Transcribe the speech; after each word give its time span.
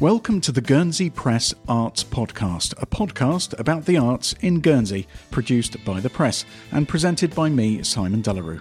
Welcome 0.00 0.40
to 0.40 0.50
the 0.50 0.60
Guernsey 0.60 1.08
Press 1.08 1.54
Arts 1.68 2.02
Podcast, 2.02 2.74
a 2.82 2.86
podcast 2.86 3.56
about 3.60 3.84
the 3.84 3.96
arts 3.96 4.34
in 4.40 4.58
Guernsey, 4.58 5.06
produced 5.30 5.82
by 5.84 6.00
the 6.00 6.10
Press 6.10 6.44
and 6.72 6.88
presented 6.88 7.32
by 7.32 7.48
me, 7.48 7.80
Simon 7.84 8.20
De 8.20 8.32
La 8.32 8.40
Rue. 8.40 8.60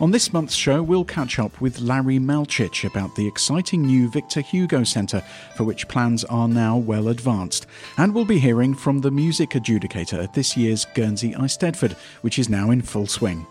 On 0.00 0.10
this 0.10 0.30
month's 0.34 0.54
show, 0.54 0.82
we'll 0.82 1.06
catch 1.06 1.38
up 1.38 1.58
with 1.58 1.80
Larry 1.80 2.18
Malcic 2.18 2.84
about 2.84 3.16
the 3.16 3.26
exciting 3.26 3.80
new 3.80 4.10
Victor 4.10 4.42
Hugo 4.42 4.84
Centre, 4.84 5.22
for 5.56 5.64
which 5.64 5.88
plans 5.88 6.22
are 6.24 6.48
now 6.48 6.76
well 6.76 7.08
advanced. 7.08 7.66
And 7.96 8.14
we'll 8.14 8.26
be 8.26 8.38
hearing 8.38 8.74
from 8.74 9.00
the 9.00 9.10
music 9.10 9.50
adjudicator 9.50 10.22
at 10.22 10.34
this 10.34 10.54
year's 10.54 10.84
Guernsey 10.94 11.32
Eisteddfod, 11.32 11.94
which 12.20 12.38
is 12.38 12.50
now 12.50 12.70
in 12.70 12.82
full 12.82 13.06
swing. 13.06 13.46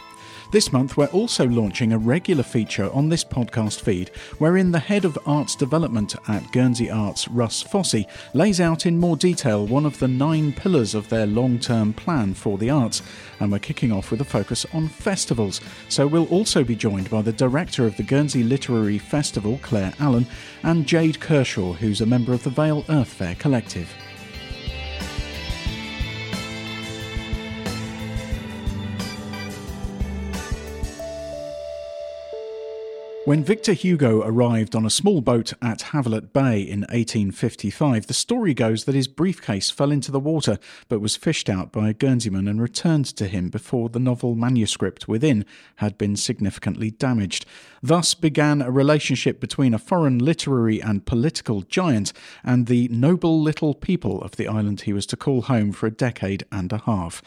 This 0.53 0.71
month, 0.71 0.97
we're 0.97 1.07
also 1.07 1.47
launching 1.47 1.93
a 1.93 1.97
regular 1.97 2.43
feature 2.43 2.87
on 2.93 3.09
this 3.09 3.23
podcast 3.23 3.81
feed 3.81 4.09
wherein 4.37 4.71
the 4.71 4.77
head 4.77 5.03
of 5.03 5.17
arts 5.25 5.55
development 5.55 6.15
at 6.27 6.51
Guernsey 6.51 6.91
Arts, 6.91 7.27
Russ 7.27 7.63
Fossey, 7.63 8.05
lays 8.35 8.61
out 8.61 8.85
in 8.85 8.99
more 8.99 9.17
detail 9.17 9.65
one 9.65 9.83
of 9.83 9.97
the 9.97 10.07
nine 10.07 10.53
pillars 10.53 10.93
of 10.93 11.09
their 11.09 11.25
long 11.25 11.57
term 11.57 11.91
plan 11.91 12.35
for 12.35 12.59
the 12.59 12.69
arts. 12.69 13.01
And 13.39 13.51
we're 13.51 13.57
kicking 13.57 13.91
off 13.91 14.11
with 14.11 14.21
a 14.21 14.25
focus 14.25 14.63
on 14.73 14.89
festivals. 14.89 15.59
So 15.89 16.05
we'll 16.05 16.27
also 16.27 16.63
be 16.63 16.75
joined 16.75 17.09
by 17.09 17.23
the 17.23 17.33
director 17.33 17.87
of 17.87 17.97
the 17.97 18.03
Guernsey 18.03 18.43
Literary 18.43 18.99
Festival, 18.99 19.59
Claire 19.63 19.93
Allen, 19.99 20.27
and 20.61 20.85
Jade 20.85 21.19
Kershaw, 21.19 21.73
who's 21.73 22.01
a 22.01 22.05
member 22.05 22.31
of 22.31 22.43
the 22.43 22.51
Vale 22.51 22.85
Earth 22.89 23.11
Fair 23.11 23.33
Collective. 23.33 23.91
When 33.25 33.41
Victor 33.41 33.71
Hugo 33.71 34.21
arrived 34.21 34.75
on 34.75 34.85
a 34.85 34.89
small 34.89 35.21
boat 35.21 35.53
at 35.61 35.79
Havelet 35.93 36.33
Bay 36.33 36.59
in 36.59 36.81
1855, 36.81 38.07
the 38.07 38.13
story 38.13 38.53
goes 38.53 38.83
that 38.83 38.95
his 38.95 39.07
briefcase 39.07 39.69
fell 39.71 39.91
into 39.91 40.11
the 40.11 40.19
water 40.19 40.59
but 40.89 40.99
was 40.99 41.15
fished 41.15 41.49
out 41.49 41.71
by 41.71 41.87
a 41.87 41.93
Guernseyman 41.93 42.49
and 42.49 42.61
returned 42.61 43.05
to 43.05 43.27
him 43.29 43.47
before 43.47 43.87
the 43.87 43.99
novel 43.99 44.35
manuscript 44.35 45.07
within 45.07 45.45
had 45.77 45.97
been 45.97 46.17
significantly 46.17 46.91
damaged. 46.91 47.45
Thus 47.81 48.13
began 48.13 48.61
a 48.61 48.69
relationship 48.69 49.39
between 49.39 49.73
a 49.73 49.79
foreign 49.79 50.19
literary 50.19 50.81
and 50.81 51.05
political 51.05 51.61
giant 51.61 52.11
and 52.43 52.67
the 52.67 52.89
noble 52.89 53.41
little 53.41 53.73
people 53.73 54.21
of 54.21 54.35
the 54.35 54.49
island 54.49 54.81
he 54.81 54.91
was 54.91 55.05
to 55.05 55.15
call 55.15 55.43
home 55.43 55.71
for 55.71 55.87
a 55.87 55.91
decade 55.91 56.43
and 56.51 56.73
a 56.73 56.79
half. 56.79 57.21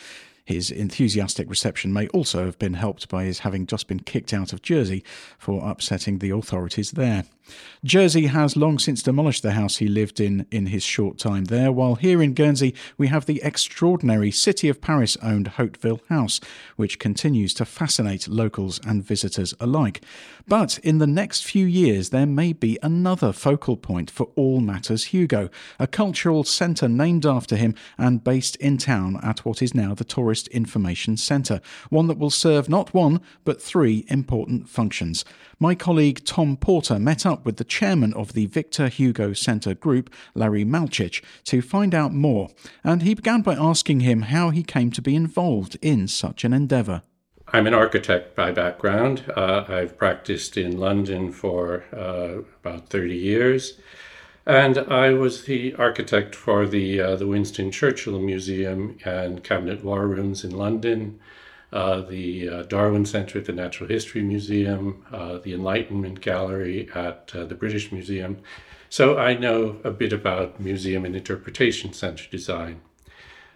His 0.46 0.70
enthusiastic 0.70 1.50
reception 1.50 1.92
may 1.92 2.06
also 2.08 2.44
have 2.46 2.58
been 2.58 2.74
helped 2.74 3.08
by 3.08 3.24
his 3.24 3.40
having 3.40 3.66
just 3.66 3.88
been 3.88 3.98
kicked 4.00 4.32
out 4.32 4.52
of 4.52 4.62
Jersey 4.62 5.02
for 5.38 5.68
upsetting 5.68 6.20
the 6.20 6.30
authorities 6.30 6.92
there. 6.92 7.24
Jersey 7.84 8.26
has 8.26 8.56
long 8.56 8.78
since 8.78 9.02
demolished 9.02 9.42
the 9.42 9.52
house 9.52 9.76
he 9.76 9.86
lived 9.86 10.18
in 10.18 10.46
in 10.50 10.66
his 10.66 10.82
short 10.82 11.18
time 11.18 11.44
there, 11.44 11.70
while 11.70 11.94
here 11.94 12.20
in 12.20 12.34
Guernsey 12.34 12.74
we 12.98 13.06
have 13.08 13.26
the 13.26 13.40
extraordinary 13.44 14.30
City 14.30 14.68
of 14.68 14.80
Paris 14.80 15.16
owned 15.22 15.50
Hauteville 15.50 16.00
House, 16.08 16.40
which 16.76 16.98
continues 16.98 17.54
to 17.54 17.64
fascinate 17.64 18.26
locals 18.26 18.80
and 18.84 19.04
visitors 19.04 19.54
alike. 19.60 20.00
But 20.48 20.78
in 20.78 20.98
the 20.98 21.06
next 21.06 21.44
few 21.44 21.66
years, 21.66 22.10
there 22.10 22.26
may 22.26 22.52
be 22.52 22.78
another 22.82 23.32
focal 23.32 23.76
point 23.76 24.10
for 24.10 24.28
all 24.36 24.60
matters 24.60 25.06
Hugo, 25.06 25.48
a 25.78 25.86
cultural 25.86 26.44
centre 26.44 26.88
named 26.88 27.26
after 27.26 27.56
him 27.56 27.74
and 27.96 28.24
based 28.24 28.56
in 28.56 28.78
town 28.78 29.20
at 29.22 29.44
what 29.44 29.62
is 29.62 29.74
now 29.74 29.94
the 29.94 30.04
Tourist 30.04 30.35
Information 30.48 31.16
Centre, 31.16 31.60
one 31.90 32.06
that 32.06 32.18
will 32.18 32.30
serve 32.30 32.68
not 32.68 32.92
one 32.92 33.20
but 33.44 33.60
three 33.60 34.04
important 34.08 34.68
functions. 34.68 35.24
My 35.58 35.74
colleague 35.74 36.24
Tom 36.24 36.56
Porter 36.56 36.98
met 36.98 37.24
up 37.24 37.44
with 37.46 37.56
the 37.56 37.64
chairman 37.64 38.12
of 38.14 38.34
the 38.34 38.46
Victor 38.46 38.88
Hugo 38.88 39.32
Centre 39.32 39.74
Group, 39.74 40.10
Larry 40.34 40.64
Malcic, 40.64 41.22
to 41.44 41.62
find 41.62 41.94
out 41.94 42.12
more, 42.12 42.50
and 42.84 43.02
he 43.02 43.14
began 43.14 43.40
by 43.42 43.54
asking 43.54 44.00
him 44.00 44.22
how 44.22 44.50
he 44.50 44.62
came 44.62 44.90
to 44.90 45.02
be 45.02 45.14
involved 45.14 45.76
in 45.80 46.06
such 46.08 46.44
an 46.44 46.52
endeavour. 46.52 47.02
I'm 47.52 47.66
an 47.66 47.74
architect 47.74 48.34
by 48.34 48.50
background. 48.50 49.22
Uh, 49.36 49.64
I've 49.68 49.96
practiced 49.96 50.56
in 50.56 50.78
London 50.78 51.30
for 51.30 51.84
uh, 51.92 52.42
about 52.64 52.88
30 52.88 53.14
years. 53.14 53.78
And 54.46 54.78
I 54.78 55.12
was 55.12 55.44
the 55.44 55.74
architect 55.74 56.36
for 56.36 56.68
the, 56.68 57.00
uh, 57.00 57.16
the 57.16 57.26
Winston 57.26 57.72
Churchill 57.72 58.20
Museum 58.20 58.96
and 59.04 59.42
Cabinet 59.42 59.82
War 59.82 60.06
Rooms 60.06 60.44
in 60.44 60.52
London, 60.52 61.18
uh, 61.72 62.02
the 62.02 62.48
uh, 62.48 62.62
Darwin 62.62 63.04
Center 63.06 63.40
at 63.40 63.46
the 63.46 63.52
Natural 63.52 63.88
History 63.88 64.22
Museum, 64.22 65.04
uh, 65.12 65.38
the 65.38 65.52
Enlightenment 65.52 66.20
Gallery 66.20 66.88
at 66.94 67.32
uh, 67.34 67.44
the 67.44 67.56
British 67.56 67.90
Museum. 67.90 68.38
So 68.88 69.18
I 69.18 69.34
know 69.34 69.78
a 69.82 69.90
bit 69.90 70.12
about 70.12 70.60
museum 70.60 71.04
and 71.04 71.16
interpretation 71.16 71.92
center 71.92 72.30
design. 72.30 72.82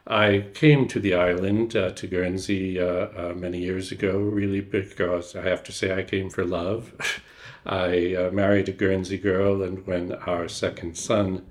I 0.08 0.46
came 0.54 0.88
to 0.88 0.98
the 0.98 1.14
island, 1.14 1.76
uh, 1.76 1.90
to 1.90 2.06
Guernsey, 2.08 2.80
uh, 2.80 3.32
many 3.36 3.60
years 3.60 3.92
ago, 3.92 4.18
really 4.18 4.60
because 4.60 5.36
I 5.36 5.42
have 5.42 5.62
to 5.64 5.72
say 5.72 5.96
I 5.96 6.02
came 6.02 6.30
for 6.30 6.44
love. 6.44 6.92
I 7.66 8.30
married 8.32 8.68
a 8.68 8.72
Guernsey 8.72 9.18
girl, 9.18 9.62
and 9.62 9.86
when 9.86 10.12
our 10.12 10.48
second 10.48 10.96
son 10.96 11.46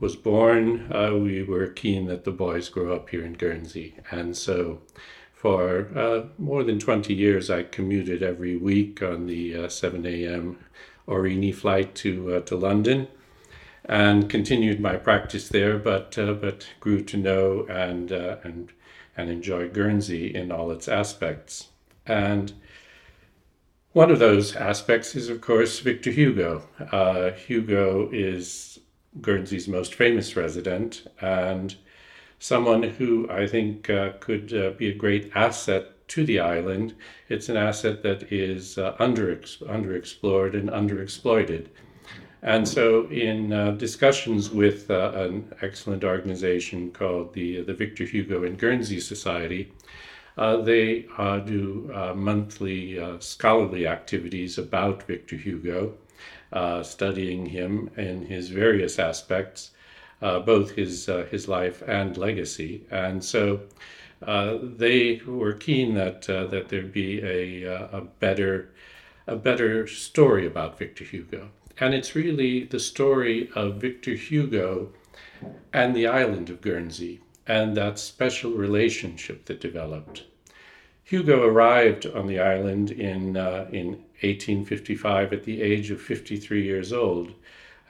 was 0.00 0.16
born, 0.16 0.88
we 1.22 1.42
were 1.42 1.68
keen 1.68 2.06
that 2.06 2.24
the 2.24 2.32
boys 2.32 2.68
grow 2.68 2.94
up 2.94 3.10
here 3.10 3.24
in 3.24 3.34
Guernsey. 3.34 3.94
And 4.10 4.36
so 4.36 4.82
for 5.44 5.88
uh, 5.94 6.28
more 6.38 6.64
than 6.64 6.78
20 6.78 7.12
years, 7.12 7.50
I 7.50 7.64
commuted 7.64 8.22
every 8.22 8.56
week 8.56 9.02
on 9.02 9.26
the 9.26 9.54
uh, 9.54 9.68
7 9.68 10.06
a.m. 10.06 10.56
Aurigny 11.06 11.54
flight 11.54 11.94
to, 11.96 12.36
uh, 12.36 12.40
to 12.40 12.56
London 12.56 13.08
and 13.84 14.30
continued 14.30 14.80
my 14.80 14.96
practice 14.96 15.50
there, 15.50 15.76
but, 15.76 16.16
uh, 16.16 16.32
but 16.32 16.66
grew 16.80 17.02
to 17.02 17.18
know 17.18 17.66
and, 17.68 18.10
uh, 18.10 18.38
and, 18.42 18.72
and 19.18 19.28
enjoy 19.28 19.68
Guernsey 19.68 20.34
in 20.34 20.50
all 20.50 20.70
its 20.70 20.88
aspects. 20.88 21.68
And 22.06 22.54
one 23.94 24.10
of 24.10 24.18
those 24.18 24.56
aspects 24.56 25.14
is, 25.14 25.28
of 25.28 25.40
course, 25.40 25.78
Victor 25.78 26.10
Hugo. 26.10 26.64
Uh, 26.90 27.30
Hugo 27.30 28.10
is 28.12 28.80
Guernsey's 29.20 29.68
most 29.68 29.94
famous 29.94 30.34
resident, 30.34 31.06
and 31.20 31.76
someone 32.40 32.82
who 32.82 33.30
I 33.30 33.46
think 33.46 33.88
uh, 33.88 34.14
could 34.18 34.52
uh, 34.52 34.70
be 34.70 34.88
a 34.88 34.94
great 34.94 35.30
asset 35.36 36.08
to 36.08 36.26
the 36.26 36.40
island. 36.40 36.94
It's 37.28 37.48
an 37.48 37.56
asset 37.56 38.02
that 38.02 38.32
is 38.32 38.78
uh, 38.78 38.96
under 38.98 39.34
underexplored 39.36 40.54
and 40.54 40.68
underexploited. 40.68 41.68
And 42.42 42.68
so, 42.68 43.06
in 43.06 43.52
uh, 43.52 43.70
discussions 43.70 44.50
with 44.50 44.90
uh, 44.90 45.12
an 45.14 45.54
excellent 45.62 46.02
organization 46.02 46.90
called 46.90 47.32
the 47.32 47.62
the 47.62 47.74
Victor 47.74 48.04
Hugo 48.04 48.42
and 48.42 48.58
Guernsey 48.58 48.98
Society, 48.98 49.72
uh, 50.36 50.56
they 50.58 51.06
do 51.44 51.90
monthly 52.14 52.98
scholarly 53.20 53.86
activities 53.86 54.58
about 54.58 55.02
Victor 55.04 55.36
Hugo, 55.36 55.94
studying 56.82 57.46
him 57.46 57.90
in 57.96 58.26
his 58.26 58.48
various 58.48 58.98
aspects 58.98 59.70
uh, 60.24 60.40
both 60.40 60.70
his 60.70 61.08
uh, 61.08 61.26
his 61.30 61.48
life 61.48 61.82
and 61.86 62.16
legacy, 62.16 62.86
and 62.90 63.22
so 63.22 63.60
uh, 64.22 64.58
they 64.62 65.20
were 65.26 65.52
keen 65.52 65.94
that 65.94 66.28
uh, 66.30 66.46
that 66.46 66.68
there 66.68 66.82
be 66.82 67.20
a 67.22 67.74
uh, 67.74 67.98
a 67.98 68.00
better 68.00 68.70
a 69.26 69.36
better 69.36 69.86
story 69.86 70.46
about 70.46 70.78
Victor 70.78 71.04
Hugo, 71.04 71.50
and 71.78 71.94
it's 71.94 72.14
really 72.14 72.64
the 72.64 72.80
story 72.80 73.50
of 73.54 73.76
Victor 73.76 74.14
Hugo 74.14 74.90
and 75.72 75.94
the 75.94 76.06
island 76.06 76.48
of 76.48 76.62
Guernsey 76.62 77.20
and 77.46 77.76
that 77.76 77.98
special 77.98 78.52
relationship 78.52 79.44
that 79.46 79.60
developed. 79.60 80.24
Hugo 81.02 81.46
arrived 81.46 82.06
on 82.06 82.26
the 82.26 82.40
island 82.40 82.90
in 82.90 83.36
uh, 83.36 83.68
in 83.70 83.88
1855 84.22 85.32
at 85.32 85.44
the 85.44 85.60
age 85.60 85.90
of 85.90 86.00
53 86.00 86.62
years 86.62 86.92
old 86.92 87.34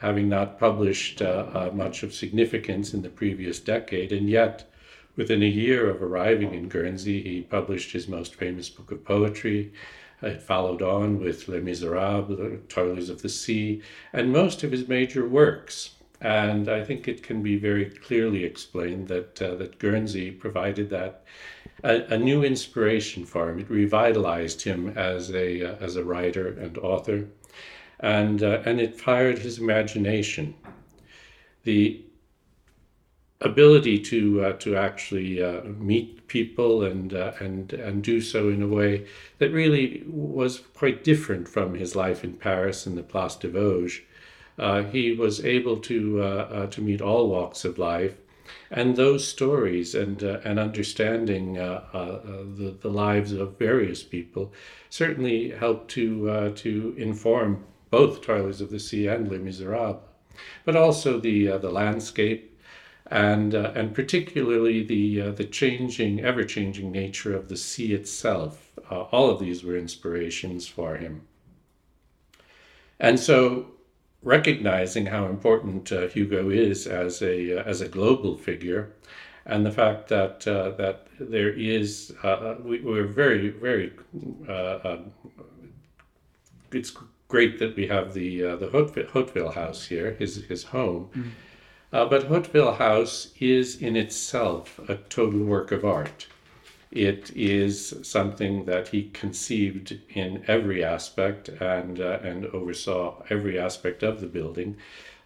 having 0.04 0.28
not 0.28 0.58
published 0.58 1.22
uh, 1.22 1.46
uh, 1.54 1.70
much 1.72 2.02
of 2.02 2.12
significance 2.12 2.92
in 2.92 3.00
the 3.00 3.08
previous 3.08 3.58
decade, 3.58 4.12
and 4.12 4.28
yet 4.28 4.70
within 5.16 5.42
a 5.42 5.46
year 5.46 5.88
of 5.88 6.02
arriving 6.02 6.52
in 6.52 6.68
Guernsey, 6.68 7.22
he 7.22 7.40
published 7.40 7.92
his 7.92 8.06
most 8.06 8.34
famous 8.34 8.68
book 8.68 8.90
of 8.90 9.02
poetry. 9.02 9.72
It 10.20 10.42
followed 10.42 10.82
on 10.82 11.20
with 11.20 11.48
Les 11.48 11.60
Miserables, 11.60 12.60
Toilers 12.68 13.08
of 13.08 13.22
the 13.22 13.30
Sea, 13.30 13.80
and 14.12 14.30
most 14.30 14.62
of 14.62 14.72
his 14.72 14.88
major 14.88 15.26
works. 15.26 15.92
And 16.24 16.68
I 16.68 16.82
think 16.82 17.06
it 17.06 17.22
can 17.22 17.42
be 17.42 17.56
very 17.56 17.84
clearly 17.84 18.44
explained 18.44 19.08
that 19.08 19.40
uh, 19.40 19.54
that 19.56 19.78
Guernsey 19.78 20.30
provided 20.30 20.90
that 20.90 21.24
a, 21.84 22.14
a, 22.14 22.18
new 22.18 22.42
inspiration 22.42 23.24
for 23.26 23.50
him. 23.50 23.60
It 23.60 23.70
revitalized 23.70 24.62
him 24.62 24.88
as 24.96 25.30
a 25.30 25.62
uh, 25.62 25.76
as 25.80 25.96
a 25.96 26.04
writer 26.04 26.48
and 26.48 26.78
author 26.78 27.26
and 28.00 28.42
uh, 28.42 28.60
and 28.64 28.80
it 28.80 29.00
fired 29.00 29.38
his 29.38 29.58
imagination. 29.58 30.54
The 31.64 32.04
ability 33.40 33.98
to 33.98 34.44
uh, 34.44 34.52
to 34.54 34.76
actually 34.76 35.42
uh, 35.42 35.62
meet 35.62 36.26
people 36.28 36.82
and 36.84 37.14
uh, 37.14 37.32
and 37.40 37.72
and 37.72 38.02
do 38.02 38.20
so 38.20 38.48
in 38.48 38.62
a 38.62 38.68
way 38.68 39.06
that 39.38 39.52
really 39.52 40.02
was 40.06 40.60
quite 40.74 41.04
different 41.04 41.48
from 41.48 41.74
his 41.74 41.94
life 41.94 42.24
in 42.24 42.34
Paris 42.34 42.86
in 42.86 42.94
the 42.94 43.02
Place 43.02 43.36
des 43.36 43.48
Vosges. 43.48 44.00
He 44.90 45.12
was 45.12 45.44
able 45.44 45.76
to 45.78 46.68
to 46.70 46.80
meet 46.80 47.00
all 47.00 47.28
walks 47.28 47.64
of 47.64 47.78
life 47.78 48.14
and 48.70 48.96
those 48.96 49.26
stories 49.26 49.94
and 49.94 50.22
uh, 50.22 50.40
and 50.44 50.58
understanding 50.58 51.58
uh, 51.58 51.84
uh, 51.92 52.20
the 52.56 52.76
the 52.80 52.90
lives 52.90 53.32
of 53.32 53.58
various 53.58 54.02
people 54.02 54.52
certainly 54.90 55.50
helped 55.50 55.90
to 55.90 56.52
to 56.54 56.94
inform 56.96 57.64
both 57.90 58.20
Toilers 58.20 58.60
of 58.60 58.70
the 58.70 58.80
Sea 58.80 59.06
and 59.06 59.30
Les 59.30 59.38
Miserables, 59.38 60.02
but 60.64 60.76
also 60.76 61.18
the 61.18 61.46
the 61.58 61.70
landscape 61.70 62.54
and 63.06 63.54
uh, 63.54 63.72
and 63.74 63.94
particularly 63.94 64.82
the 64.82 65.20
uh, 65.20 65.30
the 65.30 65.44
changing, 65.44 66.20
ever 66.20 66.44
changing 66.44 66.90
nature 66.90 67.36
of 67.36 67.48
the 67.48 67.56
sea 67.56 67.92
itself. 67.92 68.72
Uh, 68.90 69.02
all 69.02 69.30
of 69.30 69.40
these 69.40 69.62
were 69.62 69.76
inspirations 69.76 70.66
for 70.66 70.96
him. 70.96 71.22
And 72.98 73.18
so, 73.20 73.66
recognizing 74.24 75.06
how 75.06 75.26
important 75.26 75.92
uh, 75.92 76.08
Hugo 76.08 76.50
is 76.50 76.86
as 76.86 77.22
a 77.22 77.60
uh, 77.60 77.62
as 77.64 77.80
a 77.80 77.88
global 77.88 78.36
figure, 78.36 78.92
and 79.46 79.64
the 79.64 79.70
fact 79.70 80.08
that 80.08 80.48
uh, 80.48 80.70
that 80.70 81.06
there 81.20 81.50
is 81.50 82.12
we, 82.64 82.78
are 82.98 83.06
very 83.06 83.50
very 83.50 83.92
it's 86.72 86.92
great 87.28 87.58
that 87.60 87.76
we 87.76 87.86
have 87.86 88.14
the 88.14 88.40
the 88.40 88.68
Hauteville 89.12 89.54
House 89.54 89.86
here, 89.86 90.16
his 90.18 90.44
his 90.46 90.64
home. 90.64 91.10
Mm-hmm 91.10 91.28
uh, 91.94 92.04
but 92.04 92.28
Hauteville 92.28 92.76
House 92.76 93.28
is 93.38 93.80
in 93.80 93.94
itself 93.94 94.80
a 94.88 94.96
total 94.96 95.38
work 95.44 95.70
of 95.70 95.84
art. 95.84 96.26
It 96.94 97.32
is 97.34 97.92
something 98.02 98.66
that 98.66 98.88
he 98.88 99.10
conceived 99.12 99.98
in 100.10 100.44
every 100.46 100.84
aspect 100.84 101.48
and, 101.48 102.00
uh, 102.00 102.20
and 102.22 102.46
oversaw 102.46 103.24
every 103.28 103.58
aspect 103.58 104.04
of 104.04 104.20
the 104.20 104.28
building. 104.28 104.76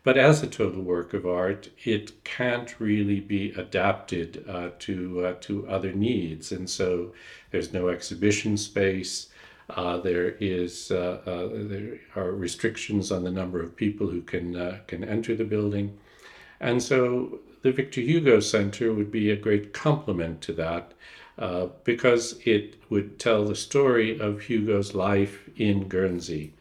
But 0.02 0.16
as 0.16 0.42
a 0.42 0.46
total 0.46 0.80
work 0.80 1.12
of 1.12 1.26
art, 1.26 1.68
it 1.84 2.24
can't 2.24 2.74
really 2.80 3.20
be 3.20 3.50
adapted 3.50 4.42
uh, 4.48 4.70
to, 4.78 5.26
uh, 5.26 5.34
to 5.42 5.68
other 5.68 5.92
needs. 5.92 6.52
And 6.52 6.70
so 6.70 7.12
there's 7.50 7.74
no 7.74 7.88
exhibition 7.88 8.56
space. 8.56 9.28
Uh, 9.68 9.98
there 9.98 10.30
is 10.40 10.90
uh, 10.90 11.20
uh, 11.26 11.48
there 11.52 12.00
are 12.16 12.32
restrictions 12.32 13.12
on 13.12 13.22
the 13.22 13.30
number 13.30 13.62
of 13.62 13.76
people 13.76 14.08
who 14.08 14.22
can 14.22 14.80
can 14.86 15.04
enter 15.04 15.36
the 15.36 15.44
building, 15.44 15.98
and 16.58 16.82
so 16.82 17.40
the 17.60 17.72
Victor 17.72 18.00
Hugo 18.00 18.40
Center 18.40 18.94
would 18.94 19.12
be 19.12 19.30
a 19.30 19.36
great 19.36 19.74
complement 19.74 20.40
to 20.40 20.54
that 20.54 20.94
uh, 21.38 21.69
because 21.85 22.40
it 22.44 22.75
would 22.90 23.19
tell 23.19 23.44
the 23.44 23.55
story 23.55 24.19
of 24.19 24.43
Hugo's 24.43 24.94
life 24.94 25.49
in 25.56 25.88
Guernsey. 25.88 26.52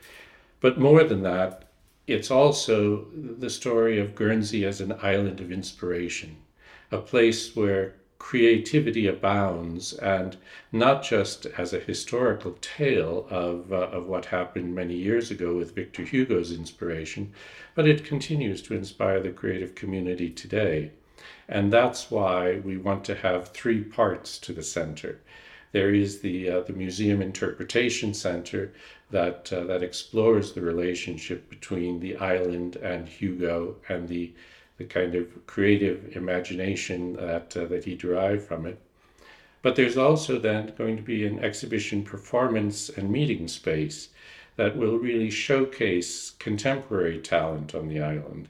But 0.60 0.80
more 0.80 1.04
than 1.04 1.24
that, 1.24 1.70
it's 2.06 2.32
also 2.32 3.06
the 3.14 3.50
story 3.50 4.00
of 4.00 4.16
Guernsey 4.16 4.66
as 4.66 4.80
an 4.80 4.96
island 5.02 5.42
of 5.42 5.52
inspiration, 5.52 6.38
a 6.92 7.00
place 7.00 7.56
where 7.56 7.96
creativity 8.20 9.08
abounds, 9.08 9.94
and 9.94 10.38
not 10.72 11.04
just 11.04 11.46
as 11.46 11.74
a 11.74 11.80
historical 11.80 12.58
tale 12.62 13.28
of, 13.30 13.72
uh, 13.72 13.88
of 13.88 14.08
what 14.08 14.26
happened 14.26 14.76
many 14.76 14.96
years 14.96 15.32
ago 15.32 15.56
with 15.56 15.76
Victor 15.76 16.04
Hugo's 16.04 16.52
inspiration, 16.52 17.32
but 17.76 17.88
it 17.88 18.06
continues 18.06 18.62
to 18.64 18.74
inspire 18.74 19.20
the 19.22 19.30
creative 19.30 19.76
community 19.76 20.30
today. 20.30 20.92
And 21.48 21.72
that's 21.72 22.12
why 22.12 22.60
we 22.60 22.78
want 22.78 23.04
to 23.06 23.16
have 23.16 23.50
three 23.50 23.84
parts 23.84 24.38
to 24.40 24.54
the 24.54 24.64
center. 24.64 25.19
There 25.72 25.94
is 25.94 26.19
the, 26.19 26.50
uh, 26.50 26.60
the 26.62 26.74
Museum 26.74 27.22
Interpretation 27.22 28.14
Center 28.14 28.72
that, 29.12 29.52
uh, 29.54 29.64
that 29.66 29.84
explores 29.84 30.54
the 30.54 30.62
relationship 30.62 31.50
between 31.50 32.00
the 32.00 32.16
island 32.18 32.75
and 32.78 33.08
Hugo 33.08 33.75
and 33.90 34.08
the 34.08 34.34
the 34.78 34.86
kind 34.86 35.16
of 35.16 35.46
creative 35.48 36.16
imagination 36.16 37.14
that, 37.14 37.58
uh, 37.58 37.66
that 37.66 37.84
he 37.86 37.96
derived 37.96 38.44
from 38.44 38.66
it. 38.66 38.80
But 39.64 39.75
there's 39.75 39.98
also 39.98 40.38
then 40.38 40.74
going 40.78 40.98
to 40.98 41.04
be 41.04 41.25
an 41.25 41.40
exhibition 41.40 42.04
performance 42.04 42.90
and 42.90 43.10
meeting 43.10 43.48
space 43.48 44.10
that 44.56 44.78
will 44.78 44.98
really 44.98 45.31
showcase 45.31 46.31
contemporary 46.40 47.19
talent 47.19 47.74
on 47.75 47.88
the 47.88 48.02
island, 48.02 48.48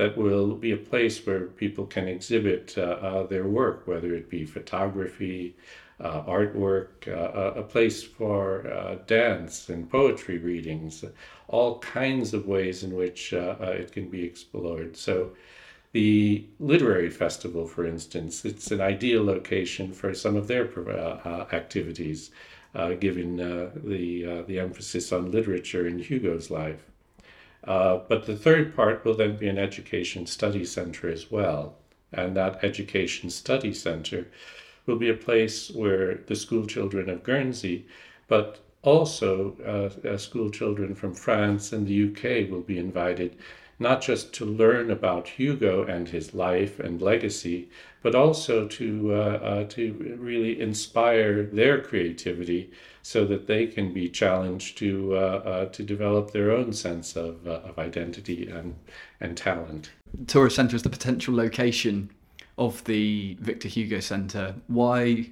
that 0.00 0.16
will 0.16 0.54
be 0.54 0.72
a 0.72 0.86
place 0.92 1.26
where 1.26 1.42
people 1.64 1.84
can 1.84 2.08
exhibit 2.08 2.74
uh, 2.78 2.80
uh, 2.80 3.26
their 3.26 3.46
work, 3.46 3.86
whether 3.86 4.14
it 4.14 4.30
be 4.30 4.46
photography, 4.46 5.54
uh, 6.00 6.22
artwork, 6.22 7.06
uh, 7.06 7.60
a 7.60 7.62
place 7.62 8.02
for 8.02 8.66
uh, 8.72 8.94
dance 9.06 9.68
and 9.68 9.90
poetry 9.90 10.38
readings, 10.38 11.04
all 11.48 11.78
kinds 11.80 12.32
of 12.32 12.46
ways 12.46 12.82
in 12.82 12.94
which 12.94 13.34
uh, 13.34 13.56
it 13.60 13.92
can 13.92 14.08
be 14.08 14.24
explored. 14.24 14.96
So 14.96 15.32
the 15.92 16.46
literary 16.58 17.10
festival, 17.10 17.66
for 17.66 17.84
instance, 17.84 18.46
it's 18.46 18.70
an 18.70 18.80
ideal 18.80 19.22
location 19.22 19.92
for 19.92 20.14
some 20.14 20.34
of 20.34 20.48
their 20.48 20.66
uh, 20.88 21.46
activities, 21.52 22.30
uh, 22.74 22.94
given 22.94 23.38
uh, 23.38 23.70
the 23.74 24.24
uh, 24.24 24.42
the 24.46 24.60
emphasis 24.60 25.12
on 25.12 25.30
literature 25.30 25.86
in 25.86 25.98
Hugo's 25.98 26.50
life. 26.50 26.89
Uh, 27.64 27.98
but 28.08 28.26
the 28.26 28.36
third 28.36 28.74
part 28.74 29.04
will 29.04 29.14
then 29.14 29.36
be 29.36 29.48
an 29.48 29.58
education 29.58 30.26
study 30.26 30.64
center 30.64 31.10
as 31.10 31.30
well, 31.30 31.76
and 32.12 32.36
that 32.36 32.64
education 32.64 33.28
study 33.30 33.72
center 33.74 34.26
will 34.86 34.96
be 34.96 35.10
a 35.10 35.14
place 35.14 35.70
where 35.70 36.16
the 36.26 36.34
school 36.34 36.66
children 36.66 37.08
of 37.10 37.22
Guernsey, 37.22 37.86
but 38.28 38.60
also 38.82 39.56
uh, 40.04 40.16
school 40.16 40.50
children 40.50 40.94
from 40.94 41.14
France 41.14 41.72
and 41.72 41.86
the 41.86 42.10
UK 42.10 42.50
will 42.50 42.62
be 42.62 42.78
invited 42.78 43.36
not 43.80 44.02
just 44.02 44.34
to 44.34 44.44
learn 44.44 44.90
about 44.90 45.26
Hugo 45.26 45.84
and 45.84 46.06
his 46.06 46.34
life 46.34 46.78
and 46.78 47.00
legacy, 47.00 47.70
but 48.02 48.14
also 48.14 48.68
to, 48.68 49.14
uh, 49.14 49.16
uh, 49.16 49.64
to 49.64 50.16
really 50.20 50.60
inspire 50.60 51.42
their 51.42 51.80
creativity 51.80 52.70
so 53.02 53.24
that 53.24 53.46
they 53.46 53.66
can 53.66 53.92
be 53.94 54.08
challenged 54.08 54.76
to, 54.78 55.16
uh, 55.16 55.18
uh 55.18 55.64
to 55.66 55.82
develop 55.82 56.30
their 56.30 56.50
own 56.50 56.72
sense 56.74 57.16
of, 57.16 57.46
uh, 57.48 57.62
of 57.64 57.78
identity 57.78 58.48
and, 58.48 58.76
and 59.20 59.36
talent. 59.36 59.90
Tourist 60.26 60.56
Centre 60.56 60.76
is 60.76 60.82
the 60.82 60.90
potential 60.90 61.34
location 61.34 62.10
of 62.58 62.84
the 62.84 63.38
Victor 63.40 63.68
Hugo 63.68 64.00
Centre. 64.00 64.54
Why, 64.66 65.30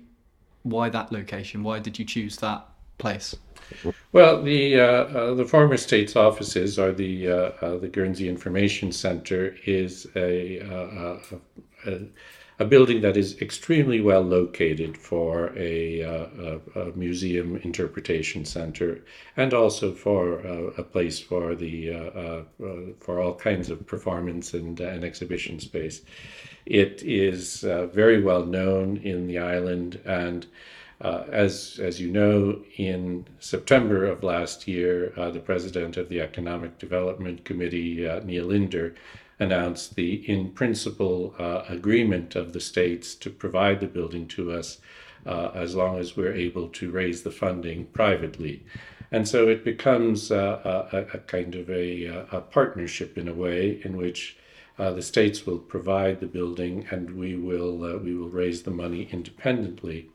why 0.63 0.89
that 0.89 1.13
location? 1.13 1.63
Why 1.63 1.79
did 1.79 1.99
you 1.99 2.07
choose 2.07 2.39
that 2.39 2.67
place? 2.97 3.37
Well, 4.13 4.43
the 4.43 4.81
uh, 4.81 4.85
uh, 4.85 5.35
the 5.35 5.45
former 5.45 5.77
state's 5.77 6.17
offices 6.17 6.79
are 6.79 6.93
the 6.93 7.29
uh, 7.29 7.35
uh 7.61 7.79
the 7.79 7.89
Guernsey 7.89 8.29
Information 8.29 8.93
Center 8.93 9.57
is 9.67 10.07
a, 10.17 10.61
uh, 10.61 11.39
a, 11.87 12.01
a 12.59 12.65
building 12.65 13.03
that 13.03 13.17
is 13.17 13.41
extremely 13.41 14.01
well 14.01 14.23
located 14.23 14.97
for 14.97 15.53
a, 15.57 16.03
uh, 16.03 16.27
a, 16.75 16.81
a 16.81 16.93
museum 16.97 17.57
interpretation 17.59 18.45
center 18.45 19.05
and 19.37 19.55
also 19.55 19.93
for 19.93 20.39
a 20.79 20.83
place 20.83 21.21
for 21.21 21.55
the 21.55 22.45
for 23.01 23.21
all 23.21 23.35
kinds 23.35 23.71
of 23.71 23.87
performance 23.87 24.55
and, 24.55 24.81
and 24.81 25.05
exhibition 25.05 25.61
space. 25.61 26.03
It 26.67 27.03
is 27.03 27.61
very 27.61 28.23
well 28.23 28.45
known 28.45 28.97
in 28.99 29.27
the 29.27 29.39
island 29.39 30.01
and. 30.05 30.47
Uh, 31.01 31.23
as, 31.31 31.79
as 31.81 32.01
you 32.01 32.11
know, 32.11 32.61
in 32.77 33.25
September 33.39 34.05
of 34.05 34.25
last 34.25 34.67
year, 34.67 35.13
uh, 35.17 35.31
the 35.31 35.39
president 35.39 35.97
of 35.97 36.09
the 36.09 36.21
Economic 36.21 36.77
Development 36.79 37.45
Committee, 37.45 38.07
uh, 38.07 38.19
Neil 38.21 38.49
Inder, 38.49 38.97
announced 39.39 39.95
the 39.95 40.29
in 40.29 40.51
principle 40.51 41.37
uh, 41.39 41.63
agreement 41.69 42.35
of 42.35 42.53
the 42.53 42.61
states 42.61 43.15
to 43.15 43.31
provide 43.31 43.79
the 43.79 43.87
building 43.87 44.27
to 44.27 44.51
us 44.51 44.79
uh, 45.25 45.51
as 45.55 45.77
long 45.77 45.99
as 46.01 46.17
we're 46.17 46.35
able 46.35 46.69
to 46.69 46.91
raise 46.91 47.23
the 47.23 47.31
funding 47.31 47.87
privately. 47.87 48.65
And 49.13 49.27
so 49.29 49.47
it 49.47 49.65
becomes 49.65 50.33
uh, 50.33 50.89
a, 50.93 51.17
a, 51.17 51.19
kind 51.21 51.55
of 51.55 51.71
a, 51.71 52.07
a, 52.33 52.41
partnership 52.41 53.17
in 53.17 53.29
a 53.29 53.33
way 53.33 53.81
in 53.85 53.97
which 53.97 54.37
the 54.77 55.01
states 55.01 55.47
will 55.47 55.59
provide 55.59 56.21
the 56.21 56.27
building 56.27 56.87
and 56.91 57.17
we 57.17 57.37
will, 57.37 57.99
we 57.99 58.15
will 58.15 58.29
raise 58.29 58.65
the 58.65 58.71
money 58.71 59.09
independently. 59.11 60.11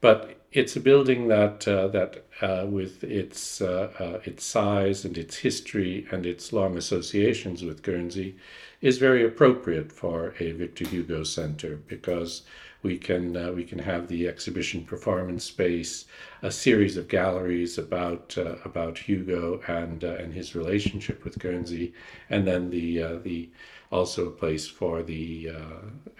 But 0.00 0.38
it's 0.50 0.76
a 0.76 0.80
building 0.80 1.28
that 1.28 1.68
uh, 1.68 1.88
that 1.88 2.24
uh, 2.40 2.66
with 2.66 3.04
its 3.04 3.60
uh, 3.60 3.92
uh, 3.98 4.20
its 4.24 4.44
size 4.44 5.04
and 5.04 5.18
its 5.18 5.36
history 5.36 6.06
and 6.10 6.24
its 6.24 6.52
long 6.52 6.76
associations 6.76 7.62
with 7.62 7.82
Guernsey 7.82 8.36
is 8.80 8.98
very 8.98 9.24
appropriate 9.24 9.92
for 9.92 10.34
a 10.38 10.52
Victor 10.52 10.86
Hugo 10.88 11.22
Center 11.22 11.76
because 11.86 12.42
we 12.82 12.96
can 12.96 13.36
uh, 13.36 13.52
we 13.52 13.64
can 13.64 13.80
have 13.80 14.08
the 14.08 14.26
exhibition 14.26 14.84
performance 14.84 15.44
space, 15.44 16.06
a 16.42 16.50
series 16.50 16.96
of 16.96 17.08
galleries 17.08 17.76
about 17.76 18.38
uh, 18.38 18.54
about 18.64 18.98
Hugo 18.98 19.60
and 19.66 20.02
and 20.02 20.32
his 20.32 20.54
relationship 20.54 21.24
with 21.24 21.38
Guernsey, 21.38 21.92
and 22.30 22.46
then 22.46 22.70
the 22.70 23.18
the 23.22 23.50
also 23.90 24.28
a 24.28 24.30
place 24.30 24.66
for 24.66 25.02
the 25.02 25.50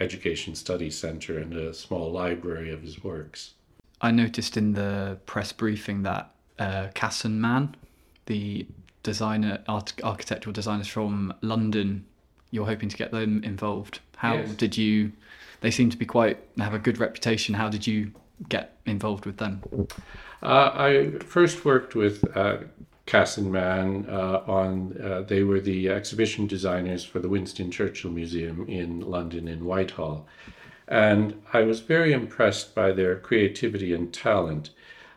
education 0.00 0.54
study 0.54 0.90
center 0.90 1.38
and 1.38 1.54
a 1.54 1.72
small 1.72 2.10
library 2.10 2.70
of 2.70 2.82
his 2.82 3.02
works. 3.04 3.54
I 4.00 4.10
noticed 4.10 4.56
in 4.56 4.74
the 4.74 5.18
press 5.26 5.52
briefing 5.52 6.02
that 6.02 6.30
uh, 6.58 6.88
Casson 6.94 7.40
Mann, 7.40 7.74
the 8.26 8.66
designer, 9.02 9.62
art, 9.68 9.92
architectural 10.02 10.52
designers 10.52 10.88
from 10.88 11.34
London. 11.40 12.04
You're 12.50 12.66
hoping 12.66 12.88
to 12.88 12.96
get 12.96 13.10
them 13.10 13.42
involved. 13.44 14.00
How 14.16 14.34
Yes. 14.36 14.54
did 14.54 14.76
you? 14.76 15.12
They 15.60 15.70
seem 15.70 15.90
to 15.90 15.96
be 15.96 16.06
quite 16.06 16.38
have 16.58 16.74
a 16.74 16.78
good 16.78 16.98
reputation. 16.98 17.54
How 17.54 17.68
did 17.68 17.86
you 17.86 18.12
get 18.48 18.76
involved 18.86 19.26
with 19.26 19.38
them? 19.38 19.62
Uh, 20.42 20.70
I 20.74 21.10
first 21.24 21.64
worked 21.64 21.96
with 21.96 22.24
uh, 22.36 22.58
Casson 23.06 23.50
Mann 23.50 24.06
uh, 24.08 24.42
on, 24.46 24.96
uh, 25.02 25.22
they 25.22 25.42
were 25.42 25.60
the 25.60 25.88
exhibition 25.88 26.46
designers 26.46 27.04
for 27.04 27.18
the 27.18 27.28
Winston 27.28 27.70
Churchill 27.70 28.10
Museum 28.12 28.66
in 28.68 29.00
London 29.00 29.48
in 29.48 29.64
Whitehall. 29.64 30.26
And 30.88 31.42
I 31.52 31.62
was 31.62 31.80
very 31.80 32.12
impressed 32.12 32.74
by 32.74 32.92
their 32.92 33.16
creativity 33.16 33.92
and 33.92 34.12
talent. 34.12 34.70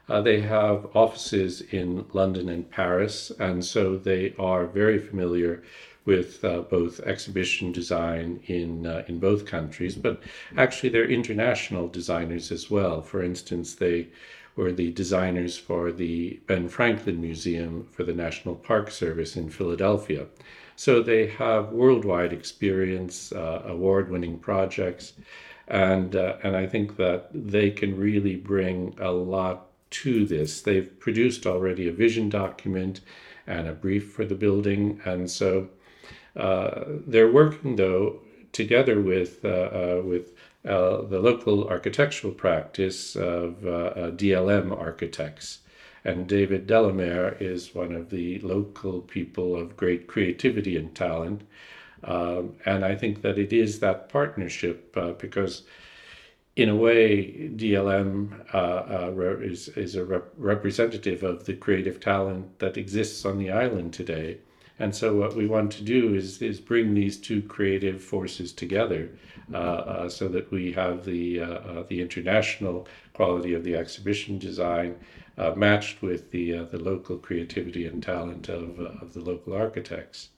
Uh, 0.10 0.22
they 0.22 0.42
have 0.42 0.94
offices 0.94 1.62
in 1.62 2.06
London 2.12 2.50
and 2.50 2.70
Paris, 2.70 3.32
and 3.40 3.64
so 3.64 3.96
they 3.96 4.36
are 4.38 4.66
very 4.66 5.00
familiar 5.00 5.64
with 6.04 6.44
uh, 6.44 6.62
both 6.62 7.00
exhibition 7.02 7.72
design 7.72 8.42
in 8.48 8.86
uh, 8.86 9.04
in 9.08 9.20
both 9.20 9.46
countries. 9.46 9.96
But 9.96 10.22
actually, 10.58 10.90
they're 10.90 11.10
international 11.10 11.88
designers 11.88 12.52
as 12.52 12.70
well. 12.70 13.02
For 13.02 13.24
instance, 13.24 13.76
they 13.76 14.08
were 14.58 14.74
the 14.74 14.92
designers 14.92 15.58
for 15.58 15.92
the 15.92 16.40
Ben 16.48 16.68
Franklin 16.68 17.22
Museum 17.22 17.88
for 17.92 18.04
the 18.04 18.14
National 18.14 18.56
Park 18.56 18.92
Service 18.92 19.38
in 19.38 19.50
Philadelphia. 19.50 20.26
So 20.76 21.02
they 21.02 21.28
have 21.28 21.72
worldwide 21.72 22.34
experience, 22.34 23.32
uh, 23.32 23.62
award-winning 23.66 24.40
projects, 24.40 25.14
and 25.72 26.16
uh, 26.18 26.36
and 26.44 26.56
I 26.56 26.68
think 26.68 26.98
that 26.98 27.30
they 27.34 27.72
can 27.72 27.98
really 27.98 28.36
bring 28.36 28.94
a 29.00 29.12
lot 29.12 29.68
to 29.92 30.26
this. 30.26 30.62
They've 30.62 31.00
produced 31.00 31.48
already 31.48 31.88
a 31.88 31.94
vision 31.94 32.30
document 32.30 33.00
and 33.48 33.68
a 33.68 33.74
brief 33.74 34.12
for 34.12 34.26
the 34.26 34.36
building, 34.36 35.00
and 35.06 35.32
so 35.32 35.70
uh, 36.36 36.84
they're 37.08 37.32
working 37.32 37.78
though 37.78 38.20
together 38.52 39.00
with 39.02 39.46
uh, 39.46 39.48
uh, 39.48 40.02
with 40.04 40.34
uh, 40.66 41.04
the 41.04 41.20
local 41.20 41.68
architectural 41.70 42.34
practice 42.34 43.16
of 43.16 43.66
uh, 43.66 44.12
DLM 44.12 44.78
architects. 44.78 45.60
And 46.04 46.28
David 46.28 46.68
Delamere 46.68 47.38
is 47.40 47.76
one 47.76 47.94
of 47.94 48.10
the 48.10 48.40
local 48.40 49.02
people 49.02 49.56
of 49.56 49.78
great 49.78 50.08
creativity 50.08 50.76
and 50.76 50.94
talent. 50.94 51.44
Um, 52.04 52.56
and 52.66 52.84
I 52.84 52.96
think 52.96 53.22
that 53.22 53.38
it 53.38 53.54
is 53.54 53.80
that 53.80 54.10
partnership 54.10 54.96
uh, 54.98 55.12
because, 55.14 55.64
in 56.56 56.70
a 56.70 56.76
way, 56.76 57.50
DLM 57.56 58.54
uh, 58.54 58.58
uh, 58.58 59.38
is, 59.40 59.70
is 59.70 59.96
a 59.96 60.04
rep- 60.04 60.34
representative 60.38 61.24
of 61.24 61.46
the 61.46 61.54
creative 61.54 62.00
talent 62.00 62.60
that 62.60 62.78
exists 62.78 63.24
on 63.26 63.38
the 63.38 63.52
island 63.52 63.94
today. 63.94 64.40
And 64.80 64.96
so, 64.96 65.16
what 65.16 65.36
we 65.36 65.46
want 65.46 65.72
to 65.74 65.84
do 65.84 66.16
is, 66.16 66.42
is 66.42 66.60
bring 66.60 66.96
these 66.96 67.18
two 67.18 67.44
creative 67.44 68.04
forces 68.04 68.52
together 68.52 69.12
uh, 69.54 69.58
uh, 69.58 70.10
so 70.10 70.28
that 70.30 70.50
we 70.50 70.72
have 70.72 71.06
the, 71.06 71.38
the 71.88 72.02
international 72.02 72.88
quality 73.14 73.54
of 73.54 73.64
the 73.64 73.76
exhibition 73.76 74.40
design 74.40 74.96
matched 75.56 76.02
with 76.02 76.32
the, 76.32 76.64
the 76.72 76.80
local 76.80 77.18
creativity 77.18 77.86
and 77.86 78.02
talent 78.02 78.50
of, 78.50 78.80
of 78.80 79.14
the 79.14 79.20
local 79.20 79.54
architects. 79.54 80.30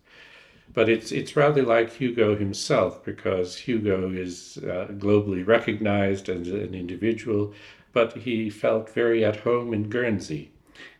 But 0.73 0.89
it's, 0.89 1.11
it's 1.11 1.35
rather 1.35 1.61
like 1.61 1.93
Hugo 1.93 2.35
himself 2.35 3.03
because 3.05 3.57
Hugo 3.57 4.09
is 4.09 4.57
uh, 4.57 4.87
globally 4.97 5.45
recognized 5.45 6.29
as 6.29 6.47
an 6.47 6.73
individual, 6.73 7.53
but 7.91 8.17
he 8.17 8.49
felt 8.49 8.89
very 8.89 9.23
at 9.23 9.41
home 9.41 9.73
in 9.73 9.89
Guernsey. 9.89 10.49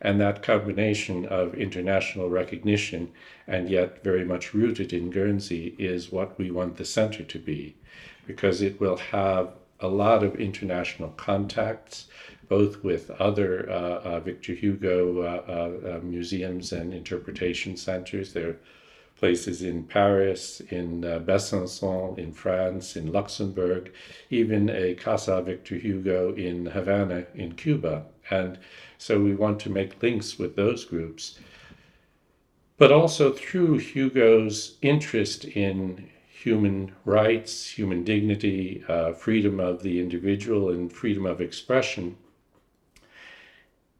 And 0.00 0.20
that 0.20 0.42
combination 0.42 1.26
of 1.26 1.54
international 1.54 2.30
recognition 2.30 3.10
and 3.48 3.68
yet 3.68 4.04
very 4.04 4.24
much 4.24 4.54
rooted 4.54 4.92
in 4.92 5.10
Guernsey 5.10 5.74
is 5.78 6.12
what 6.12 6.38
we 6.38 6.50
want 6.50 6.76
the 6.76 6.84
center 6.84 7.24
to 7.24 7.38
be, 7.38 7.74
because 8.26 8.62
it 8.62 8.80
will 8.80 8.96
have 8.96 9.54
a 9.80 9.88
lot 9.88 10.22
of 10.22 10.36
international 10.36 11.10
contacts, 11.16 12.06
both 12.48 12.84
with 12.84 13.10
other 13.12 13.68
uh, 13.68 13.74
uh, 13.74 14.20
Victor 14.20 14.54
Hugo 14.54 15.22
uh, 15.22 15.42
uh, 15.48 15.96
uh, 15.96 16.00
museums 16.02 16.72
and 16.72 16.94
interpretation 16.94 17.76
centers. 17.76 18.32
There 18.32 18.56
places 19.24 19.62
in 19.62 19.82
Paris, 19.84 20.60
in 20.68 21.02
uh, 21.02 21.18
Besançon, 21.18 22.18
in 22.18 22.30
France, 22.30 22.94
in 22.94 23.10
Luxembourg, 23.10 23.90
even 24.28 24.68
a 24.68 24.94
Casa 24.96 25.40
Victor 25.40 25.76
Hugo 25.76 26.34
in 26.34 26.66
Havana, 26.66 27.24
in 27.34 27.54
Cuba. 27.54 28.04
And 28.28 28.58
so 28.98 29.18
we 29.18 29.34
want 29.34 29.60
to 29.60 29.70
make 29.70 30.02
links 30.02 30.38
with 30.38 30.56
those 30.56 30.84
groups. 30.84 31.38
But 32.76 32.92
also 32.92 33.32
through 33.32 33.78
Hugo's 33.78 34.76
interest 34.82 35.46
in 35.46 36.10
human 36.28 36.92
rights, 37.06 37.70
human 37.70 38.04
dignity, 38.04 38.84
uh, 38.88 39.14
freedom 39.14 39.58
of 39.58 39.82
the 39.82 40.00
individual, 40.00 40.68
and 40.68 40.92
freedom 40.92 41.24
of 41.24 41.40
expression, 41.40 42.18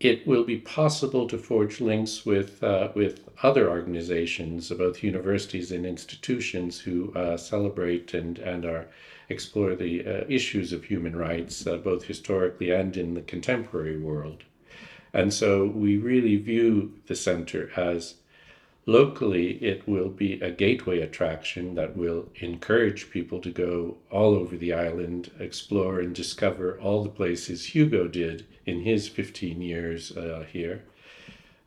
it 0.01 0.27
will 0.27 0.45
be 0.45 0.59
possible 0.59 1.27
to 1.29 1.39
forge 1.39 1.81
links 1.81 2.27
with 2.27 2.63
uh, 2.63 2.89
with 2.95 3.29
other 3.43 3.71
organizations, 3.71 4.71
both 4.71 5.03
universities 5.03 5.71
and 5.73 5.87
institutions, 5.87 6.81
who 6.81 7.13
uh, 7.15 7.37
celebrate 7.37 8.13
and 8.15 8.39
and 8.39 8.65
are 8.65 8.87
explore 9.29 9.75
the 9.75 10.07
uh, 10.07 10.25
issues 10.29 10.73
of 10.73 10.85
human 10.85 11.17
rights, 11.17 11.67
uh, 11.67 11.77
both 11.77 12.05
historically 12.05 12.71
and 12.71 12.97
in 12.97 13.15
the 13.15 13.23
contemporary 13.23 13.99
world. 13.99 14.43
And 15.13 15.33
so 15.33 15.65
we 15.65 15.97
really 15.97 16.37
view 16.37 16.93
the 17.07 17.15
center 17.15 17.71
as 17.77 18.17
locally 18.87 19.53
it 19.62 19.87
will 19.88 20.09
be 20.09 20.41
a 20.41 20.50
gateway 20.50 21.00
attraction 21.00 21.75
that 21.75 21.97
will 21.97 22.29
encourage 22.37 23.11
people 23.11 23.41
to 23.41 23.50
go 23.50 23.97
all 24.11 24.35
over 24.35 24.57
the 24.57 24.73
island, 24.73 25.31
explore 25.38 26.00
and 26.00 26.14
discover 26.14 26.79
all 26.81 27.03
the 27.03 27.09
places 27.09 27.75
Hugo 27.75 28.09
did 28.09 28.47
in 28.67 28.81
his 28.81 29.09
15 29.09 29.61
years 29.61 30.17
uh, 30.17 30.45
here. 30.50 30.85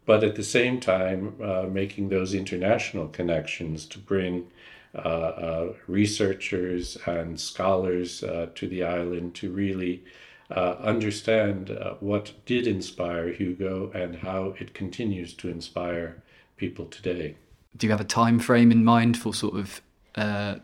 But 0.06 0.24
at 0.24 0.36
the 0.36 0.44
same 0.44 0.80
time, 0.80 1.36
uh, 1.42 1.64
making 1.64 2.10
those 2.10 2.34
international 2.34 3.08
connections 3.10 3.86
to 3.88 4.00
bring 4.00 4.48
uh, 4.96 5.00
uh, 5.00 5.74
researchers 5.88 6.98
and 7.06 7.40
scholars 7.40 8.24
uh, 8.24 8.48
to 8.56 8.68
the 8.68 8.84
island 8.84 9.36
to 9.36 9.52
really 9.52 10.04
uh, 10.50 10.76
understand 10.80 11.70
uh, 11.72 11.96
what 12.00 12.32
did 12.46 12.68
inspire 12.68 13.34
Hugo 13.34 13.92
and 13.94 14.16
how 14.16 14.56
it 14.60 14.74
continues 14.74 15.34
to 15.36 15.50
inspire 15.50 16.24
people 16.58 16.86
today. 16.86 17.36
Do 17.76 17.88
you 17.88 17.92
have 17.92 18.02
a 18.02 18.06
time 18.06 18.40
frame 18.40 18.72
in 18.72 18.84
mind 18.84 19.18
for 19.18 19.34
sort 19.34 19.56
of 19.56 19.82
uh, 20.16 20.56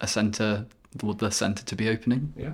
a 0.00 0.06
centre, 0.06 0.66
the 0.94 1.30
centre 1.30 1.64
to 1.64 1.76
be 1.76 1.88
opening? 1.88 2.32
Yeah. 2.36 2.52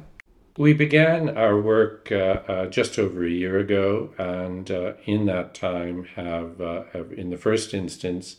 We 0.58 0.72
began 0.72 1.36
our 1.36 1.60
work 1.60 2.10
uh, 2.10 2.40
uh, 2.48 2.66
just 2.66 2.98
over 2.98 3.24
a 3.24 3.30
year 3.30 3.58
ago, 3.58 4.14
and 4.16 4.70
uh, 4.70 4.94
in 5.04 5.26
that 5.26 5.54
time, 5.54 6.04
have, 6.16 6.60
uh, 6.62 6.84
have 6.94 7.12
in 7.12 7.28
the 7.28 7.36
first 7.36 7.74
instance 7.74 8.36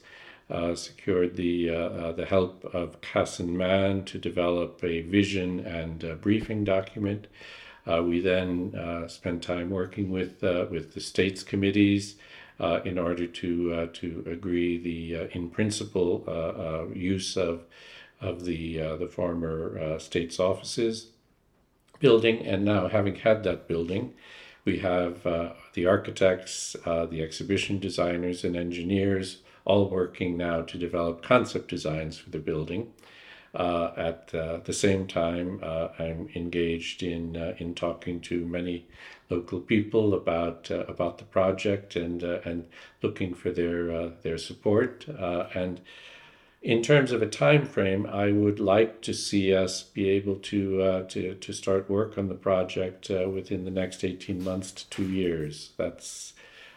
uh, 0.50 0.74
secured 0.74 1.36
the 1.36 1.70
uh, 1.70 1.76
uh, 1.76 2.12
the 2.14 2.26
help 2.26 2.66
of 2.74 3.02
Casson 3.02 3.56
Mann 3.56 4.04
to 4.06 4.18
develop 4.18 4.84
a 4.84 5.02
vision 5.02 5.60
and 5.60 6.20
briefing 6.22 6.64
document. 6.64 7.28
Uh, 7.86 8.04
we 8.04 8.20
then 8.20 8.76
uh, 8.76 9.08
spent 9.08 9.42
time 9.42 9.70
working 9.70 10.12
with 10.12 10.44
uh, 10.44 10.66
with 10.70 10.94
the 10.94 11.00
states 11.00 11.44
committees 11.44 12.16
uh, 12.60 12.80
in 12.84 12.98
order 12.98 13.28
to 13.28 13.74
uh, 13.74 13.88
to 13.94 14.24
agree 14.26 14.78
the 14.78 15.16
uh, 15.16 15.28
in 15.32 15.50
principle 15.50 16.24
uh, 16.28 16.32
uh, 16.32 16.88
use 16.94 17.38
of 17.38 17.64
of 18.20 18.46
the 18.46 18.78
the 19.00 19.08
former 19.08 20.00
states 20.00 20.40
offices 20.40 21.12
building, 22.00 22.46
and 22.46 22.64
now 22.66 22.88
having 22.88 23.16
had 23.16 23.44
that 23.44 23.68
building, 23.68 24.14
we 24.66 24.80
have 24.80 25.24
the 25.74 25.86
architects, 25.86 26.76
the 26.84 27.22
exhibition 27.22 27.80
designers, 27.80 28.44
and 28.44 28.56
engineers 28.56 29.42
all 29.66 29.90
working 29.90 30.36
now 30.36 30.62
to 30.62 30.78
develop 30.78 31.22
concept 31.22 31.70
designs 31.70 32.18
for 32.18 32.32
the 32.32 32.40
building. 32.40 32.92
Uh, 33.58 33.92
at 33.98 34.36
uh, 34.36 34.60
the 34.66 34.74
same 34.74 35.08
time, 35.08 35.60
uh, 35.64 35.88
I'm 35.98 36.30
engaged 36.36 37.02
in 37.02 37.36
uh, 37.36 37.56
in 37.58 37.74
talking 37.74 38.22
to 38.22 38.46
many 38.46 38.86
local 39.32 39.60
people 39.60 40.14
about 40.14 40.70
uh, 40.70 40.86
about 40.88 41.18
the 41.18 41.24
project 41.24 41.96
and 41.96 42.24
uh, 42.24 42.40
and 42.46 42.68
looking 43.02 43.34
for 43.34 43.50
their 43.52 44.10
their 44.22 44.38
support. 44.38 45.08
And 45.08 45.82
in 46.62 46.84
terms 46.84 47.12
of 47.12 47.24
a 47.24 47.28
time 47.28 47.66
frame, 47.66 48.06
I 48.06 48.32
would 48.32 48.60
like 48.60 49.02
to 49.02 49.14
see 49.14 49.56
us 49.56 49.82
be 49.82 50.08
able 50.10 50.36
to 50.36 51.06
to 51.10 51.34
to 51.34 51.54
start 51.54 51.90
work 51.90 52.16
on 52.16 52.28
the 52.28 52.36
project 52.36 53.10
within 53.10 53.66
the 53.66 53.72
next 53.72 54.04
eighteen 54.04 54.44
months 54.44 54.72
to 54.72 54.90
two 54.92 55.10
years. 55.10 55.72
That's 55.78 56.34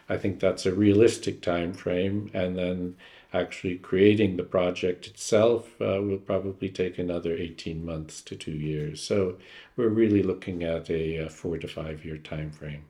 I 0.08 0.16
think 0.16 0.40
that's 0.40 0.64
a 0.64 0.75
realistic 0.75 1.42
time 1.42 1.75
frame, 1.75 2.30
and 2.32 2.56
then 2.56 2.96
actually 3.32 3.76
creating 3.76 4.37
the 4.37 4.42
project 4.42 5.06
itself 5.06 5.80
uh, 5.80 6.00
will 6.02 6.18
probably 6.18 6.68
take 6.68 6.99
another 6.99 7.32
18 7.34 7.84
months 7.84 8.22
to 8.22 8.37
two 8.37 8.52
years. 8.52 9.02
So 9.02 9.37
we're 9.76 9.88
really 9.88 10.22
looking 10.22 10.64
at 10.64 10.90
a, 10.90 11.26
uh 11.26 11.28
four 11.28 11.58
to 11.58 11.68
five 11.68 12.04
year 12.04 12.18
time 12.18 12.50
frame. 12.50 12.84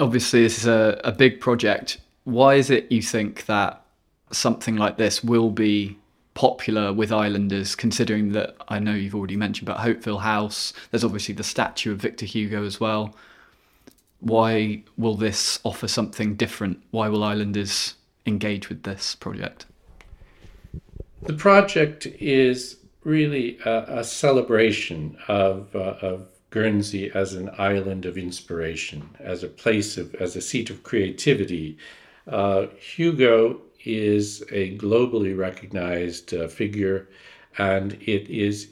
Obviously, 0.00 0.42
this 0.42 0.58
is 0.58 0.66
a, 0.66 1.00
a 1.04 1.12
big 1.12 1.40
project. 1.40 1.98
Why 2.24 2.54
is 2.54 2.70
it 2.70 2.90
you 2.90 3.02
think 3.02 3.46
that 3.46 3.84
something 4.32 4.76
like 4.76 4.96
this 4.96 5.22
will 5.22 5.50
be 5.50 5.96
popular 6.34 6.92
with 6.92 7.12
islanders 7.12 7.74
considering 7.74 8.32
that 8.32 8.56
I 8.68 8.78
know 8.78 8.94
you've 8.94 9.14
already 9.14 9.36
mentioned 9.36 9.68
about 9.68 9.84
Hauteville 9.84 10.22
House 10.22 10.72
there's 10.90 11.04
obviously 11.04 11.34
the 11.34 11.44
statue 11.44 11.92
of 11.92 11.98
Victor 11.98 12.24
Hugo 12.24 12.64
as 12.64 12.80
well 12.80 13.14
why 14.20 14.82
will 14.96 15.14
this 15.14 15.58
offer 15.62 15.86
something 15.86 16.34
different 16.36 16.82
why 16.90 17.08
will 17.08 17.22
islanders 17.22 17.96
engage 18.26 18.68
with 18.68 18.82
this 18.84 19.14
project 19.14 19.66
the 21.22 21.32
project 21.32 22.06
is 22.06 22.78
really 23.04 23.58
a, 23.64 24.00
a 24.00 24.04
celebration 24.04 25.16
of, 25.28 25.74
uh, 25.74 25.94
of 26.02 26.28
Guernsey 26.50 27.10
as 27.14 27.34
an 27.34 27.50
island 27.58 28.04
of 28.06 28.18
inspiration, 28.18 29.08
as 29.20 29.42
a 29.42 29.48
place 29.48 29.96
of, 29.96 30.14
as 30.16 30.36
a 30.36 30.40
seat 30.40 30.68
of 30.68 30.82
creativity. 30.82 31.78
Uh, 32.26 32.66
Hugo 32.78 33.60
is 33.84 34.42
a 34.50 34.76
globally 34.78 35.36
recognized 35.36 36.34
uh, 36.34 36.48
figure, 36.48 37.08
and 37.58 37.94
it 38.02 38.28
is 38.28 38.68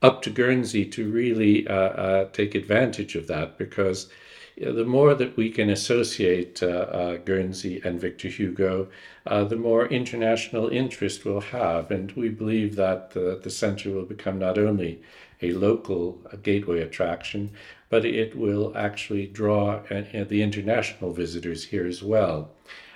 up 0.00 0.22
to 0.22 0.30
Guernsey 0.30 0.84
to 0.84 1.10
really 1.10 1.66
uh, 1.68 1.74
uh 1.74 2.24
take 2.32 2.56
advantage 2.56 3.14
of 3.14 3.28
that 3.28 3.56
because 3.56 4.08
the 4.56 4.84
more 4.84 5.14
that 5.14 5.36
we 5.36 5.50
can 5.50 5.70
associate 5.70 6.62
uh, 6.62 6.66
uh, 6.66 7.16
Guernsey 7.16 7.80
and 7.84 8.00
Victor 8.00 8.28
Hugo, 8.28 8.88
uh, 9.26 9.44
the 9.44 9.56
more 9.56 9.86
international 9.86 10.68
interest 10.68 11.24
we'll 11.24 11.40
have. 11.40 11.90
And 11.90 12.12
we 12.12 12.28
believe 12.28 12.76
that 12.76 13.10
the 13.10 13.40
the 13.42 13.50
center 13.50 13.90
will 13.90 14.04
become 14.04 14.38
not 14.38 14.58
only 14.58 15.00
a 15.40 15.52
local 15.52 16.20
gateway 16.42 16.80
attraction, 16.80 17.50
but 17.88 18.04
it 18.04 18.36
will 18.36 18.72
actually 18.76 19.26
draw 19.26 19.80
the 19.88 20.42
international 20.42 21.12
visitors 21.12 21.64
here 21.64 21.86
as 21.86 22.02
well. 22.02 22.50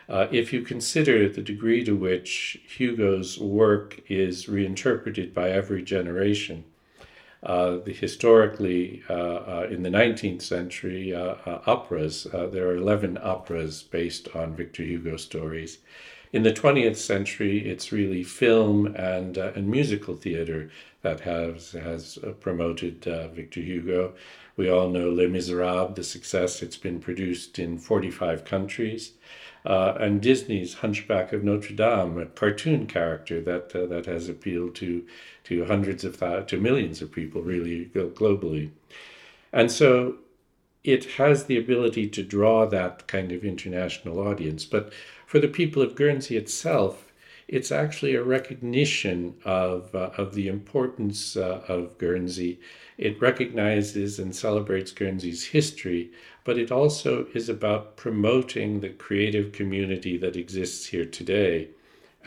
Uh, 0.09 0.29
if 0.31 0.53
you 0.53 0.63
consider 0.63 1.29
the 1.29 1.43
degree 1.43 1.83
to 1.85 1.97
which 1.97 2.59
Hugo's 2.69 3.39
work 3.39 4.01
is 4.09 4.49
reinterpreted 4.49 5.35
by 5.35 5.51
every 5.51 5.83
generation, 5.83 6.65
uh, 7.43 7.77
the 7.85 7.93
historically 7.93 9.03
uh, 9.11 9.13
uh, 9.13 9.69
in 9.71 9.83
the 9.83 9.91
19th 9.91 10.43
century 10.43 11.15
operas. 11.15 12.27
there 12.33 12.67
are 12.69 12.77
11 12.77 13.19
operas 13.23 13.83
based 13.83 14.29
on 14.35 14.55
Victor 14.57 14.83
Hugo 14.83 15.17
stories. 15.17 15.79
In 16.33 16.43
the 16.43 16.53
20th 16.53 16.97
century, 16.97 17.69
it's 17.69 17.93
really 17.93 18.25
film 18.25 18.87
and 18.97 19.37
and 19.37 19.69
musical 19.69 20.17
theater 20.17 20.71
that 21.03 21.21
has 21.21 21.73
has 21.73 22.19
promoted 22.41 23.05
Victor 23.35 23.61
Hugo. 23.61 24.15
We 24.57 24.71
all 24.71 24.89
know 24.89 25.11
Les 25.11 25.29
Miserables, 25.29 25.95
the 25.95 26.03
success. 26.03 26.63
It's 26.63 26.79
been 26.79 26.99
produced 26.99 27.59
in 27.59 27.79
45 27.79 28.45
countries. 28.45 29.13
Uh, 29.67 29.97
and 29.99 30.23
Disney's 30.23 30.75
Hunchback 30.75 31.33
of 31.33 31.43
Notre 31.43 31.75
Dame, 31.75 32.19
a 32.19 32.27
cartoon 32.27 32.87
character 32.87 33.41
that 33.41 33.75
uh, 33.75 33.87
that 33.87 34.07
has 34.07 34.29
appealed 34.29 34.77
to 34.77 35.05
to 35.47 35.65
hundreds 35.65 36.05
of 36.05 36.19
th- 36.21 36.47
to 36.47 36.61
millions 36.61 37.03
of 37.03 37.13
people, 37.13 37.43
really 37.43 37.87
globally, 37.95 38.71
and 39.53 39.71
so 39.71 40.17
it 40.85 41.05
has 41.13 41.45
the 41.45 41.59
ability 41.59 42.09
to 42.09 42.23
draw 42.23 42.65
that 42.67 43.07
kind 43.09 43.33
of 43.33 43.45
international 43.45 44.21
audience. 44.21 44.65
But 44.65 44.93
for 45.27 45.41
the 45.41 45.49
people 45.49 45.83
of 45.83 45.97
Guernsey 45.97 46.37
itself, 46.37 47.13
it's 47.49 47.73
actually 47.73 48.15
a 48.15 48.23
recognition 48.23 49.35
of 49.45 49.95
uh, 49.95 50.11
of 50.17 50.35
the 50.35 50.49
importance 50.49 51.37
uh, 51.37 51.63
of 51.69 51.99
Guernsey. 51.99 52.61
It 52.99 53.21
recognizes 53.21 54.19
and 54.19 54.35
celebrates 54.35 54.91
Guernsey's 54.91 55.45
history, 55.47 56.11
but 56.45 56.59
it 56.59 56.73
also 56.73 57.27
is 57.35 57.49
about 57.49 57.97
promoting 57.97 58.81
the 58.81 58.89
creative 58.89 59.53
community 59.53 60.17
that 60.19 60.37
exists 60.37 60.87
here 60.87 61.05
today 61.05 61.69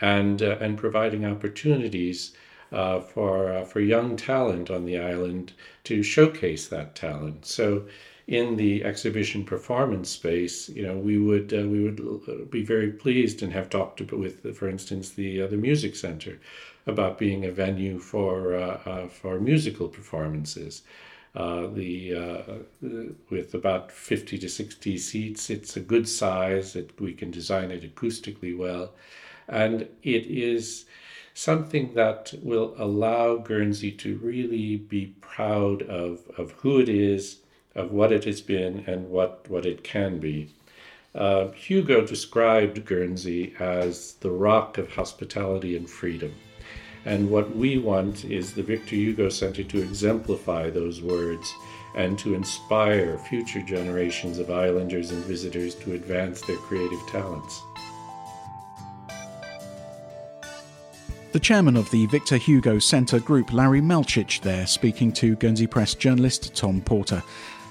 and, 0.00 0.42
uh, 0.42 0.56
and 0.60 0.78
providing 0.78 1.24
opportunities 1.24 2.32
uh, 2.72 3.00
for, 3.00 3.52
uh, 3.52 3.64
for 3.64 3.80
young 3.80 4.16
talent 4.16 4.70
on 4.70 4.84
the 4.84 4.98
island 4.98 5.52
to 5.84 6.02
showcase 6.02 6.68
that 6.68 6.94
talent. 6.94 7.46
So, 7.46 7.84
in 8.26 8.54
the 8.56 8.84
exhibition 8.84 9.42
performance 9.44 10.08
space, 10.08 10.68
you 10.68 10.84
know, 10.84 10.96
we 10.96 11.18
would 11.18 11.52
uh, 11.52 11.66
we 11.66 11.82
would 11.82 12.48
be 12.48 12.62
very 12.62 12.92
pleased 12.92 13.42
and 13.42 13.52
have 13.52 13.68
talked 13.68 14.00
with, 14.12 14.56
for 14.56 14.68
instance, 14.68 15.10
the 15.10 15.42
uh, 15.42 15.46
the 15.48 15.56
music 15.56 15.96
center 15.96 16.38
about 16.86 17.18
being 17.18 17.44
a 17.44 17.50
venue 17.50 17.98
for 17.98 18.54
uh, 18.54 19.08
for 19.08 19.40
musical 19.40 19.88
performances. 19.88 20.82
Uh, 21.34 21.68
the 21.68 22.14
uh, 22.14 22.42
with 23.30 23.54
about 23.54 23.92
50 23.92 24.36
to 24.38 24.48
60 24.48 24.98
seats. 24.98 25.48
It's 25.48 25.76
a 25.76 25.80
good 25.80 26.08
size. 26.08 26.74
It, 26.74 27.00
we 27.00 27.12
can 27.12 27.30
design 27.30 27.70
it 27.70 27.82
acoustically 27.94 28.56
well, 28.56 28.92
and 29.48 29.82
it 30.02 30.26
is 30.26 30.86
something 31.34 31.94
that 31.94 32.34
will 32.42 32.74
allow 32.78 33.36
Guernsey 33.36 33.92
to 33.92 34.18
really 34.18 34.76
be 34.76 35.14
proud 35.20 35.82
of, 35.82 36.20
of 36.36 36.52
who 36.52 36.80
it 36.80 36.88
is, 36.88 37.38
of 37.74 37.92
what 37.92 38.12
it 38.12 38.24
has 38.24 38.40
been, 38.40 38.84
and 38.86 39.08
what, 39.10 39.48
what 39.48 39.64
it 39.64 39.84
can 39.84 40.18
be. 40.18 40.50
Uh, 41.14 41.48
Hugo 41.48 42.06
described 42.06 42.84
Guernsey 42.84 43.54
as 43.58 44.14
the 44.20 44.30
rock 44.30 44.78
of 44.78 44.90
hospitality 44.90 45.76
and 45.76 45.88
freedom. 45.88 46.32
And 47.04 47.30
what 47.30 47.56
we 47.56 47.78
want 47.78 48.24
is 48.24 48.52
the 48.52 48.62
Victor 48.62 48.94
Hugo 48.94 49.28
Center 49.28 49.64
to 49.64 49.82
exemplify 49.82 50.70
those 50.70 51.00
words 51.00 51.52
and 51.94 52.18
to 52.18 52.34
inspire 52.34 53.18
future 53.18 53.62
generations 53.62 54.38
of 54.38 54.50
islanders 54.50 55.10
and 55.10 55.24
visitors 55.24 55.74
to 55.76 55.94
advance 55.94 56.42
their 56.42 56.58
creative 56.58 57.00
talents. 57.08 57.62
The 61.32 61.38
chairman 61.38 61.76
of 61.76 61.88
the 61.92 62.06
Victor 62.06 62.36
Hugo 62.36 62.80
Centre 62.80 63.20
Group, 63.20 63.52
Larry 63.52 63.80
Malcic, 63.80 64.40
there 64.40 64.66
speaking 64.66 65.12
to 65.12 65.36
Guernsey 65.36 65.68
Press 65.68 65.94
journalist 65.94 66.56
Tom 66.56 66.80
Porter. 66.80 67.22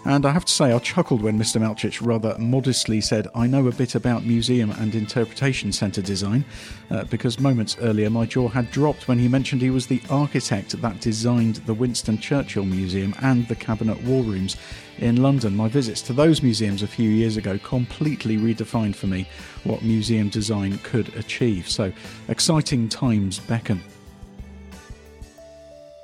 And 0.06 0.26
I 0.26 0.32
have 0.32 0.46
to 0.46 0.54
say, 0.54 0.72
I 0.72 0.80
chuckled 0.80 1.22
when 1.22 1.38
Mr. 1.38 1.60
Melchich 1.60 2.00
rather 2.02 2.38
modestly 2.40 3.02
said, 3.02 3.28
I 3.36 3.48
know 3.48 3.68
a 3.68 3.74
bit 3.74 3.96
about 3.96 4.24
museum 4.24 4.72
and 4.72 4.96
interpretation 4.96 5.74
centre 5.74 6.02
design, 6.02 6.46
uh, 6.90 7.04
because 7.04 7.38
moments 7.38 7.76
earlier 7.82 8.10
my 8.10 8.26
jaw 8.26 8.48
had 8.48 8.72
dropped 8.72 9.10
when 9.10 9.20
he 9.20 9.28
mentioned 9.28 9.62
he 9.62 9.72
was 9.72 9.88
the 9.88 10.02
architect 10.10 10.82
that 10.82 11.02
designed 11.02 11.58
the 11.58 11.74
Winston 11.74 12.18
Churchill 12.18 12.64
Museum 12.64 13.14
and 13.22 13.46
the 13.50 13.56
Cabinet 13.56 14.02
War 14.04 14.24
Rooms 14.24 14.56
in 15.00 15.22
London. 15.22 15.56
My 15.56 15.68
visits 15.68 16.02
to 16.04 16.14
those 16.14 16.42
museums 16.42 16.84
a 16.84 16.88
few 16.88 17.10
years 17.10 17.38
ago 17.38 17.58
completely 17.60 18.38
redefined 18.38 18.96
for 18.96 19.08
me 19.08 19.28
what 19.64 19.82
museum 19.82 20.30
design 20.30 20.78
could 20.80 21.16
achieve. 21.16 21.70
So, 21.70 21.92
exciting 22.28 22.90
times 22.90 23.40
beckon. 23.40 23.82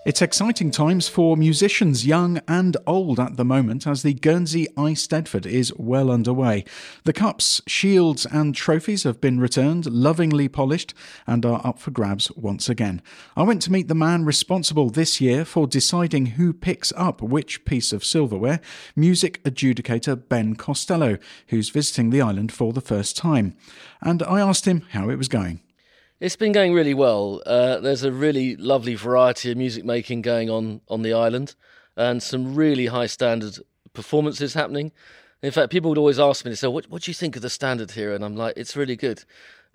It's 0.05 0.21
exciting 0.21 0.69
times 0.69 1.07
for 1.07 1.35
musicians 1.35 2.05
young 2.05 2.39
and 2.47 2.77
old 2.85 3.19
at 3.19 3.37
the 3.37 3.43
moment 3.43 3.87
as 3.87 4.03
the 4.03 4.13
Guernsey 4.13 4.67
Eisteddfod 4.77 5.47
is 5.47 5.73
well 5.77 6.11
underway. 6.11 6.63
The 7.05 7.11
cups, 7.11 7.59
shields, 7.65 8.23
and 8.27 8.53
trophies 8.53 9.01
have 9.01 9.19
been 9.19 9.39
returned, 9.39 9.87
lovingly 9.87 10.47
polished, 10.47 10.93
and 11.25 11.43
are 11.43 11.59
up 11.65 11.79
for 11.79 11.89
grabs 11.89 12.31
once 12.35 12.69
again. 12.69 13.01
I 13.35 13.41
went 13.41 13.63
to 13.63 13.71
meet 13.71 13.87
the 13.87 13.95
man 13.95 14.25
responsible 14.25 14.91
this 14.91 15.19
year 15.19 15.43
for 15.43 15.65
deciding 15.65 16.27
who 16.27 16.53
picks 16.53 16.93
up 16.95 17.23
which 17.23 17.65
piece 17.65 17.91
of 17.91 18.05
silverware, 18.05 18.59
music 18.95 19.43
adjudicator 19.43 20.29
Ben 20.29 20.53
Costello, 20.53 21.17
who's 21.47 21.69
visiting 21.69 22.11
the 22.11 22.21
island 22.21 22.51
for 22.51 22.73
the 22.73 22.79
first 22.79 23.17
time. 23.17 23.57
And 24.03 24.21
I 24.21 24.39
asked 24.39 24.65
him 24.65 24.83
how 24.91 25.09
it 25.09 25.17
was 25.17 25.29
going. 25.29 25.61
It's 26.25 26.35
been 26.35 26.53
going 26.53 26.73
really 26.73 26.95
well. 26.95 27.43
Uh, 27.45 27.79
there's 27.79 28.01
a 28.01 28.11
really 28.11 28.55
lovely 28.55 28.95
variety 28.95 29.51
of 29.51 29.57
music 29.59 29.85
making 29.85 30.23
going 30.23 30.49
on 30.49 30.81
on 30.87 31.03
the 31.03 31.13
island, 31.13 31.53
and 31.95 32.23
some 32.23 32.55
really 32.55 32.87
high 32.87 33.05
standard 33.05 33.59
performances 33.93 34.55
happening. 34.55 34.91
In 35.43 35.51
fact, 35.51 35.71
people 35.71 35.89
would 35.89 35.99
always 35.99 36.17
ask 36.17 36.43
me, 36.43 36.55
"So, 36.55 36.71
what, 36.71 36.89
what 36.89 37.03
do 37.03 37.11
you 37.11 37.13
think 37.13 37.35
of 37.35 37.43
the 37.43 37.49
standard 37.51 37.91
here?" 37.91 38.11
And 38.11 38.25
I'm 38.25 38.35
like, 38.35 38.55
"It's 38.57 38.75
really 38.75 38.95
good." 38.95 39.23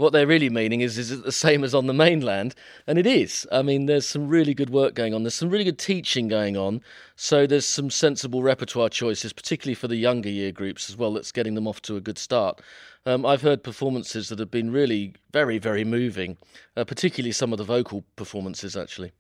What 0.01 0.15
they're 0.15 0.27
really 0.27 0.49
meaning 0.49 0.81
is, 0.81 0.97
is 0.97 1.11
it 1.11 1.25
the 1.25 1.31
same 1.31 1.63
as 1.63 1.75
on 1.75 1.87
the 1.87 1.93
mainland? 1.93 2.55
And 2.87 2.97
it 2.97 3.07
is. 3.07 3.47
I 3.53 3.61
mean, 3.61 3.85
there's 3.85 4.07
some 4.07 4.29
really 4.29 4.55
good 4.55 4.71
work 4.71 4.95
going 4.95 5.13
on. 5.13 5.25
There's 5.25 5.35
some 5.35 5.51
really 5.51 5.65
good 5.65 5.79
teaching 5.79 6.27
going 6.27 6.57
on. 6.57 6.81
So 7.17 7.47
there's 7.47 7.67
some 7.67 7.91
sensible 7.91 8.43
repertoire 8.43 8.89
choices, 8.89 9.35
particularly 9.35 9.75
for 9.75 9.89
the 9.89 9.97
younger 9.97 10.31
year 10.31 10.53
groups 10.53 10.89
as 10.89 10.97
well, 10.97 11.13
that's 11.13 11.33
getting 11.33 11.55
them 11.55 11.69
off 11.69 11.83
to 11.83 11.97
a 11.97 12.01
good 12.01 12.17
start. 12.17 12.63
Um, 13.05 13.27
I've 13.27 13.43
heard 13.43 13.63
performances 13.63 14.31
that 14.31 14.39
have 14.39 14.51
been 14.51 14.73
really 14.73 15.13
very, 15.35 15.59
very 15.59 15.85
moving, 15.85 16.39
uh, 16.79 16.85
particularly 16.85 17.33
some 17.33 17.53
of 17.53 17.59
the 17.59 17.65
vocal 17.65 18.03
performances, 18.17 18.79
actually. 18.79 19.13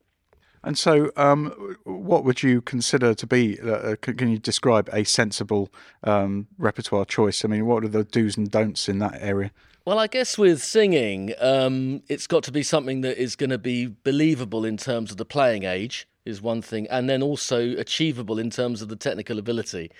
And 0.64 0.78
so, 0.78 1.10
um, 1.14 1.76
what 1.84 2.24
would 2.24 2.42
you 2.42 2.62
consider 2.62 3.12
to 3.12 3.26
be? 3.26 3.60
Uh, 3.60 3.70
uh 3.70 3.96
can 3.96 4.30
you 4.30 4.38
describe 4.38 4.88
a 4.94 5.04
sensible 5.04 5.70
um, 6.04 6.46
repertoire 6.56 7.04
choice? 7.04 7.44
I 7.44 7.48
mean, 7.48 7.66
what 7.66 7.84
are 7.84 7.88
the 7.88 8.04
do's 8.04 8.38
and 8.38 8.50
don'ts 8.50 8.88
in 8.88 8.98
that 9.00 9.18
area? 9.20 9.50
Well, 9.86 9.98
I 9.98 10.08
guess 10.08 10.36
with 10.36 10.62
singing, 10.62 11.32
um, 11.40 12.02
it's 12.06 12.26
got 12.26 12.42
to 12.44 12.52
be 12.52 12.62
something 12.62 13.00
that 13.00 13.16
is 13.16 13.34
going 13.34 13.48
to 13.48 13.58
be 13.58 13.86
believable 13.86 14.66
in 14.66 14.76
terms 14.76 15.10
of 15.10 15.16
the 15.16 15.24
playing 15.24 15.64
age. 15.64 16.06
is 16.26 16.42
one 16.42 16.60
thing, 16.60 16.86
and 16.88 17.08
then 17.08 17.22
also 17.22 17.70
achievable 17.78 18.38
in 18.38 18.50
terms 18.50 18.82
of 18.82 18.88
the 18.88 18.96
technical 18.96 19.38
ability. 19.38 19.90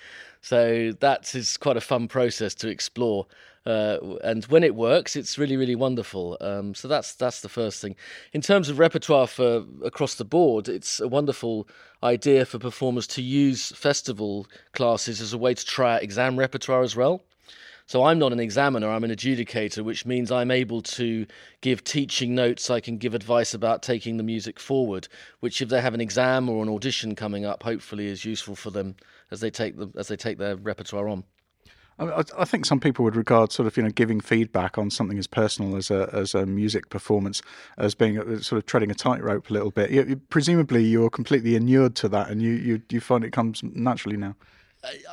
So 0.41 0.91
that 0.99 1.33
is 1.33 1.57
quite 1.57 1.77
a 1.77 1.81
fun 1.81 2.07
process 2.07 2.53
to 2.55 2.67
explore. 2.67 3.25
Uh, 3.65 3.97
and 4.23 4.45
when 4.45 4.63
it 4.63 4.75
works, 4.75 5.15
it's 5.15 5.39
really, 5.39 5.57
really 5.57 5.75
wonderful. 5.75 6.37
Um, 6.41 6.75
so 6.75 6.87
that's 6.87 7.15
that's 7.15 7.41
the 7.41 7.49
first 7.49 7.81
thing. 7.81 7.95
In 8.33 8.41
terms 8.41 8.69
of 8.69 8.77
repertoire 8.77 9.25
for 9.27 9.65
across 9.83 10.15
the 10.15 10.25
board, 10.25 10.69
it's 10.69 10.99
a 10.99 11.07
wonderful 11.07 11.67
idea 12.03 12.45
for 12.45 12.59
performers 12.59 13.07
to 13.07 13.21
use 13.23 13.71
festival 13.71 14.45
classes 14.73 15.21
as 15.21 15.33
a 15.33 15.39
way 15.39 15.55
to 15.55 15.65
try 15.65 15.95
out 15.95 16.03
exam 16.03 16.37
repertoire 16.37 16.83
as 16.83 16.95
well. 16.95 17.23
So 17.85 18.03
I'm 18.03 18.19
not 18.19 18.31
an 18.31 18.39
examiner, 18.39 18.89
I'm 18.89 19.03
an 19.03 19.11
adjudicator, 19.11 19.83
which 19.83 20.05
means 20.05 20.31
I'm 20.31 20.51
able 20.51 20.81
to 20.81 21.25
give 21.61 21.83
teaching 21.83 22.35
notes. 22.35 22.69
I 22.69 22.79
can 22.79 22.97
give 22.97 23.13
advice 23.13 23.53
about 23.53 23.83
taking 23.83 24.17
the 24.17 24.23
music 24.23 24.59
forward, 24.59 25.07
which 25.39 25.61
if 25.61 25.69
they 25.69 25.81
have 25.81 25.93
an 25.93 26.01
exam 26.01 26.49
or 26.49 26.63
an 26.63 26.69
audition 26.69 27.15
coming 27.15 27.45
up, 27.45 27.63
hopefully 27.63 28.07
is 28.07 28.25
useful 28.25 28.55
for 28.55 28.71
them 28.71 28.95
as 29.31 29.39
they 29.41 29.49
take 29.49 29.77
the, 29.77 29.89
as 29.97 30.07
they 30.07 30.15
take 30.15 30.37
their 30.37 30.55
repertoire 30.55 31.07
on. 31.09 31.23
I, 31.99 32.45
think 32.45 32.65
some 32.65 32.79
people 32.79 33.05
would 33.05 33.15
regard 33.15 33.51
sort 33.51 33.67
of 33.67 33.77
you 33.77 33.83
know 33.83 33.89
giving 33.89 34.21
feedback 34.21 34.77
on 34.77 34.89
something 34.89 35.19
as 35.19 35.27
personal 35.27 35.75
as 35.75 35.91
a 35.91 36.09
as 36.11 36.33
a 36.33 36.45
music 36.45 36.89
performance 36.89 37.43
as 37.77 37.93
being 37.93 38.15
sort 38.41 38.57
of 38.57 38.65
treading 38.65 38.89
a 38.89 38.95
tightrope 38.95 39.49
a 39.49 39.53
little 39.53 39.71
bit. 39.71 39.91
You, 39.91 40.19
presumably, 40.29 40.83
you're 40.83 41.11
completely 41.11 41.55
inured 41.55 41.95
to 41.97 42.09
that, 42.09 42.29
and 42.29 42.41
you, 42.41 42.51
you 42.53 42.81
you 42.89 42.99
find 43.01 43.23
it 43.23 43.31
comes 43.31 43.61
naturally 43.63 44.17
now. 44.17 44.35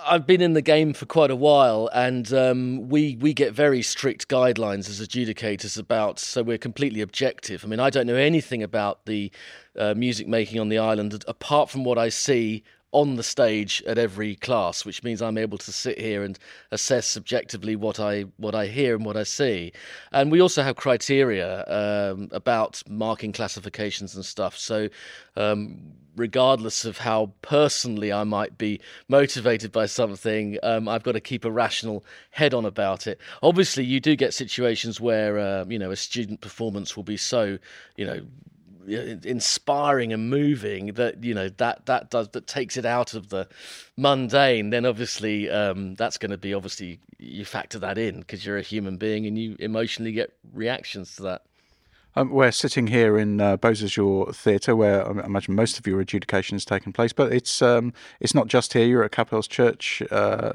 I've 0.07 0.27
been 0.27 0.41
in 0.41 0.55
the 0.55 0.63
game 0.63 0.95
for 0.95 1.05
quite 1.05 1.31
a 1.31 1.37
while, 1.37 1.91
and 1.93 2.33
um, 2.33 2.89
we 2.89 3.17
we 3.17 3.35
get 3.35 3.53
very 3.53 3.83
strict 3.83 4.29
guidelines 4.29 4.89
as 4.89 5.01
adjudicators 5.01 5.79
about. 5.79 6.19
So 6.19 6.43
we're 6.43 6.59
completely 6.59 7.03
objective. 7.03 7.65
I 7.65 7.69
mean, 7.69 7.81
I 7.81 7.91
don't 7.91 8.07
know 8.07 8.15
anything 8.15 8.63
about 8.63 9.05
the 9.05 9.31
uh, 9.77 9.93
music 9.95 10.27
making 10.27 10.59
on 10.59 10.71
the 10.71 10.79
island 10.79 11.23
apart 11.29 11.69
from 11.69 11.85
what 11.85 11.99
I 11.99 12.09
see 12.09 12.65
on 12.93 13.17
the 13.17 13.23
stage 13.23 13.83
at 13.87 13.99
every 13.99 14.35
class, 14.37 14.85
which 14.85 15.03
means 15.03 15.21
I'm 15.21 15.39
able 15.39 15.59
to 15.59 15.73
sit 15.73 16.01
here 16.01 16.23
and 16.23 16.39
assess 16.71 17.07
subjectively 17.07 17.77
what 17.77 18.01
I 18.01 18.23
what 18.37 18.55
I 18.55 18.67
hear 18.67 18.95
and 18.95 19.05
what 19.05 19.17
I 19.17 19.25
see. 19.25 19.73
And 20.13 20.33
we 20.33 20.41
also 20.41 20.63
have 20.63 20.77
criteria 20.77 21.65
um, 21.67 22.29
about 22.33 22.83
marking 22.89 23.33
classifications 23.33 24.15
and 24.15 24.25
stuff. 24.25 24.57
So. 24.57 24.89
Um, 25.37 25.93
regardless 26.17 26.85
of 26.85 26.99
how 26.99 27.33
personally 27.43 28.13
I 28.13 28.25
might 28.25 28.59
be 28.59 28.81
motivated 29.09 29.71
by 29.71 29.87
something, 29.87 30.59
um, 30.65 30.89
I've 30.89 31.05
got 31.05 31.13
to 31.13 31.21
keep 31.21 31.45
a 31.45 31.51
rational 31.51 32.05
head 32.31 32.53
on 32.53 32.65
about 32.65 33.07
it. 33.07 33.21
Obviously, 33.41 33.85
you 33.85 34.01
do 34.01 34.17
get 34.17 34.35
situations 34.35 35.01
where 35.01 35.39
uh, 35.39 35.65
you 35.69 35.79
know 35.79 35.93
a 35.93 35.97
student 35.97 36.41
performance 36.41 36.97
will 36.97 37.05
be 37.05 37.17
so 37.17 37.59
you 37.97 38.05
know 38.05 38.21
inspiring 38.89 40.13
and 40.13 40.31
moving 40.31 40.95
that 40.95 41.23
you 41.23 41.35
know 41.35 41.49
that 41.49 41.87
that 41.87 42.11
does 42.11 42.29
that 42.31 42.47
takes 42.47 42.77
it 42.77 42.85
out 42.85 43.15
of 43.15 43.29
the 43.29 43.47
mundane 43.97 44.71
then 44.71 44.87
obviously 44.87 45.51
um, 45.51 45.95
that's 45.97 46.19
going 46.19 46.31
to 46.31 46.39
be 46.39 46.55
obviously 46.55 46.99
you 47.19 47.45
factor 47.45 47.79
that 47.79 47.99
in 47.99 48.21
because 48.21 48.45
you're 48.45 48.59
a 48.59 48.63
human 48.63 48.97
being 48.97 49.27
and 49.27 49.39
you 49.39 49.57
emotionally 49.59 50.13
get 50.13 50.33
reactions 50.53 51.17
to 51.17 51.23
that 51.23 51.43
um, 52.19 52.31
we're 52.31 52.51
sitting 52.51 52.89
here 52.89 53.17
in 53.17 53.41
uh, 53.41 53.57
Theatre, 53.57 54.75
where 54.75 55.07
I 55.07 55.25
imagine 55.25 55.55
most 55.55 55.79
of 55.79 55.87
your 55.87 56.01
adjudication 56.01 56.57
has 56.57 56.65
taken 56.65 56.93
place. 56.93 57.13
But 57.13 57.33
it's 57.33 57.63
um, 57.63 57.93
it's 58.21 58.35
not 58.35 58.49
just 58.49 58.73
here. 58.73 58.85
You're 58.85 59.05
at 59.05 59.13
Capels 59.13 59.49
Church 59.49 60.03
uh, 60.11 60.53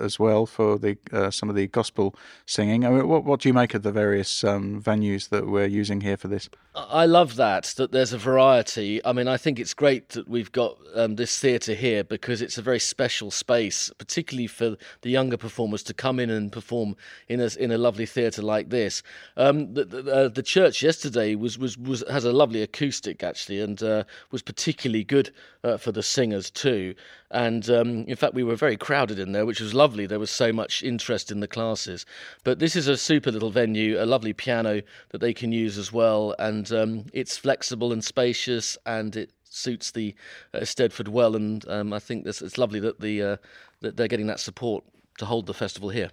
as 0.00 0.18
well 0.18 0.46
for 0.46 0.78
the 0.78 0.98
uh, 1.12 1.30
some 1.30 1.48
of 1.48 1.56
the 1.56 1.68
gospel 1.68 2.14
singing. 2.44 2.84
I 2.84 2.90
mean, 2.90 3.08
what 3.08 3.24
what 3.24 3.40
do 3.40 3.48
you 3.48 3.54
make 3.54 3.74
of 3.74 3.82
the 3.82 3.92
various 3.92 4.44
um, 4.44 4.82
venues 4.82 5.30
that 5.30 5.46
we're 5.46 5.66
using 5.66 6.02
here 6.02 6.16
for 6.16 6.28
this? 6.28 6.50
I 6.74 7.06
love 7.06 7.36
that 7.36 7.72
that 7.78 7.92
there's 7.92 8.12
a 8.12 8.18
variety. 8.18 9.02
I 9.04 9.12
mean, 9.12 9.28
I 9.28 9.38
think 9.38 9.58
it's 9.58 9.72
great 9.72 10.10
that 10.10 10.28
we've 10.28 10.52
got 10.52 10.76
um, 10.94 11.16
this 11.16 11.38
theatre 11.38 11.74
here 11.74 12.04
because 12.04 12.42
it's 12.42 12.58
a 12.58 12.62
very 12.62 12.80
special 12.80 13.30
space, 13.30 13.90
particularly 13.96 14.46
for 14.46 14.76
the 15.00 15.10
younger 15.10 15.38
performers 15.38 15.82
to 15.84 15.94
come 15.94 16.20
in 16.20 16.28
and 16.28 16.52
perform 16.52 16.96
in 17.28 17.40
a 17.40 17.48
in 17.58 17.72
a 17.72 17.78
lovely 17.78 18.06
theatre 18.06 18.42
like 18.42 18.68
this. 18.68 19.02
Um, 19.38 19.72
the, 19.72 19.84
the, 19.84 20.14
uh, 20.14 20.28
the 20.28 20.42
church 20.42 20.82
yesterday 20.82 21.05
yesterday 21.06 21.36
was 21.36 21.56
was 21.56 21.78
was 21.78 22.02
has 22.10 22.24
a 22.24 22.32
lovely 22.32 22.62
acoustic 22.62 23.22
actually, 23.22 23.60
and 23.60 23.80
uh, 23.82 24.02
was 24.32 24.42
particularly 24.42 25.04
good 25.04 25.30
uh, 25.62 25.76
for 25.76 25.92
the 25.92 26.02
singers 26.02 26.50
too. 26.50 26.94
And 27.30 27.68
um, 27.70 28.04
in 28.08 28.16
fact, 28.16 28.34
we 28.34 28.42
were 28.42 28.56
very 28.56 28.76
crowded 28.76 29.18
in 29.18 29.32
there, 29.32 29.46
which 29.46 29.60
was 29.60 29.72
lovely. 29.72 30.06
There 30.06 30.18
was 30.18 30.30
so 30.30 30.52
much 30.52 30.82
interest 30.82 31.30
in 31.30 31.40
the 31.40 31.48
classes. 31.48 32.06
But 32.44 32.58
this 32.58 32.74
is 32.74 32.88
a 32.88 32.96
super 32.96 33.30
little 33.30 33.50
venue, 33.50 34.02
a 34.02 34.06
lovely 34.06 34.32
piano 34.32 34.82
that 35.10 35.20
they 35.20 35.32
can 35.32 35.52
use 35.52 35.78
as 35.78 35.92
well, 35.92 36.34
and 36.38 36.72
um, 36.72 37.04
it's 37.12 37.38
flexible 37.38 37.92
and 37.92 38.02
spacious, 38.02 38.76
and 38.84 39.14
it 39.14 39.30
suits 39.44 39.92
the 39.92 40.14
uh, 40.54 40.58
Eisteddfod 40.58 41.08
well. 41.08 41.36
And 41.36 41.64
um, 41.68 41.92
I 41.92 42.00
think 42.00 42.24
this, 42.24 42.42
it's 42.42 42.58
lovely 42.58 42.80
that 42.80 43.00
the 43.00 43.22
uh, 43.22 43.36
that 43.80 43.96
they're 43.96 44.08
getting 44.08 44.26
that 44.26 44.40
support 44.40 44.84
to 45.18 45.24
hold 45.24 45.46
the 45.46 45.54
festival 45.54 45.90
here. 45.90 46.10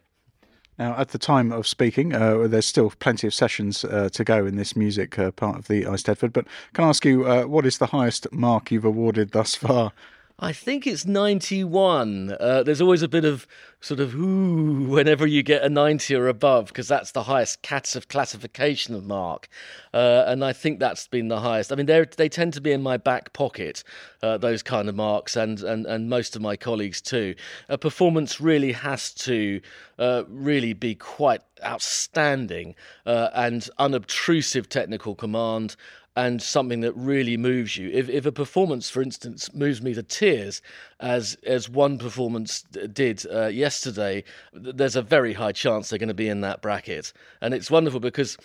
Now, 0.79 0.97
at 0.97 1.09
the 1.09 1.19
time 1.19 1.51
of 1.51 1.67
speaking, 1.67 2.13
uh, 2.13 2.47
there's 2.47 2.65
still 2.65 2.91
plenty 2.99 3.27
of 3.27 3.33
sessions 3.33 3.85
uh, 3.85 4.09
to 4.13 4.23
go 4.23 4.45
in 4.45 4.55
this 4.55 4.75
music 4.75 5.19
uh, 5.19 5.31
part 5.31 5.57
of 5.57 5.67
the 5.67 5.83
Eisteddfod. 5.83 6.33
But 6.33 6.47
can 6.73 6.85
I 6.85 6.89
ask 6.89 7.05
you, 7.05 7.27
uh, 7.27 7.43
what 7.43 7.65
is 7.65 7.77
the 7.77 7.87
highest 7.87 8.31
mark 8.31 8.71
you've 8.71 8.85
awarded 8.85 9.31
thus 9.31 9.53
far? 9.55 9.91
I 10.39 10.51
think 10.51 10.87
it's 10.87 11.05
91. 11.05 12.35
Uh, 12.39 12.63
there's 12.63 12.81
always 12.81 13.03
a 13.03 13.07
bit 13.07 13.23
of 13.23 13.45
sort 13.81 13.99
of 13.99 14.15
ooh 14.15 14.83
whenever 14.89 15.27
you 15.27 15.43
get 15.43 15.61
a 15.61 15.69
90 15.69 16.15
or 16.15 16.27
above, 16.27 16.67
because 16.67 16.87
that's 16.87 17.11
the 17.11 17.23
highest 17.23 17.61
cats 17.61 17.95
of 17.95 18.07
classification 18.07 18.95
of 18.95 19.05
mark. 19.05 19.47
Uh, 19.93 20.23
and 20.25 20.43
I 20.43 20.51
think 20.51 20.79
that's 20.79 21.07
been 21.07 21.27
the 21.27 21.39
highest. 21.39 21.71
I 21.71 21.75
mean, 21.75 21.85
they 21.85 22.29
tend 22.29 22.53
to 22.53 22.61
be 22.61 22.71
in 22.71 22.81
my 22.81 22.97
back 22.97 23.31
pocket, 23.33 23.83
uh, 24.23 24.39
those 24.39 24.63
kind 24.63 24.89
of 24.89 24.95
marks, 24.95 25.35
and, 25.35 25.61
and, 25.61 25.85
and 25.85 26.09
most 26.09 26.35
of 26.35 26.41
my 26.41 26.55
colleagues 26.55 26.99
too. 26.99 27.35
A 27.69 27.77
performance 27.77 28.41
really 28.41 28.71
has 28.71 29.13
to 29.13 29.61
uh, 29.99 30.23
really 30.27 30.73
be 30.73 30.95
quite 30.95 31.41
outstanding 31.63 32.73
uh, 33.05 33.29
and 33.35 33.69
unobtrusive 33.77 34.67
technical 34.67 35.13
command 35.13 35.75
and 36.15 36.41
something 36.41 36.81
that 36.81 36.93
really 36.93 37.37
moves 37.37 37.75
you. 37.75 37.89
If, 37.89 38.07
if 38.09 38.25
a 38.25 38.31
performance, 38.31 38.89
for 38.89 39.01
instance, 39.01 39.53
moves 39.53 39.81
me 39.81 39.93
to 39.95 40.03
tears, 40.03 40.61
as 40.99 41.35
as 41.45 41.69
one 41.69 41.97
performance 41.97 42.61
did 42.61 43.25
uh, 43.31 43.47
yesterday, 43.47 44.23
there's 44.53 44.95
a 44.95 45.01
very 45.01 45.33
high 45.33 45.51
chance 45.51 45.89
they're 45.89 45.99
going 45.99 46.07
to 46.07 46.13
be 46.13 46.29
in 46.29 46.41
that 46.41 46.61
bracket, 46.61 47.13
and 47.41 47.53
it's 47.53 47.71
wonderful 47.71 47.99
because 47.99 48.37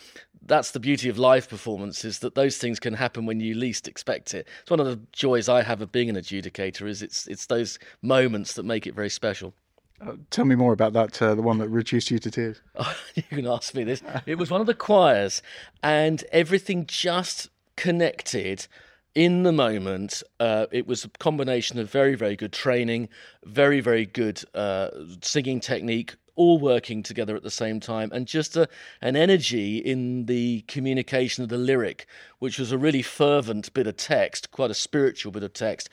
that's 0.46 0.70
the 0.70 0.80
beauty 0.80 1.08
of 1.08 1.18
live 1.18 1.48
performances 1.48 2.20
that 2.20 2.34
those 2.34 2.56
things 2.56 2.80
can 2.80 2.94
happen 2.94 3.26
when 3.26 3.40
you 3.40 3.54
least 3.54 3.86
expect 3.86 4.34
it. 4.34 4.46
It's 4.62 4.70
one 4.70 4.80
of 4.80 4.86
the 4.86 5.00
joys 5.12 5.48
I 5.48 5.62
have 5.62 5.82
of 5.82 5.92
being 5.92 6.08
an 6.08 6.16
adjudicator 6.16 6.88
is 6.88 7.02
it's 7.02 7.26
it's 7.26 7.46
those 7.46 7.78
moments 8.02 8.54
that 8.54 8.64
make 8.64 8.86
it 8.86 8.94
very 8.94 9.10
special. 9.10 9.52
Uh, 10.00 10.12
tell 10.30 10.44
me 10.44 10.54
more 10.54 10.72
about 10.72 10.92
that, 10.92 11.20
uh, 11.20 11.34
the 11.34 11.42
one 11.42 11.58
that 11.58 11.68
reduced 11.68 12.10
you 12.10 12.20
to 12.20 12.30
tears. 12.30 12.60
Oh, 12.76 12.96
you 13.14 13.22
can 13.24 13.46
ask 13.46 13.74
me 13.74 13.84
this. 13.84 14.00
It 14.26 14.36
was 14.36 14.50
one 14.50 14.60
of 14.60 14.66
the 14.66 14.74
choirs, 14.74 15.42
and 15.82 16.24
everything 16.30 16.86
just 16.86 17.50
connected 17.78 18.66
in 19.14 19.44
the 19.44 19.52
moment. 19.52 20.22
Uh, 20.38 20.66
it 20.70 20.86
was 20.86 21.04
a 21.04 21.08
combination 21.18 21.78
of 21.78 21.90
very, 21.90 22.14
very 22.14 22.36
good 22.36 22.52
training, 22.52 23.08
very, 23.44 23.80
very 23.80 24.04
good 24.04 24.42
uh, 24.54 24.88
singing 25.22 25.60
technique, 25.60 26.16
all 26.34 26.58
working 26.58 27.02
together 27.02 27.36
at 27.36 27.42
the 27.42 27.50
same 27.50 27.80
time, 27.80 28.10
and 28.12 28.26
just 28.26 28.56
a, 28.56 28.68
an 29.00 29.16
energy 29.16 29.78
in 29.78 30.26
the 30.26 30.60
communication 30.62 31.42
of 31.42 31.50
the 31.50 31.56
lyric, 31.56 32.06
which 32.40 32.58
was 32.58 32.72
a 32.72 32.78
really 32.78 33.02
fervent 33.02 33.72
bit 33.74 33.86
of 33.86 33.96
text, 33.96 34.50
quite 34.50 34.70
a 34.70 34.74
spiritual 34.74 35.32
bit 35.32 35.44
of 35.44 35.52
text. 35.52 35.88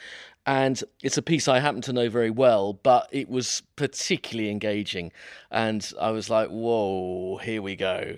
And 0.47 0.83
it's 1.01 1.17
a 1.17 1.23
piece 1.23 1.47
I 1.47 1.59
happen 1.59 1.81
to 1.81 1.93
know 1.93 2.09
very 2.09 2.29
well, 2.29 2.73
but 2.73 3.09
it 3.11 3.29
was 3.29 3.63
particularly 3.75 4.51
engaging. 4.51 5.11
And 5.49 5.91
I 5.99 6.11
was 6.11 6.29
like, 6.29 6.49
whoa, 6.49 7.37
here 7.37 7.63
we 7.63 7.75
go 7.75 8.17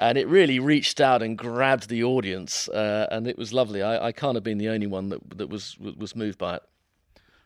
and 0.00 0.18
it 0.18 0.26
really 0.28 0.58
reached 0.58 1.00
out 1.00 1.22
and 1.22 1.36
grabbed 1.36 1.88
the 1.88 2.04
audience, 2.04 2.68
uh, 2.68 3.06
and 3.10 3.26
it 3.26 3.38
was 3.38 3.52
lovely. 3.52 3.82
I, 3.82 4.08
I, 4.08 4.12
can't 4.12 4.34
have 4.34 4.44
been 4.44 4.58
the 4.58 4.68
only 4.68 4.86
one 4.86 5.08
that 5.08 5.38
that 5.38 5.48
was 5.48 5.76
was 5.78 6.14
moved 6.14 6.38
by 6.38 6.56
it. 6.56 6.62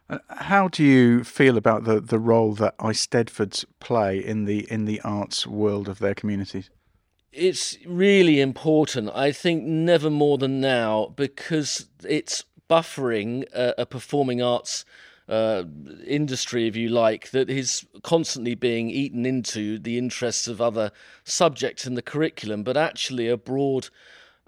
Uh, 0.08 0.18
how 0.28 0.68
do 0.68 0.84
you 0.84 1.24
feel 1.24 1.56
about 1.56 1.84
the, 1.84 2.00
the 2.00 2.18
role 2.18 2.54
that 2.54 2.76
Eisteddfods 2.78 3.64
play 3.80 4.18
in 4.18 4.44
the 4.44 4.70
in 4.70 4.84
the 4.84 5.00
arts 5.02 5.46
world 5.46 5.88
of 5.88 5.98
their 5.98 6.14
communities? 6.14 6.70
It's 7.32 7.78
really 7.86 8.40
important. 8.40 9.10
I 9.14 9.32
think 9.32 9.64
never 9.64 10.10
more 10.10 10.36
than 10.36 10.60
now 10.60 11.14
because 11.16 11.88
it's 12.04 12.44
buffering 12.68 13.44
a, 13.54 13.74
a 13.78 13.86
performing 13.86 14.42
arts 14.42 14.84
uh, 15.32 15.64
industry, 16.06 16.68
if 16.68 16.76
you 16.76 16.90
like, 16.90 17.30
that 17.30 17.48
is 17.48 17.86
constantly 18.02 18.54
being 18.54 18.90
eaten 18.90 19.24
into 19.24 19.78
the 19.78 19.96
interests 19.96 20.46
of 20.46 20.60
other 20.60 20.92
subjects 21.24 21.86
in 21.86 21.94
the 21.94 22.02
curriculum, 22.02 22.62
but 22.62 22.76
actually 22.76 23.28
a 23.28 23.36
broad 23.38 23.88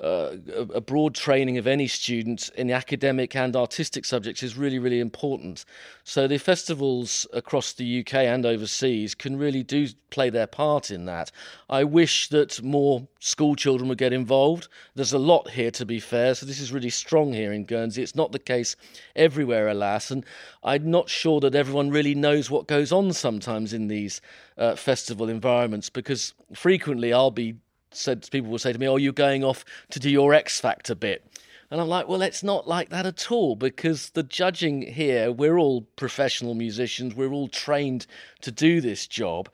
uh, 0.01 0.37
a 0.75 0.81
broad 0.81 1.15
training 1.15 1.57
of 1.57 1.69
any 1.69 1.87
student 1.87 2.51
in 2.57 2.71
academic 2.71 3.37
and 3.37 3.55
artistic 3.55 4.05
subjects 4.05 4.43
is 4.43 4.57
really, 4.57 4.79
really 4.79 4.99
important. 4.99 5.65
So 6.03 6.27
the 6.27 6.39
festivals 6.39 7.29
across 7.33 7.73
the 7.73 8.01
UK 8.01 8.15
and 8.15 8.45
overseas 8.45 9.15
can 9.15 9.37
really 9.37 9.63
do 9.63 9.87
play 10.11 10.31
their 10.31 10.49
part 10.49 10.91
in 10.91 11.05
that. 11.07 11.31
I 11.71 11.85
wish 11.85 12.29
that 12.31 12.61
more 12.61 13.07
school 13.21 13.55
children 13.55 13.89
would 13.89 13.99
get 13.99 14.13
involved. 14.13 14.67
There's 14.97 15.13
a 15.13 15.19
lot 15.19 15.51
here, 15.51 15.71
to 15.73 15.87
be 15.87 16.01
fair, 16.01 16.35
so 16.35 16.45
this 16.45 16.61
is 16.61 16.73
really 16.73 16.91
strong 16.91 17.33
here 17.33 17.53
in 17.53 17.65
Guernsey. 17.65 18.03
It's 18.03 18.17
not 18.17 18.33
the 18.33 18.41
case 18.41 18.75
everywhere, 19.15 19.69
alas, 19.69 20.11
and 20.11 20.27
I'm 20.65 20.91
not 20.91 21.09
sure 21.09 21.39
that 21.41 21.55
everyone 21.55 21.91
really 21.91 22.17
knows 22.17 22.51
what 22.51 22.67
goes 22.67 22.91
on 22.91 23.13
sometimes 23.13 23.73
in 23.73 23.87
these 23.87 24.21
uh, 24.59 24.75
festival 24.75 25.29
environments 25.29 25.89
because 25.89 26.35
frequently 26.53 27.13
I'll 27.13 27.31
be 27.31 27.57
said 27.97 28.29
people 28.31 28.51
will 28.51 28.59
say 28.59 28.73
to 28.73 28.79
me, 28.79 28.89
"Oh, 28.89 28.97
you're 28.97 29.13
going 29.13 29.45
off 29.45 29.65
to 29.91 30.01
do 30.01 30.11
your 30.11 30.35
X 30.35 30.61
Factor 30.61 30.95
bit." 30.95 31.25
And 31.71 31.81
I'm 31.81 31.89
like, 31.89 32.07
well, 32.07 32.23
it's 32.23 32.45
not 32.45 32.69
like 32.69 32.91
that 32.91 33.07
at 33.07 33.33
all 33.33 33.57
because 33.57 34.11
the 34.11 34.23
judging 34.23 34.83
here, 34.83 35.33
we're 35.33 35.59
all 35.59 35.83
professional 35.97 36.55
musicians, 36.55 37.17
we're 37.17 37.33
all 37.33 37.49
trained 37.49 38.07
to 38.43 38.53
do 38.53 38.81
this 38.81 39.09
job 39.09 39.49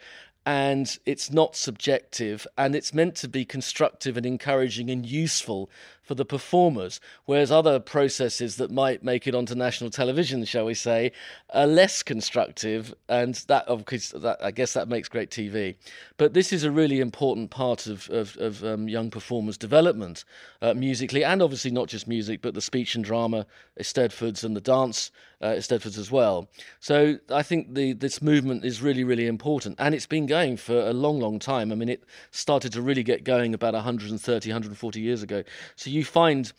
and 0.45 0.99
it's 1.07 1.31
not 1.31 1.55
subjective 1.55 2.47
and 2.57 2.75
it's 2.75 2.95
meant 2.95 3.15
to 3.15 3.29
be 3.29 3.45
constructive 3.45 4.17
and 4.17 4.27
encouraging 4.27 4.91
and 4.91 5.07
useful 5.07 5.71
for 6.11 6.17
the 6.17 6.25
performers 6.25 6.99
whereas 7.27 7.53
other 7.53 7.79
processes 7.79 8.57
that 8.57 8.69
might 8.69 9.05
make 9.05 9.29
it 9.29 9.35
onto 9.37 9.55
national 9.55 9.91
television 9.91 10.45
shall 10.45 10.65
we 10.65 10.75
say 10.75 11.13
are 11.51 11.69
less 11.69 12.03
constructive 12.03 12.93
and 13.09 13.37
that 13.47 13.65
of 13.69 13.85
course 13.85 14.11
that, 14.17 14.37
i 14.43 14.51
guess 14.51 14.73
that 14.73 14.89
makes 14.89 15.09
great 15.09 15.31
tv 15.31 15.77
but 16.17 16.35
this 16.35 16.53
is 16.53 16.65
a 16.65 16.71
really 16.73 16.99
important 16.99 17.49
part 17.53 17.87
of, 17.87 18.11
of, 18.11 18.37
of 18.39 18.65
um, 18.65 18.89
young 18.89 19.09
performers 19.09 19.57
development 19.57 20.25
uh, 20.63 20.75
musically 20.75 21.23
and 21.23 21.41
obviously 21.41 21.71
not 21.71 21.87
just 21.87 22.09
music 22.09 22.43
but 22.43 22.55
the 22.55 22.61
speech 22.61 22.97
and 22.97 23.05
drama 23.05 23.47
eisteddfods 23.81 24.43
and 24.43 24.57
the 24.57 24.61
dance 24.61 25.13
uh, 25.41 25.49
eisteddfods 25.49 25.99
as 25.99 26.11
well 26.11 26.49
so 26.79 27.19
i 27.33 27.43
think 27.43 27.75
the 27.75 27.93
this 27.93 28.21
movement 28.23 28.65
is 28.65 28.83
really 28.83 29.05
really 29.05 29.27
important 29.27 29.77
and 29.79 29.95
it's 29.95 30.07
been 30.07 30.27
going 30.27 30.57
for 30.57 30.79
a 30.81 30.93
long, 30.93 31.19
long 31.19 31.39
time. 31.39 31.73
I 31.73 31.75
mean, 31.75 31.89
it 31.89 32.05
started 32.31 32.73
to 32.73 32.83
really 32.83 33.03
get 33.03 33.25
going 33.25 33.55
about 33.55 33.75
130, 33.75 34.49
140 34.49 35.01
years 35.01 35.23
ago. 35.23 35.43
So 35.77 35.91
you 35.91 36.05
find 36.05 36.53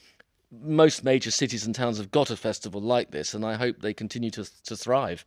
most 0.51 1.03
major 1.03 1.31
cities 1.31 1.65
and 1.65 1.73
towns 1.73 1.97
have 1.97 2.11
got 2.11 2.29
a 2.29 2.35
festival 2.35 2.81
like 2.81 3.11
this, 3.11 3.33
and 3.33 3.45
I 3.45 3.55
hope 3.55 3.81
they 3.81 3.93
continue 3.93 4.31
to 4.31 4.45
to 4.65 4.75
thrive. 4.75 5.25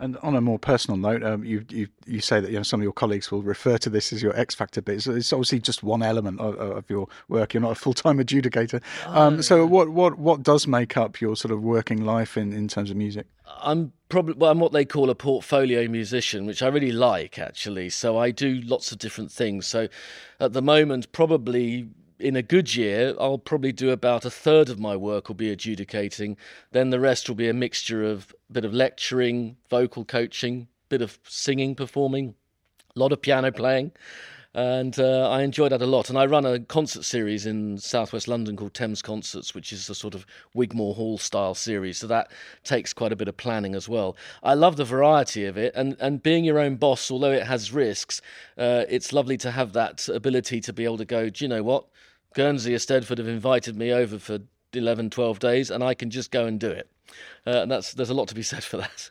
And 0.00 0.16
on 0.18 0.36
a 0.36 0.40
more 0.40 0.60
personal 0.60 0.96
note, 0.96 1.24
um, 1.24 1.44
you, 1.44 1.64
you 1.68 1.88
you 2.06 2.20
say 2.20 2.38
that 2.40 2.50
you 2.50 2.56
know 2.56 2.62
some 2.62 2.78
of 2.80 2.84
your 2.84 2.92
colleagues 2.92 3.32
will 3.32 3.42
refer 3.42 3.78
to 3.78 3.90
this 3.90 4.12
as 4.12 4.22
your 4.22 4.36
X 4.38 4.54
factor 4.54 4.80
bit. 4.80 5.02
So 5.02 5.12
it's 5.12 5.32
obviously 5.32 5.58
just 5.58 5.82
one 5.82 6.04
element 6.04 6.40
of, 6.40 6.54
of 6.56 6.88
your 6.88 7.08
work. 7.28 7.52
You're 7.52 7.62
not 7.62 7.72
a 7.72 7.74
full 7.74 7.94
time 7.94 8.18
adjudicator. 8.24 8.80
Um, 9.06 9.42
so 9.42 9.66
what 9.66 9.88
what 9.88 10.18
what 10.18 10.44
does 10.44 10.68
make 10.68 10.96
up 10.96 11.20
your 11.20 11.34
sort 11.34 11.50
of 11.50 11.62
working 11.62 12.04
life 12.04 12.36
in, 12.36 12.52
in 12.52 12.68
terms 12.68 12.90
of 12.90 12.96
music? 12.96 13.26
I'm 13.60 13.92
probably 14.08 14.34
well, 14.34 14.52
I'm 14.52 14.60
what 14.60 14.72
they 14.72 14.84
call 14.84 15.10
a 15.10 15.16
portfolio 15.16 15.88
musician, 15.88 16.46
which 16.46 16.62
I 16.62 16.68
really 16.68 16.92
like 16.92 17.38
actually. 17.38 17.90
So 17.90 18.18
I 18.18 18.30
do 18.30 18.60
lots 18.60 18.92
of 18.92 18.98
different 18.98 19.32
things. 19.32 19.66
So 19.66 19.88
at 20.38 20.52
the 20.52 20.62
moment, 20.62 21.10
probably 21.10 21.88
in 22.18 22.36
a 22.36 22.42
good 22.42 22.74
year, 22.74 23.14
I'll 23.18 23.38
probably 23.38 23.72
do 23.72 23.90
about 23.90 24.24
a 24.24 24.30
third 24.30 24.68
of 24.68 24.78
my 24.78 24.96
work 24.96 25.28
will 25.28 25.34
be 25.34 25.50
adjudicating. 25.50 26.36
Then 26.72 26.90
the 26.90 27.00
rest 27.00 27.28
will 27.28 27.36
be 27.36 27.48
a 27.48 27.54
mixture 27.54 28.04
of 28.04 28.34
a 28.50 28.52
bit 28.54 28.64
of 28.64 28.74
lecturing, 28.74 29.56
vocal 29.70 30.04
coaching, 30.04 30.68
bit 30.88 31.02
of 31.02 31.18
singing, 31.24 31.74
performing, 31.74 32.34
a 32.94 32.98
lot 32.98 33.12
of 33.12 33.22
piano 33.22 33.52
playing. 33.52 33.92
And 34.54 34.98
uh, 34.98 35.28
I 35.28 35.42
enjoy 35.42 35.68
that 35.68 35.82
a 35.82 35.86
lot. 35.86 36.08
And 36.08 36.18
I 36.18 36.26
run 36.26 36.46
a 36.46 36.58
concert 36.58 37.04
series 37.04 37.46
in 37.46 37.78
southwest 37.78 38.28
London 38.28 38.56
called 38.56 38.74
Thames 38.74 39.02
Concerts, 39.02 39.54
which 39.54 39.72
is 39.72 39.88
a 39.90 39.94
sort 39.94 40.14
of 40.14 40.26
Wigmore 40.54 40.94
Hall 40.94 41.18
style 41.18 41.54
series. 41.54 41.98
So 41.98 42.06
that 42.06 42.30
takes 42.64 42.92
quite 42.92 43.12
a 43.12 43.16
bit 43.16 43.28
of 43.28 43.36
planning 43.36 43.74
as 43.74 43.88
well. 43.88 44.16
I 44.42 44.54
love 44.54 44.76
the 44.76 44.84
variety 44.84 45.44
of 45.44 45.58
it. 45.58 45.74
And, 45.74 45.96
and 46.00 46.22
being 46.22 46.44
your 46.44 46.58
own 46.58 46.76
boss, 46.76 47.10
although 47.10 47.32
it 47.32 47.46
has 47.46 47.72
risks, 47.72 48.22
uh, 48.56 48.84
it's 48.88 49.12
lovely 49.12 49.36
to 49.38 49.50
have 49.50 49.74
that 49.74 50.08
ability 50.08 50.60
to 50.62 50.72
be 50.72 50.84
able 50.84 50.98
to 50.98 51.04
go, 51.04 51.28
do 51.28 51.44
you 51.44 51.48
know 51.48 51.62
what? 51.62 51.86
Guernsey 52.34 52.72
Eisteddfod 52.72 53.18
have 53.18 53.28
invited 53.28 53.76
me 53.76 53.92
over 53.92 54.18
for 54.18 54.38
11, 54.72 55.10
12 55.10 55.38
days, 55.38 55.70
and 55.70 55.82
I 55.82 55.94
can 55.94 56.10
just 56.10 56.30
go 56.30 56.46
and 56.46 56.58
do 56.58 56.70
it. 56.70 56.90
Uh, 57.46 57.62
and 57.62 57.70
that's 57.70 57.94
there's 57.94 58.10
a 58.10 58.14
lot 58.14 58.28
to 58.28 58.34
be 58.34 58.42
said 58.42 58.64
for 58.64 58.76
that. 58.78 59.10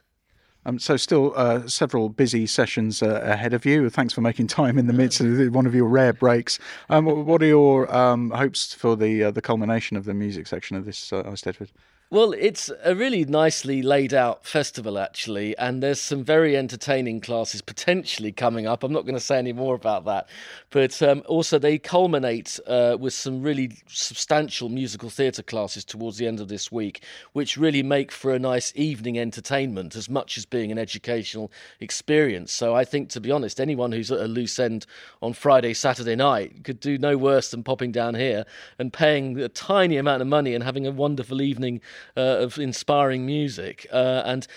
Um, 0.67 0.79
so, 0.79 0.97
still 0.97 1.31
uh, 1.37 1.65
several 1.65 2.09
busy 2.09 2.45
sessions 2.45 3.01
uh, 3.01 3.21
ahead 3.23 3.53
of 3.53 3.65
you. 3.65 3.89
Thanks 3.89 4.13
for 4.13 4.19
making 4.19 4.47
time 4.47 4.77
in 4.77 4.87
the 4.87 4.93
midst 4.93 5.21
of 5.21 5.55
one 5.55 5.65
of 5.65 5.73
your 5.73 5.85
rare 5.85 6.11
breaks. 6.11 6.59
Um, 6.89 7.05
what 7.25 7.41
are 7.41 7.45
your 7.45 7.93
um, 7.95 8.31
hopes 8.31 8.73
for 8.73 8.97
the 8.97 9.23
uh, 9.23 9.31
the 9.31 9.41
culmination 9.41 9.95
of 9.95 10.03
the 10.03 10.13
music 10.13 10.45
section 10.45 10.75
of 10.75 10.83
this 10.83 11.13
uh, 11.13 11.23
Eisteddfod? 11.23 11.69
Well, 12.09 12.31
it's 12.31 12.71
a 12.85 12.95
really 12.95 13.25
nicely 13.25 13.81
laid 13.81 14.13
out 14.13 14.45
festival, 14.45 14.97
actually, 14.97 15.57
and 15.57 15.83
there's 15.83 15.99
some 15.99 16.23
very 16.23 16.55
entertaining 16.55 17.19
classes 17.19 17.61
potentially 17.61 18.31
coming 18.31 18.65
up. 18.65 18.81
I'm 18.81 18.93
not 18.93 19.03
going 19.05 19.15
to 19.15 19.19
say 19.19 19.37
any 19.37 19.51
more 19.51 19.75
about 19.75 20.05
that, 20.05 20.29
but 20.69 21.01
um, 21.01 21.21
also 21.25 21.59
they 21.59 21.77
culminate 21.77 22.61
uh, 22.65 22.95
with 22.97 23.13
some 23.13 23.41
really 23.41 23.71
substantial 23.87 24.69
musical 24.69 25.09
theatre 25.09 25.43
classes 25.43 25.83
towards 25.83 26.15
the 26.15 26.27
end 26.27 26.39
of 26.39 26.47
this 26.47 26.71
week, 26.71 27.03
which 27.33 27.57
really 27.57 27.83
make 27.83 28.13
for 28.13 28.33
a 28.33 28.39
nice 28.39 28.71
evening 28.73 29.19
entertainment 29.19 29.93
as 29.97 30.09
much 30.09 30.37
as 30.37 30.45
being 30.45 30.71
an 30.71 30.77
educational 30.77 31.51
experience. 31.81 32.53
So 32.53 32.73
I 32.73 32.85
think, 32.85 33.09
to 33.09 33.19
be 33.19 33.31
honest, 33.31 33.59
anyone 33.59 33.91
who's 33.91 34.13
at 34.13 34.21
a 34.21 34.29
loose 34.29 34.59
end 34.59 34.85
on 35.21 35.33
Friday, 35.33 35.73
Saturday 35.73 36.15
night 36.15 36.63
could 36.63 36.79
do 36.79 36.97
no 36.97 37.17
worse 37.17 37.51
than 37.51 37.63
popping 37.63 37.91
down 37.91 38.15
here 38.15 38.45
and 38.79 38.93
paying 38.93 39.37
a 39.41 39.49
tiny 39.49 39.97
amount 39.97 40.21
of 40.21 40.29
money 40.29 40.55
and 40.55 40.63
having 40.63 40.87
a 40.87 40.91
wonderful 40.91 41.41
evening 41.41 41.81
uh, 42.15 42.39
of 42.39 42.57
inspiring 42.57 43.25
music. 43.25 43.87
Uh, 43.91 44.23
and 44.25 44.47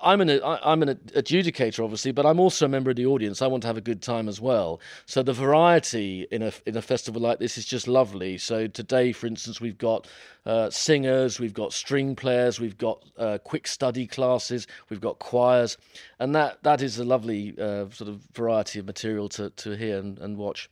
I'm 0.00 0.20
an 0.20 0.40
I'm 0.42 0.82
an 0.82 0.96
adjudicator, 1.14 1.82
obviously, 1.82 2.12
but 2.12 2.26
I'm 2.26 2.40
also 2.40 2.66
a 2.66 2.68
member 2.68 2.90
of 2.90 2.96
the 2.96 3.06
audience. 3.06 3.42
I 3.42 3.46
want 3.46 3.62
to 3.62 3.66
have 3.66 3.76
a 3.76 3.82
good 3.82 4.02
time 4.02 4.28
as 4.28 4.40
well. 4.40 4.80
So 5.06 5.22
the 5.22 5.32
variety 5.32 6.26
in 6.30 6.42
a 6.42 6.52
in 6.66 6.76
a 6.76 6.82
festival 6.82 7.20
like 7.20 7.38
this 7.38 7.58
is 7.58 7.64
just 7.64 7.88
lovely. 7.88 8.38
So 8.38 8.66
today, 8.66 9.12
for 9.12 9.26
instance, 9.26 9.60
we've 9.60 9.78
got 9.78 10.06
uh, 10.46 10.70
singers, 10.70 11.38
we've 11.38 11.54
got 11.54 11.72
string 11.72 12.16
players, 12.16 12.58
we've 12.58 12.78
got 12.78 13.04
uh, 13.18 13.38
quick 13.44 13.66
study 13.66 14.06
classes, 14.06 14.66
we've 14.88 15.00
got 15.00 15.18
choirs, 15.18 15.76
and 16.18 16.34
that 16.34 16.62
that 16.62 16.82
is 16.82 16.98
a 16.98 17.04
lovely 17.04 17.54
uh, 17.58 17.88
sort 17.90 18.08
of 18.08 18.22
variety 18.34 18.78
of 18.78 18.86
material 18.86 19.28
to 19.28 19.50
to 19.50 19.76
hear 19.76 19.98
and, 19.98 20.18
and 20.18 20.36
watch. 20.36 20.68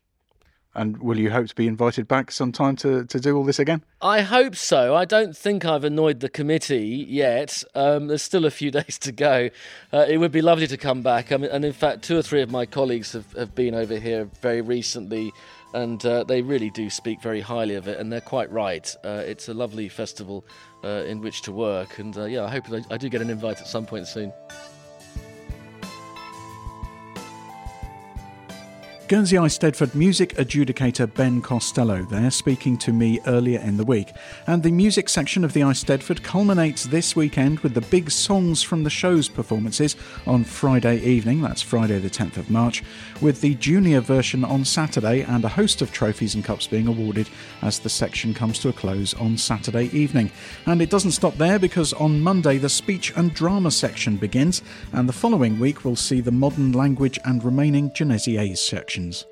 And 0.75 0.99
will 0.99 1.19
you 1.19 1.31
hope 1.31 1.49
to 1.49 1.55
be 1.55 1.67
invited 1.67 2.07
back 2.07 2.31
sometime 2.31 2.77
to, 2.77 3.05
to 3.05 3.19
do 3.19 3.37
all 3.37 3.45
this 3.45 3.59
again? 3.59 3.83
I 4.01 4.21
hope 4.21 4.55
so. 4.55 4.95
I 4.95 5.05
don't 5.05 5.37
think 5.37 5.65
I've 5.65 5.83
annoyed 5.83 6.21
the 6.21 6.29
committee 6.29 7.05
yet. 7.09 7.65
Um, 7.75 8.07
there's 8.07 8.23
still 8.23 8.45
a 8.45 8.51
few 8.51 8.71
days 8.81 8.99
to 9.01 9.11
go. 9.11 9.51
Uh, 9.93 10.07
it 10.09 10.19
would 10.19 10.31
be 10.31 10.43
lovely 10.43 10.69
to 10.69 10.77
come 10.77 11.03
back. 11.03 11.33
I 11.33 11.39
mean, 11.39 11.51
and 11.51 11.65
in 11.65 11.73
fact, 11.73 12.03
two 12.03 12.17
or 12.17 12.23
three 12.23 12.41
of 12.41 12.51
my 12.51 12.67
colleagues 12.67 13.13
have, 13.13 13.33
have 13.33 13.55
been 13.55 13.75
over 13.75 13.99
here 13.99 14.31
very 14.41 14.61
recently, 14.61 15.33
and 15.75 16.05
uh, 16.07 16.23
they 16.23 16.41
really 16.41 16.71
do 16.71 16.89
speak 16.89 17.21
very 17.21 17.41
highly 17.41 17.75
of 17.75 17.89
it, 17.89 17.99
and 17.99 18.13
they're 18.13 18.21
quite 18.21 18.51
right. 18.53 18.95
Uh, 19.05 19.23
it's 19.27 19.49
a 19.49 19.55
lovely 19.55 19.89
festival 19.89 20.45
uh, 20.85 21.05
in 21.07 21.21
which 21.21 21.43
to 21.43 21.53
work, 21.53 21.99
and 21.99 22.17
uh, 22.17 22.25
yeah, 22.25 22.45
I 22.45 22.49
hope 22.49 22.71
I, 22.71 22.95
I 22.95 22.97
do 22.97 23.09
get 23.09 23.21
an 23.21 23.31
invite 23.31 23.61
at 23.61 23.67
some 23.67 23.87
point 23.87 24.07
soon. 24.07 24.33
Guernsey 29.11 29.35
Eisteddfod 29.35 29.97
music 29.97 30.37
adjudicator 30.37 31.13
Ben 31.13 31.43
Costello 31.43 32.05
there 32.05 32.31
speaking 32.31 32.79
to 32.79 32.93
me 32.93 33.19
earlier 33.27 33.59
in 33.59 33.77
the 33.77 33.85
week. 33.85 34.13
And 34.47 34.63
the 34.63 34.71
music 34.71 35.09
section 35.09 35.45
of 35.45 35.53
the 35.53 35.63
Eisteddfod 35.63 36.23
culminates 36.23 36.85
this 36.85 37.17
weekend 37.17 37.59
with 37.59 37.75
the 37.75 37.81
big 37.81 38.13
songs 38.13 38.63
from 38.63 38.85
the 38.85 38.89
show's 38.89 39.29
performances 39.29 39.97
on 40.29 40.45
Friday 40.45 41.01
evening, 41.01 41.43
that's 41.43 41.61
Friday 41.61 41.99
the 41.99 42.09
10th 42.09 42.37
of 42.37 42.51
March, 42.51 42.85
with 43.21 43.41
the 43.41 43.57
junior 43.57 44.01
version 44.01 44.45
on 44.45 44.65
Saturday 44.65 45.23
and 45.23 45.45
a 45.45 45.49
host 45.49 45.83
of 45.83 45.91
trophies 45.91 46.37
and 46.37 46.45
cups 46.45 46.69
being 46.69 46.87
awarded 46.87 47.29
as 47.63 47.81
the 47.81 47.89
section 47.89 48.33
comes 48.33 48.61
to 48.61 48.69
a 48.69 48.73
close 48.73 49.13
on 49.15 49.37
Saturday 49.37 49.87
evening. 49.87 50.31
And 50.67 50.81
it 50.81 50.91
doesn't 50.91 51.11
stop 51.11 51.35
there 51.35 51.59
because 51.59 51.93
on 51.95 52.21
Monday 52.21 52.59
the 52.59 52.69
speech 52.69 53.13
and 53.17 53.35
drama 53.35 53.73
section 53.73 54.19
begins, 54.19 54.63
and 54.93 55.09
the 55.09 55.13
following 55.13 55.59
week 55.59 55.85
we'll 55.85 55.97
see 55.97 56.21
the 56.21 56.31
modern 56.31 56.71
language 56.71 57.19
and 57.25 57.43
remaining 57.43 57.91
Guernésiais 57.91 58.57
section 58.57 59.00
questions 59.01 59.25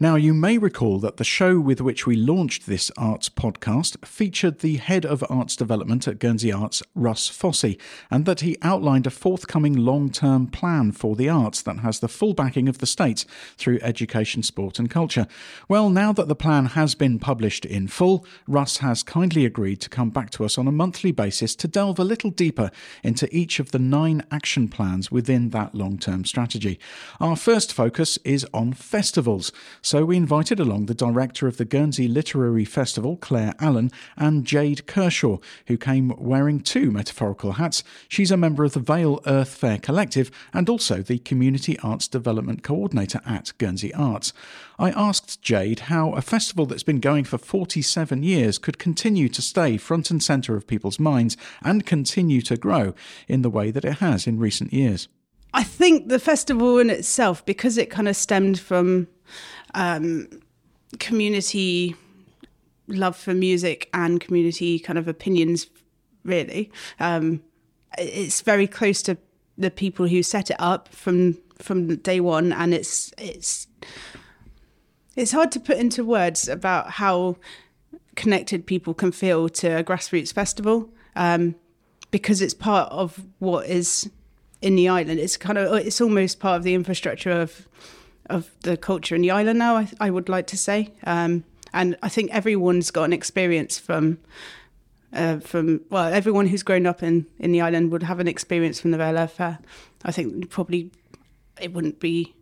now, 0.00 0.16
you 0.16 0.34
may 0.34 0.58
recall 0.58 0.98
that 0.98 1.18
the 1.18 1.24
show 1.24 1.60
with 1.60 1.80
which 1.80 2.04
we 2.04 2.16
launched 2.16 2.66
this 2.66 2.90
arts 2.96 3.28
podcast 3.28 4.04
featured 4.04 4.58
the 4.58 4.78
head 4.78 5.06
of 5.06 5.22
arts 5.30 5.54
development 5.54 6.08
at 6.08 6.18
Guernsey 6.18 6.50
Arts, 6.50 6.82
Russ 6.96 7.30
Fossey, 7.30 7.80
and 8.10 8.26
that 8.26 8.40
he 8.40 8.56
outlined 8.60 9.06
a 9.06 9.10
forthcoming 9.10 9.76
long 9.76 10.10
term 10.10 10.48
plan 10.48 10.90
for 10.90 11.14
the 11.14 11.28
arts 11.28 11.62
that 11.62 11.78
has 11.78 12.00
the 12.00 12.08
full 12.08 12.34
backing 12.34 12.68
of 12.68 12.78
the 12.78 12.88
state 12.88 13.24
through 13.56 13.78
education, 13.82 14.42
sport, 14.42 14.80
and 14.80 14.90
culture. 14.90 15.28
Well, 15.68 15.88
now 15.90 16.12
that 16.14 16.26
the 16.26 16.34
plan 16.34 16.66
has 16.66 16.96
been 16.96 17.20
published 17.20 17.64
in 17.64 17.86
full, 17.86 18.26
Russ 18.48 18.78
has 18.78 19.04
kindly 19.04 19.46
agreed 19.46 19.80
to 19.82 19.88
come 19.88 20.10
back 20.10 20.30
to 20.30 20.44
us 20.44 20.58
on 20.58 20.66
a 20.66 20.72
monthly 20.72 21.12
basis 21.12 21.54
to 21.54 21.68
delve 21.68 22.00
a 22.00 22.04
little 22.04 22.30
deeper 22.30 22.72
into 23.04 23.28
each 23.34 23.60
of 23.60 23.70
the 23.70 23.78
nine 23.78 24.24
action 24.32 24.66
plans 24.66 25.12
within 25.12 25.50
that 25.50 25.72
long 25.72 25.98
term 25.98 26.24
strategy. 26.24 26.80
Our 27.20 27.36
first 27.36 27.72
focus 27.72 28.18
is 28.24 28.44
on 28.52 28.72
festivals. 28.72 29.52
So 29.84 30.06
we 30.06 30.16
invited 30.16 30.58
along 30.58 30.86
the 30.86 30.94
director 30.94 31.46
of 31.46 31.58
the 31.58 31.66
Guernsey 31.66 32.08
Literary 32.08 32.64
Festival, 32.64 33.18
Claire 33.18 33.52
Allen, 33.60 33.92
and 34.16 34.46
Jade 34.46 34.86
Kershaw, 34.86 35.36
who 35.66 35.76
came 35.76 36.14
wearing 36.16 36.60
two 36.60 36.90
metaphorical 36.90 37.52
hats. 37.52 37.84
She's 38.08 38.30
a 38.30 38.38
member 38.38 38.64
of 38.64 38.72
the 38.72 38.80
Vale 38.80 39.20
Earth 39.26 39.50
Fair 39.50 39.76
Collective 39.76 40.30
and 40.54 40.70
also 40.70 41.02
the 41.02 41.18
Community 41.18 41.78
Arts 41.80 42.08
Development 42.08 42.62
Coordinator 42.62 43.20
at 43.26 43.52
Guernsey 43.58 43.92
Arts. 43.92 44.32
I 44.78 44.90
asked 44.92 45.42
Jade 45.42 45.80
how 45.80 46.12
a 46.12 46.22
festival 46.22 46.64
that's 46.64 46.82
been 46.82 46.98
going 46.98 47.24
for 47.24 47.36
47 47.36 48.22
years 48.22 48.56
could 48.56 48.78
continue 48.78 49.28
to 49.28 49.42
stay 49.42 49.76
front 49.76 50.10
and 50.10 50.22
centre 50.22 50.56
of 50.56 50.66
people's 50.66 50.98
minds 50.98 51.36
and 51.62 51.84
continue 51.84 52.40
to 52.40 52.56
grow 52.56 52.94
in 53.28 53.42
the 53.42 53.50
way 53.50 53.70
that 53.70 53.84
it 53.84 53.98
has 53.98 54.26
in 54.26 54.38
recent 54.38 54.72
years. 54.72 55.08
I 55.52 55.62
think 55.62 56.08
the 56.08 56.18
festival 56.18 56.78
in 56.78 56.88
itself, 56.88 57.44
because 57.44 57.76
it 57.76 57.90
kind 57.90 58.08
of 58.08 58.16
stemmed 58.16 58.58
from 58.58 59.08
um, 59.74 60.28
community 60.98 61.94
love 62.86 63.16
for 63.16 63.34
music 63.34 63.88
and 63.94 64.20
community 64.20 64.78
kind 64.78 64.98
of 64.98 65.08
opinions, 65.08 65.68
really, 66.24 66.70
um, 67.00 67.42
it's 67.98 68.40
very 68.40 68.66
close 68.66 69.02
to 69.02 69.16
the 69.56 69.70
people 69.70 70.06
who 70.06 70.22
set 70.22 70.50
it 70.50 70.56
up 70.58 70.88
from 70.88 71.38
from 71.58 71.96
day 71.96 72.20
one, 72.20 72.52
and 72.52 72.74
it's 72.74 73.12
it's 73.18 73.66
it's 75.16 75.32
hard 75.32 75.52
to 75.52 75.60
put 75.60 75.78
into 75.78 76.04
words 76.04 76.48
about 76.48 76.90
how 76.90 77.36
connected 78.16 78.66
people 78.66 78.94
can 78.94 79.12
feel 79.12 79.48
to 79.48 79.78
a 79.78 79.84
grassroots 79.84 80.32
festival 80.32 80.88
um, 81.16 81.54
because 82.10 82.40
it's 82.40 82.54
part 82.54 82.90
of 82.92 83.24
what 83.38 83.66
is 83.66 84.10
in 84.60 84.76
the 84.76 84.88
island. 84.88 85.20
It's 85.20 85.36
kind 85.36 85.58
of 85.58 85.72
it's 85.74 86.00
almost 86.00 86.40
part 86.40 86.56
of 86.56 86.62
the 86.64 86.74
infrastructure 86.74 87.30
of 87.30 87.68
of 88.30 88.50
the 88.60 88.76
culture 88.76 89.14
in 89.14 89.22
the 89.22 89.30
island 89.30 89.58
now. 89.58 89.76
I, 89.76 89.88
I 90.00 90.10
would 90.10 90.28
like 90.28 90.46
to 90.48 90.56
say, 90.56 90.92
um, 91.04 91.44
and 91.72 91.96
I 92.02 92.08
think 92.08 92.30
everyone's 92.32 92.90
got 92.90 93.04
an 93.04 93.12
experience 93.12 93.78
from. 93.78 94.18
Uh, 95.12 95.38
from 95.38 95.80
well, 95.90 96.12
everyone 96.12 96.48
who's 96.48 96.64
grown 96.64 96.86
up 96.86 97.00
in, 97.00 97.24
in 97.38 97.52
the 97.52 97.60
island 97.60 97.92
would 97.92 98.02
have 98.02 98.18
an 98.18 98.26
experience 98.26 98.80
from 98.80 98.90
the 98.90 98.98
Vale 98.98 99.28
Fair. 99.28 99.60
I 100.04 100.10
think 100.10 100.50
probably 100.50 100.90
it 101.60 101.72
wouldn't 101.72 102.00
be 102.00 102.34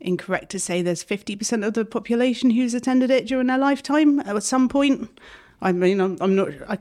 incorrect 0.00 0.50
to 0.50 0.58
say 0.58 0.82
there's 0.82 1.04
50% 1.04 1.66
of 1.66 1.74
the 1.74 1.84
population 1.84 2.50
who's 2.50 2.74
attended 2.74 3.12
it 3.12 3.26
during 3.26 3.46
their 3.46 3.58
lifetime 3.58 4.20
at 4.20 4.42
some 4.42 4.68
point. 4.68 5.20
I 5.60 5.72
mean, 5.72 6.00
I'm, 6.00 6.16
I'm 6.20 6.36
not, 6.36 6.48
I 6.68 6.78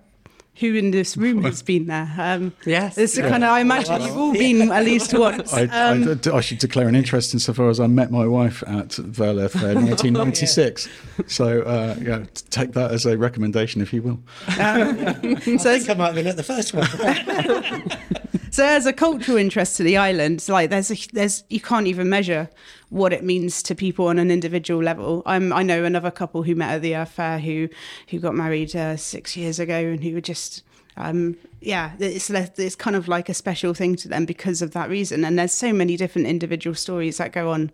who 0.60 0.74
in 0.74 0.92
this 0.92 1.16
room 1.16 1.44
has 1.44 1.62
been 1.62 1.86
there. 1.86 2.12
Um, 2.18 2.54
yes. 2.66 2.98
It's 2.98 3.18
yeah. 3.18 3.30
kind 3.30 3.44
of, 3.44 3.52
I 3.52 3.60
imagine 3.60 4.02
you've 4.02 4.18
all 4.18 4.34
been 4.34 4.72
at 4.72 4.84
least 4.84 5.14
once. 5.14 5.54
I, 5.54 5.64
um, 5.66 6.20
I, 6.26 6.38
I, 6.38 6.42
should 6.42 6.58
declare 6.58 6.88
an 6.88 6.96
interest 6.96 7.34
insofar 7.34 7.70
as 7.70 7.80
I 7.80 7.88
met 7.88 8.12
my 8.12 8.26
wife 8.26 8.64
at 8.68 8.94
Vale 8.96 9.48
Fair 9.50 9.72
in 9.78 9.86
1996. 9.86 10.88
yeah. 10.88 11.24
So, 11.28 11.62
uh, 11.62 11.96
yeah, 12.02 12.26
take 12.50 12.74
that 12.74 12.92
as 12.92 13.06
a 13.06 13.18
recommendation, 13.18 13.82
if 13.82 13.94
you 13.94 14.02
will. 14.02 14.20
Um, 14.60 14.98
so 15.60 15.72
I 15.72 15.80
think 15.80 15.90
I 15.90 15.94
might 15.94 16.08
have 16.08 16.16
been 16.16 16.28
at 16.28 16.38
the 16.38 16.44
first 16.44 16.74
one. 16.74 16.88
so, 18.58 18.66
as 18.66 18.88
a 18.88 18.92
cultural 18.92 19.38
interest 19.38 19.78
to 19.78 19.84
the 19.84 19.98
island, 19.98 20.44
like 20.50 20.72
there's 20.72 20.90
a, 20.90 20.98
there's 21.14 21.44
you 21.48 21.62
can't 21.62 21.86
even 21.86 22.10
measure 22.10 22.50
what 22.90 23.14
it 23.14 23.24
means 23.24 23.62
to 23.62 23.76
people 23.76 24.08
on 24.08 24.18
an 24.18 24.32
individual 24.32 24.82
level. 24.82 25.22
I'm, 25.28 25.54
I 25.54 25.62
know 25.62 25.84
another 25.84 26.10
couple 26.10 26.42
who 26.42 26.56
met 26.56 26.74
at 26.74 26.82
the 26.82 26.96
Earth 26.96 27.12
Fair 27.12 27.38
who 27.38 27.70
who 28.10 28.20
got 28.20 28.34
married 28.34 28.76
uh, 28.76 28.98
six 28.98 29.38
years 29.38 29.60
ago 29.60 29.76
and 29.76 30.04
who 30.04 30.16
were 30.16 30.22
just 30.22 30.64
um, 30.96 31.38
yeah, 31.62 31.92
it's 32.00 32.32
it's 32.32 32.76
kind 32.76 32.96
of 32.96 33.08
like 33.08 33.30
a 33.30 33.36
special 33.36 33.76
thing 33.76 33.96
to 33.98 34.08
them 34.08 34.26
because 34.26 34.64
of 34.64 34.72
that 34.72 34.90
reason. 34.90 35.24
And 35.24 35.38
there's 35.38 35.54
so 35.54 35.72
many 35.72 35.96
different 35.96 36.28
individual 36.28 36.74
stories 36.74 37.18
that 37.18 37.34
go 37.34 37.52
on, 37.52 37.72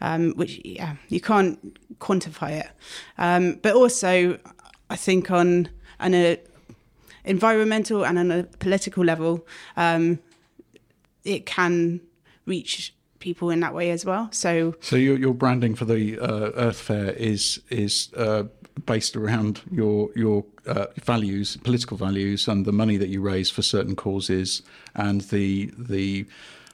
um, 0.00 0.32
which 0.36 0.62
yeah, 0.64 0.96
you 1.10 1.20
can't 1.20 1.98
quantify 1.98 2.52
it. 2.52 2.70
Um, 3.18 3.58
but 3.60 3.74
also, 3.74 4.38
I 4.88 4.96
think 4.96 5.30
on 5.30 5.68
an 6.00 6.14
a 6.14 6.38
environmental 7.24 8.04
and 8.04 8.18
on 8.18 8.30
a 8.30 8.44
political 8.44 9.04
level, 9.04 9.46
um, 9.76 10.18
it 11.24 11.46
can 11.46 12.00
reach 12.46 12.94
people 13.18 13.50
in 13.50 13.60
that 13.60 13.74
way 13.74 13.90
as 13.90 14.04
well. 14.04 14.28
So, 14.32 14.74
so 14.80 14.96
your, 14.96 15.16
your 15.16 15.34
branding 15.34 15.74
for 15.74 15.84
the 15.84 16.18
uh, 16.18 16.50
Earth 16.54 16.80
Fair 16.80 17.12
is 17.12 17.60
is 17.70 18.12
uh, 18.16 18.44
based 18.86 19.16
around 19.16 19.62
your 19.70 20.10
your 20.16 20.44
uh, 20.66 20.86
values, 21.00 21.56
political 21.58 21.96
values, 21.96 22.48
and 22.48 22.64
the 22.64 22.72
money 22.72 22.96
that 22.96 23.08
you 23.08 23.20
raise 23.20 23.50
for 23.50 23.62
certain 23.62 23.96
causes, 23.96 24.62
and 24.94 25.22
the 25.22 25.72
the 25.78 26.26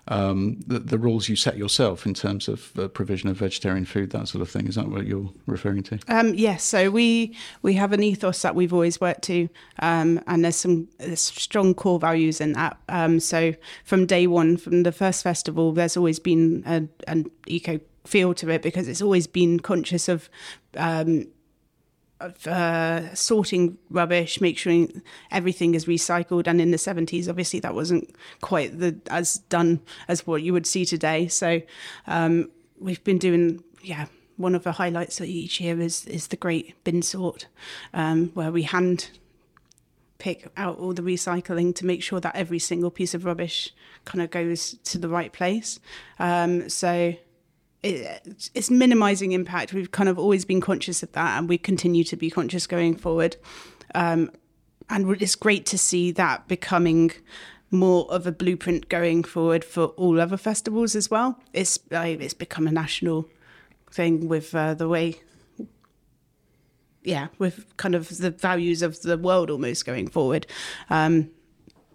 um, 0.08 0.60
the, 0.66 0.78
the, 0.78 0.98
rules 0.98 1.28
you 1.28 1.36
set 1.36 1.56
yourself 1.56 2.06
in 2.06 2.14
terms 2.14 2.48
of 2.48 2.76
uh, 2.78 2.88
provision 2.88 3.28
of 3.28 3.36
vegetarian 3.36 3.84
food, 3.84 4.10
that 4.10 4.28
sort 4.28 4.42
of 4.42 4.50
thing. 4.50 4.66
Is 4.66 4.74
that 4.74 4.88
what 4.88 5.06
you're 5.06 5.30
referring 5.46 5.82
to? 5.84 5.98
Um, 6.08 6.34
yes. 6.34 6.64
So 6.64 6.90
we 6.90 7.36
we 7.62 7.74
have 7.74 7.92
an 7.92 8.02
ethos 8.02 8.42
that 8.42 8.54
we've 8.54 8.72
always 8.72 9.00
worked 9.00 9.22
to, 9.24 9.48
um, 9.80 10.20
and 10.26 10.44
there's 10.44 10.56
some 10.56 10.88
there's 10.98 11.20
strong 11.20 11.74
core 11.74 11.98
values 11.98 12.40
in 12.40 12.52
that. 12.52 12.78
Um, 12.88 13.20
so 13.20 13.54
from 13.84 14.06
day 14.06 14.26
one, 14.26 14.56
from 14.56 14.82
the 14.82 14.92
first 14.92 15.22
festival, 15.22 15.72
there's 15.72 15.96
always 15.96 16.18
been 16.18 16.62
a, 16.66 16.84
an 17.06 17.30
eco 17.46 17.78
feel 18.06 18.32
to 18.32 18.48
it 18.48 18.62
because 18.62 18.88
it's 18.88 19.02
always 19.02 19.26
been 19.26 19.60
conscious 19.60 20.08
of 20.08 20.30
um, 20.78 21.26
uh, 22.20 23.14
sorting 23.14 23.78
rubbish, 23.90 24.40
make 24.40 24.58
sure 24.58 24.86
everything 25.30 25.74
is 25.74 25.86
recycled. 25.86 26.46
And 26.46 26.60
in 26.60 26.70
the 26.70 26.76
70s, 26.76 27.28
obviously, 27.28 27.60
that 27.60 27.74
wasn't 27.74 28.14
quite 28.40 28.78
the 28.78 28.98
as 29.10 29.38
done 29.48 29.80
as 30.08 30.26
what 30.26 30.42
you 30.42 30.52
would 30.52 30.66
see 30.66 30.84
today. 30.84 31.28
So 31.28 31.62
um, 32.06 32.50
we've 32.78 33.02
been 33.04 33.18
doing, 33.18 33.62
yeah. 33.82 34.06
One 34.36 34.54
of 34.54 34.62
the 34.62 34.70
highlights 34.70 35.20
of 35.20 35.26
each 35.26 35.60
year 35.60 35.80
is 35.80 36.06
is 36.06 36.28
the 36.28 36.36
Great 36.36 36.84
Bin 36.84 37.02
Sort, 37.02 37.48
um, 37.92 38.28
where 38.34 38.52
we 38.52 38.62
hand 38.62 39.10
pick 40.18 40.46
out 40.56 40.78
all 40.78 40.92
the 40.92 41.02
recycling 41.02 41.74
to 41.74 41.86
make 41.86 42.02
sure 42.02 42.20
that 42.20 42.36
every 42.36 42.58
single 42.58 42.90
piece 42.90 43.14
of 43.14 43.24
rubbish 43.24 43.72
kind 44.04 44.22
of 44.22 44.30
goes 44.30 44.74
to 44.84 44.98
the 44.98 45.08
right 45.08 45.32
place. 45.32 45.80
Um, 46.18 46.68
so 46.68 47.14
it, 47.82 48.50
it's 48.54 48.70
minimizing 48.70 49.32
impact. 49.32 49.72
We've 49.72 49.90
kind 49.90 50.08
of 50.08 50.18
always 50.18 50.44
been 50.44 50.60
conscious 50.60 51.02
of 51.02 51.12
that, 51.12 51.38
and 51.38 51.48
we 51.48 51.58
continue 51.58 52.04
to 52.04 52.16
be 52.16 52.30
conscious 52.30 52.66
going 52.66 52.96
forward. 52.96 53.36
Um, 53.94 54.30
and 54.90 55.20
it's 55.20 55.34
great 55.34 55.66
to 55.66 55.78
see 55.78 56.10
that 56.12 56.48
becoming 56.48 57.12
more 57.70 58.10
of 58.10 58.26
a 58.26 58.32
blueprint 58.32 58.88
going 58.88 59.22
forward 59.22 59.64
for 59.64 59.86
all 59.88 60.20
other 60.20 60.36
festivals 60.36 60.96
as 60.96 61.10
well. 61.10 61.38
It's 61.52 61.78
it's 61.90 62.34
become 62.34 62.66
a 62.66 62.72
national 62.72 63.28
thing 63.90 64.28
with 64.28 64.54
uh, 64.54 64.74
the 64.74 64.88
way, 64.88 65.20
yeah, 67.02 67.28
with 67.38 67.76
kind 67.76 67.94
of 67.94 68.08
the 68.18 68.30
values 68.30 68.82
of 68.82 69.02
the 69.02 69.18
world 69.18 69.50
almost 69.50 69.84
going 69.84 70.08
forward. 70.08 70.46
Um, 70.90 71.30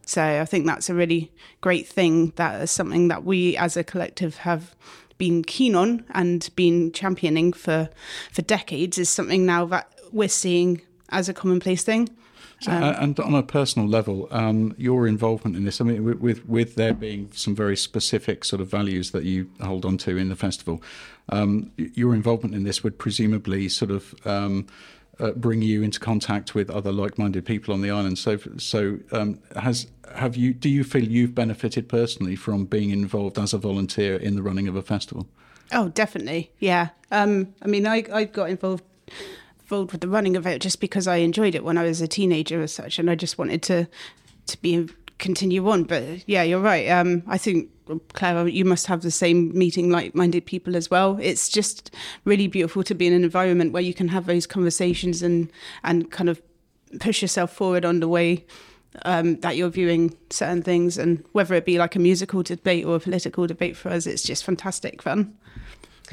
so 0.06 0.22
I 0.22 0.46
think 0.46 0.66
that's 0.66 0.90
a 0.90 0.94
really 0.94 1.32
great 1.62 1.88
thing. 1.88 2.34
That 2.36 2.62
is 2.62 2.72
something 2.72 3.08
that 3.08 3.24
we 3.24 3.56
as 3.58 3.78
a 3.78 3.84
collective 3.84 4.38
have 4.38 4.76
been 5.24 5.42
keen 5.42 5.74
on 5.74 6.04
and 6.10 6.50
been 6.58 6.92
championing 6.92 7.54
for 7.54 7.90
for 8.34 8.42
decades 8.42 8.98
is 8.98 9.08
something 9.08 9.46
now 9.46 9.64
that 9.66 9.88
we're 10.12 10.28
seeing 10.28 10.82
as 11.10 11.30
a 11.30 11.34
commonplace 11.34 11.84
thing. 11.84 12.10
So, 12.60 12.72
um, 12.72 12.84
and 12.84 13.20
on 13.20 13.34
a 13.34 13.44
personal 13.44 13.88
level, 13.88 14.28
um, 14.32 14.74
your 14.78 15.08
involvement 15.08 15.56
in 15.56 15.64
this, 15.64 15.80
I 15.80 15.86
mean, 15.86 16.20
with 16.20 16.46
with 16.46 16.76
there 16.76 16.94
being 16.94 17.32
some 17.34 17.56
very 17.56 17.78
specific 17.78 18.44
sort 18.44 18.62
of 18.62 18.68
values 18.68 19.12
that 19.12 19.24
you 19.24 19.50
hold 19.62 19.86
on 19.86 19.98
to 20.00 20.18
in 20.18 20.28
the 20.28 20.36
festival, 20.36 20.82
um, 21.30 21.72
your 21.78 22.14
involvement 22.14 22.54
in 22.54 22.64
this 22.64 22.84
would 22.84 22.98
presumably 22.98 23.70
sort 23.70 23.92
of 23.92 24.14
um, 24.26 24.68
uh, 25.20 25.32
bring 25.32 25.62
you 25.62 25.84
into 25.84 26.00
contact 26.00 26.56
with 26.56 26.70
other 26.70 26.92
like-minded 26.92 27.46
people 27.46 27.74
on 27.74 27.82
the 27.82 27.92
island. 27.92 28.18
So, 28.18 28.40
so 28.58 29.00
um, 29.12 29.40
has 29.56 29.88
have 30.16 30.36
you? 30.36 30.54
Do 30.54 30.70
you 30.70 30.84
feel 30.84 31.04
you've 31.04 31.36
benefited 31.36 31.90
personally 31.90 32.36
from 32.36 32.66
being 32.66 32.90
involved 32.90 33.38
as 33.40 33.54
a 33.54 33.58
volunteer 33.58 34.16
in 34.16 34.36
the 34.36 34.42
running 34.42 34.68
of 34.68 34.76
a 34.76 34.82
festival? 34.82 35.28
Oh, 35.72 35.90
definitely. 35.90 36.52
Yeah. 36.60 36.90
Um, 37.12 37.54
I 37.62 37.68
mean, 37.68 37.88
I 37.88 38.04
I 38.12 38.26
got 38.26 38.50
involved 38.50 38.84
involved 39.62 39.92
with 39.92 40.02
the 40.02 40.08
running 40.08 40.36
of 40.36 40.46
it 40.46 40.62
just 40.62 40.80
because 40.80 41.08
I 41.08 41.18
enjoyed 41.18 41.56
it 41.56 41.64
when 41.64 41.78
I 41.78 41.84
was 41.84 42.02
a 42.02 42.08
teenager 42.08 42.62
as 42.62 42.74
such, 42.74 43.00
and 43.00 43.10
I 43.10 43.16
just 43.16 43.38
wanted 43.38 43.64
to 43.64 43.88
to 44.48 44.62
be 44.62 44.90
continue 45.24 45.68
on. 45.68 45.86
But 45.86 46.28
yeah, 46.28 46.44
you're 46.44 46.60
right. 46.60 46.88
Um, 46.90 47.24
I 47.26 47.40
think 47.40 47.70
Clara, 48.14 48.50
you 48.50 48.66
must 48.66 48.86
have 48.88 49.02
the 49.02 49.12
same 49.12 49.58
meeting 49.58 49.90
like-minded 49.90 50.46
people 50.46 50.76
as 50.76 50.92
well. 50.92 51.18
It's 51.22 51.50
just 51.50 51.90
really 52.26 52.48
beautiful 52.48 52.84
to 52.84 52.94
be 52.94 53.08
in 53.08 53.14
an 53.14 53.24
environment 53.24 53.74
where 53.74 53.82
you 53.82 53.94
can 53.94 54.10
have 54.10 54.26
those 54.26 54.46
conversations 54.46 55.24
and 55.24 55.52
and 55.84 56.12
kind 56.12 56.30
of 56.30 56.42
push 57.00 57.22
yourself 57.22 57.52
forward 57.52 57.86
on 57.86 58.00
the 58.00 58.08
way 58.08 58.46
um, 59.06 59.40
that 59.40 59.58
you're 59.58 59.70
viewing 59.70 60.16
certain 60.30 60.62
things, 60.62 60.98
and 60.98 61.24
whether 61.32 61.56
it 61.56 61.66
be 61.66 61.80
like 61.80 61.96
a 61.96 62.00
musical 62.00 62.44
debate 62.44 62.86
or 62.86 62.96
a 62.96 63.00
political 63.00 63.48
debate 63.48 63.76
for 63.76 63.90
us, 63.90 64.06
it's 64.06 64.24
just 64.24 64.46
fantastic 64.46 65.02
fun. 65.02 65.36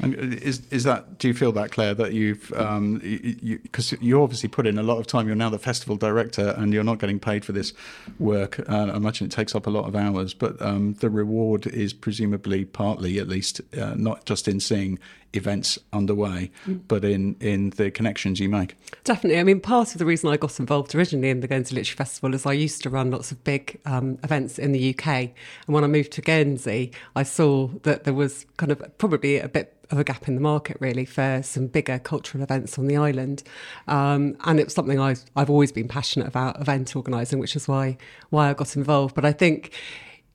And 0.01 0.15
is 0.15 0.61
is 0.71 0.83
that? 0.83 1.17
Do 1.17 1.27
you 1.27 1.33
feel 1.33 1.51
that 1.53 1.71
Claire 1.71 1.93
that 1.93 2.13
you've 2.13 2.47
because 2.49 3.91
you, 3.91 3.97
you, 4.01 4.07
you, 4.07 4.23
obviously 4.23 4.49
put 4.49 4.65
in 4.65 4.77
a 4.77 4.83
lot 4.83 4.97
of 4.97 5.07
time. 5.07 5.27
You're 5.27 5.35
now 5.35 5.49
the 5.49 5.59
festival 5.59 5.95
director, 5.95 6.55
and 6.57 6.73
you're 6.73 6.83
not 6.83 6.99
getting 6.99 7.19
paid 7.19 7.45
for 7.45 7.51
this 7.51 7.73
work. 8.19 8.59
Uh, 8.69 8.91
I 8.91 8.95
imagine 8.95 9.27
it 9.27 9.31
takes 9.31 9.55
up 9.55 9.67
a 9.67 9.69
lot 9.69 9.85
of 9.85 9.95
hours, 9.95 10.33
but 10.33 10.61
um, 10.61 10.93
the 10.95 11.09
reward 11.09 11.67
is 11.67 11.93
presumably 11.93 12.65
partly, 12.65 13.19
at 13.19 13.27
least, 13.27 13.61
uh, 13.77 13.93
not 13.95 14.25
just 14.25 14.47
in 14.47 14.59
seeing 14.59 14.99
events 15.33 15.79
underway, 15.93 16.51
mm. 16.67 16.81
but 16.87 17.05
in 17.05 17.35
in 17.39 17.69
the 17.71 17.91
connections 17.91 18.39
you 18.39 18.49
make. 18.49 18.75
Definitely. 19.03 19.39
I 19.39 19.43
mean, 19.43 19.59
part 19.59 19.93
of 19.93 19.99
the 19.99 20.05
reason 20.05 20.29
I 20.29 20.37
got 20.37 20.59
involved 20.59 20.93
originally 20.95 21.29
in 21.29 21.39
the 21.39 21.47
Guernsey 21.47 21.75
Literature 21.75 21.97
Festival 21.97 22.33
is 22.33 22.45
I 22.45 22.53
used 22.53 22.81
to 22.83 22.89
run 22.89 23.11
lots 23.11 23.31
of 23.31 23.43
big 23.43 23.79
um, 23.85 24.17
events 24.23 24.59
in 24.59 24.71
the 24.71 24.95
UK, 24.95 25.07
and 25.07 25.33
when 25.67 25.83
I 25.83 25.87
moved 25.87 26.11
to 26.13 26.21
Guernsey, 26.21 26.91
I 27.15 27.23
saw 27.23 27.67
that 27.83 28.03
there 28.03 28.13
was 28.13 28.45
kind 28.57 28.71
of 28.71 28.97
probably 28.97 29.39
a 29.39 29.47
bit 29.47 29.77
of 29.91 29.99
a 29.99 30.03
gap 30.03 30.27
in 30.27 30.35
the 30.35 30.41
market 30.41 30.77
really 30.79 31.05
for 31.05 31.41
some 31.43 31.67
bigger 31.67 31.99
cultural 31.99 32.43
events 32.43 32.77
on 32.77 32.87
the 32.87 32.97
island, 32.97 33.43
um, 33.87 34.35
and 34.45 34.59
it 34.59 34.65
was 34.65 34.73
something 34.73 34.99
I've 34.99 35.23
I've 35.35 35.49
always 35.49 35.71
been 35.71 35.87
passionate 35.87 36.27
about 36.27 36.59
event 36.59 36.95
organising, 36.95 37.39
which 37.39 37.55
is 37.55 37.67
why 37.67 37.97
why 38.29 38.49
I 38.49 38.53
got 38.53 38.75
involved. 38.75 39.15
But 39.15 39.25
I 39.25 39.31
think 39.31 39.71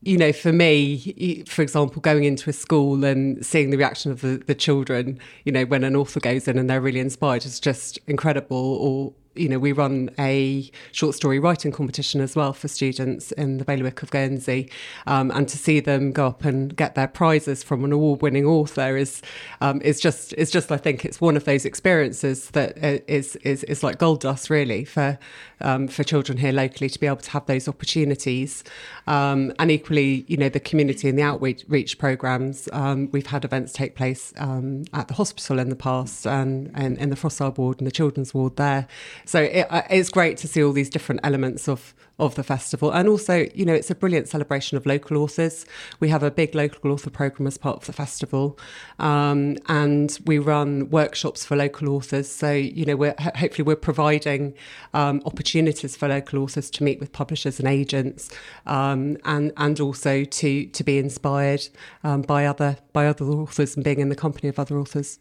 you 0.03 0.17
know, 0.17 0.33
for 0.33 0.53
me, 0.53 1.43
for 1.49 1.63
example, 1.63 2.01
going 2.01 2.25
into 2.25 2.49
a 2.49 2.53
school 2.53 3.05
and 3.05 3.45
seeing 3.45 3.71
the 3.71 3.77
reaction 3.77 4.13
of 4.13 4.21
the, 4.21 4.37
the 4.47 4.55
children, 4.55 5.19
you 5.45 5.51
know, 5.51 5.65
when 5.65 5.83
an 5.83 5.97
author 5.97 6.21
goes 6.21 6.47
in 6.47 6.59
and 6.59 6.71
they're 6.71 6.81
really 6.81 7.01
inspired 7.01 7.45
is 7.45 7.59
just 7.59 7.99
incredible. 8.07 8.77
Or 8.77 9.13
you 9.37 9.49
know, 9.49 9.59
we 9.59 9.72
run 9.72 10.11
a 10.18 10.70
short 10.93 11.14
story 11.14 11.39
writing 11.39 11.72
competition 11.72 12.20
as 12.20 12.37
well 12.37 12.53
for 12.53 12.68
students 12.68 13.32
in 13.32 13.59
the 13.59 13.64
bailiwick 13.64 14.03
of 14.03 14.11
Guernsey, 14.11 14.70
um, 15.07 15.30
and 15.30 15.49
to 15.49 15.59
see 15.59 15.80
them 15.80 16.12
go 16.12 16.28
up 16.28 16.45
and 16.45 16.74
get 16.76 16.95
their 16.95 17.09
prizes 17.09 17.62
from 17.62 17.84
an 17.84 17.93
award-winning 17.93 18.47
author 18.47 18.97
is 18.97 19.22
um, 19.61 19.80
is 19.82 20.01
just 20.01 20.32
is 20.34 20.51
just 20.51 20.70
I 20.72 20.76
think 20.76 21.05
it's 21.05 21.20
one 21.20 21.37
of 21.37 21.45
those 21.45 21.64
experiences 21.64 22.51
that 22.51 22.76
is 23.09 23.37
is 23.37 23.64
is 23.64 23.82
like 23.82 23.99
gold 23.99 24.20
dust 24.20 24.51
really 24.51 24.84
for 24.84 25.18
um, 25.61 25.89
for 25.89 26.05
children 26.05 26.39
here 26.39 26.53
locally 26.53 26.91
to 26.91 26.99
be 26.99 27.07
able 27.07 27.16
to 27.16 27.30
have 27.30 27.47
those 27.47 27.68
opportunities, 27.68 28.62
um, 29.07 29.53
and 29.59 29.70
equally, 29.70 30.24
you 30.28 30.37
know, 30.37 30.49
the 30.49 30.61
community 30.61 31.09
and 31.09 31.18
the 31.18 31.22
outreach 31.22 31.99
programs. 31.99 32.68
Um, 32.72 33.11
we've 33.12 33.26
had 33.26 33.45
events 33.45 33.72
take 33.72 33.95
place 33.95 34.32
um, 34.39 34.84
at 34.93 35.09
the 35.09 35.14
hospital 35.14 35.59
in 35.59 35.68
the 35.68 35.76
past 35.76 36.26
and, 36.26 36.70
and 36.74 36.99
in 36.99 37.11
the 37.11 37.16
Frossard 37.16 37.59
ward 37.59 37.78
and 37.78 37.87
the 37.87 37.93
children's 37.93 38.34
ward 38.34 38.57
there. 38.57 38.87
So 39.27 39.43
it, 39.43 39.66
uh, 39.70 39.83
it's 39.91 40.09
great 40.09 40.39
to 40.39 40.49
see 40.49 40.62
all 40.64 40.72
these 40.72 40.89
different 40.89 41.20
elements 41.24 41.68
of 41.68 41.95
of 42.18 42.35
the 42.35 42.43
festival. 42.43 42.91
And 42.91 43.09
also, 43.09 43.47
you 43.55 43.64
know, 43.64 43.74
it's 43.74 43.91
a 43.91 43.95
brilliant 43.95 44.29
celebration 44.29 44.77
of 44.77 44.87
local 44.87 45.18
authors. 45.18 45.66
We 46.01 46.09
have 46.09 46.22
a 46.22 46.31
big 46.31 46.55
local 46.55 46.91
author 46.91 47.11
programme 47.11 47.47
as 47.47 47.59
part 47.59 47.77
of 47.77 47.85
the 47.85 47.93
festival. 47.93 48.59
Um, 48.99 49.59
and 49.68 50.18
we 50.24 50.39
run 50.39 50.89
workshops 50.89 51.45
for 51.45 51.57
local 51.57 51.91
authors. 51.91 52.31
So, 52.31 52.53
you 52.53 52.87
know, 52.87 52.97
we're 52.97 53.14
hopefully 53.18 53.64
we're 53.64 53.77
providing 53.77 54.55
um, 54.95 55.20
opportunities 55.27 55.97
for 55.97 56.09
local 56.09 56.43
authors 56.43 56.70
to 56.70 56.85
meet 56.85 57.01
with 57.01 57.12
publishers 57.12 57.59
and 57.59 57.68
agents 57.68 58.31
um, 58.64 59.18
and, 59.24 59.53
and 59.57 59.79
also 59.79 60.24
to, 60.24 60.66
to 60.66 60.85
be 60.85 60.99
inspired 60.99 61.68
um, 62.03 62.22
by 62.22 62.47
other 62.47 62.79
by 62.93 63.07
other 63.07 63.27
authors 63.27 63.77
and 63.77 63.85
being 63.85 64.01
in 64.01 64.09
the 64.09 64.16
company 64.16 64.49
of 64.49 64.59
other 64.59 64.79
authors. 64.79 65.18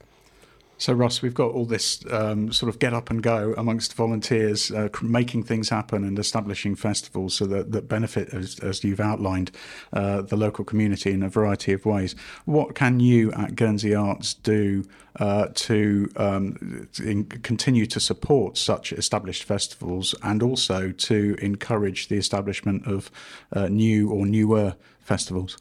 So, 0.77 0.91
Russ, 0.91 1.21
we've 1.21 1.33
got 1.33 1.51
all 1.51 1.65
this 1.65 2.03
um, 2.11 2.51
sort 2.51 2.69
of 2.69 2.79
get 2.79 2.93
up 2.93 3.09
and 3.09 3.23
go 3.23 3.53
amongst 3.57 3.93
volunteers, 3.93 4.71
uh, 4.71 4.89
making 5.01 5.43
things 5.43 5.69
happen 5.69 6.03
and 6.03 6.19
establishing 6.19 6.75
festivals 6.75 7.35
so 7.35 7.45
that, 7.45 7.71
that 7.71 7.87
benefit, 7.87 8.33
as, 8.33 8.59
as 8.59 8.83
you've 8.83 8.99
outlined, 8.99 9.51
uh, 9.93 10.21
the 10.21 10.35
local 10.35 10.65
community 10.65 11.11
in 11.11 11.23
a 11.23 11.29
variety 11.29 11.71
of 11.71 11.85
ways. 11.85 12.13
What 12.43 12.75
can 12.75 12.99
you 12.99 13.31
at 13.33 13.55
Guernsey 13.55 13.95
Arts 13.95 14.33
do 14.33 14.83
uh, 15.17 15.47
to 15.53 16.11
um, 16.17 16.89
in, 17.01 17.23
continue 17.25 17.85
to 17.85 17.99
support 18.01 18.57
such 18.57 18.91
established 18.91 19.43
festivals 19.43 20.13
and 20.23 20.43
also 20.43 20.91
to 20.91 21.37
encourage 21.41 22.09
the 22.09 22.17
establishment 22.17 22.85
of 22.85 23.09
uh, 23.53 23.69
new 23.69 24.09
or 24.09 24.25
newer 24.25 24.75
festivals? 24.99 25.57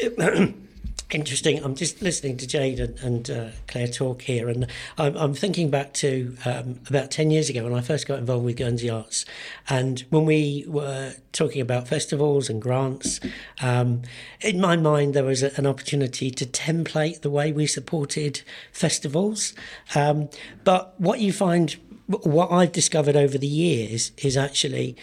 interesting. 1.14 1.62
I'm 1.62 1.76
just 1.76 2.02
listening 2.02 2.36
to 2.38 2.46
Jade 2.46 2.80
and, 2.80 2.98
and 2.98 3.30
uh, 3.30 3.48
Claire 3.68 3.86
talk 3.86 4.22
here, 4.22 4.48
and 4.48 4.66
I'm, 4.98 5.16
I'm 5.16 5.34
thinking 5.34 5.70
back 5.70 5.94
to 5.94 6.36
um, 6.44 6.80
about 6.88 7.10
10 7.10 7.30
years 7.30 7.48
ago 7.48 7.64
when 7.64 7.72
I 7.72 7.80
first 7.80 8.06
got 8.06 8.18
involved 8.18 8.44
with 8.44 8.56
Guernsey 8.56 8.90
Arts. 8.90 9.24
And 9.68 10.00
when 10.10 10.24
we 10.24 10.64
were 10.66 11.14
talking 11.32 11.60
about 11.60 11.88
festivals 11.88 12.50
and 12.50 12.60
grants, 12.60 13.20
um, 13.62 14.02
in 14.40 14.60
my 14.60 14.76
mind, 14.76 15.14
there 15.14 15.24
was 15.24 15.42
a, 15.42 15.52
an 15.56 15.66
opportunity 15.66 16.30
to 16.32 16.44
template 16.44 17.22
the 17.22 17.30
way 17.30 17.52
we 17.52 17.66
supported 17.66 18.42
festivals. 18.72 19.54
Um, 19.94 20.28
but 20.64 21.00
what 21.00 21.20
you 21.20 21.32
find, 21.32 21.76
what 22.08 22.50
I've 22.50 22.72
discovered 22.72 23.16
over 23.16 23.38
the 23.38 23.46
years 23.46 24.10
is 24.18 24.36
actually 24.36 24.96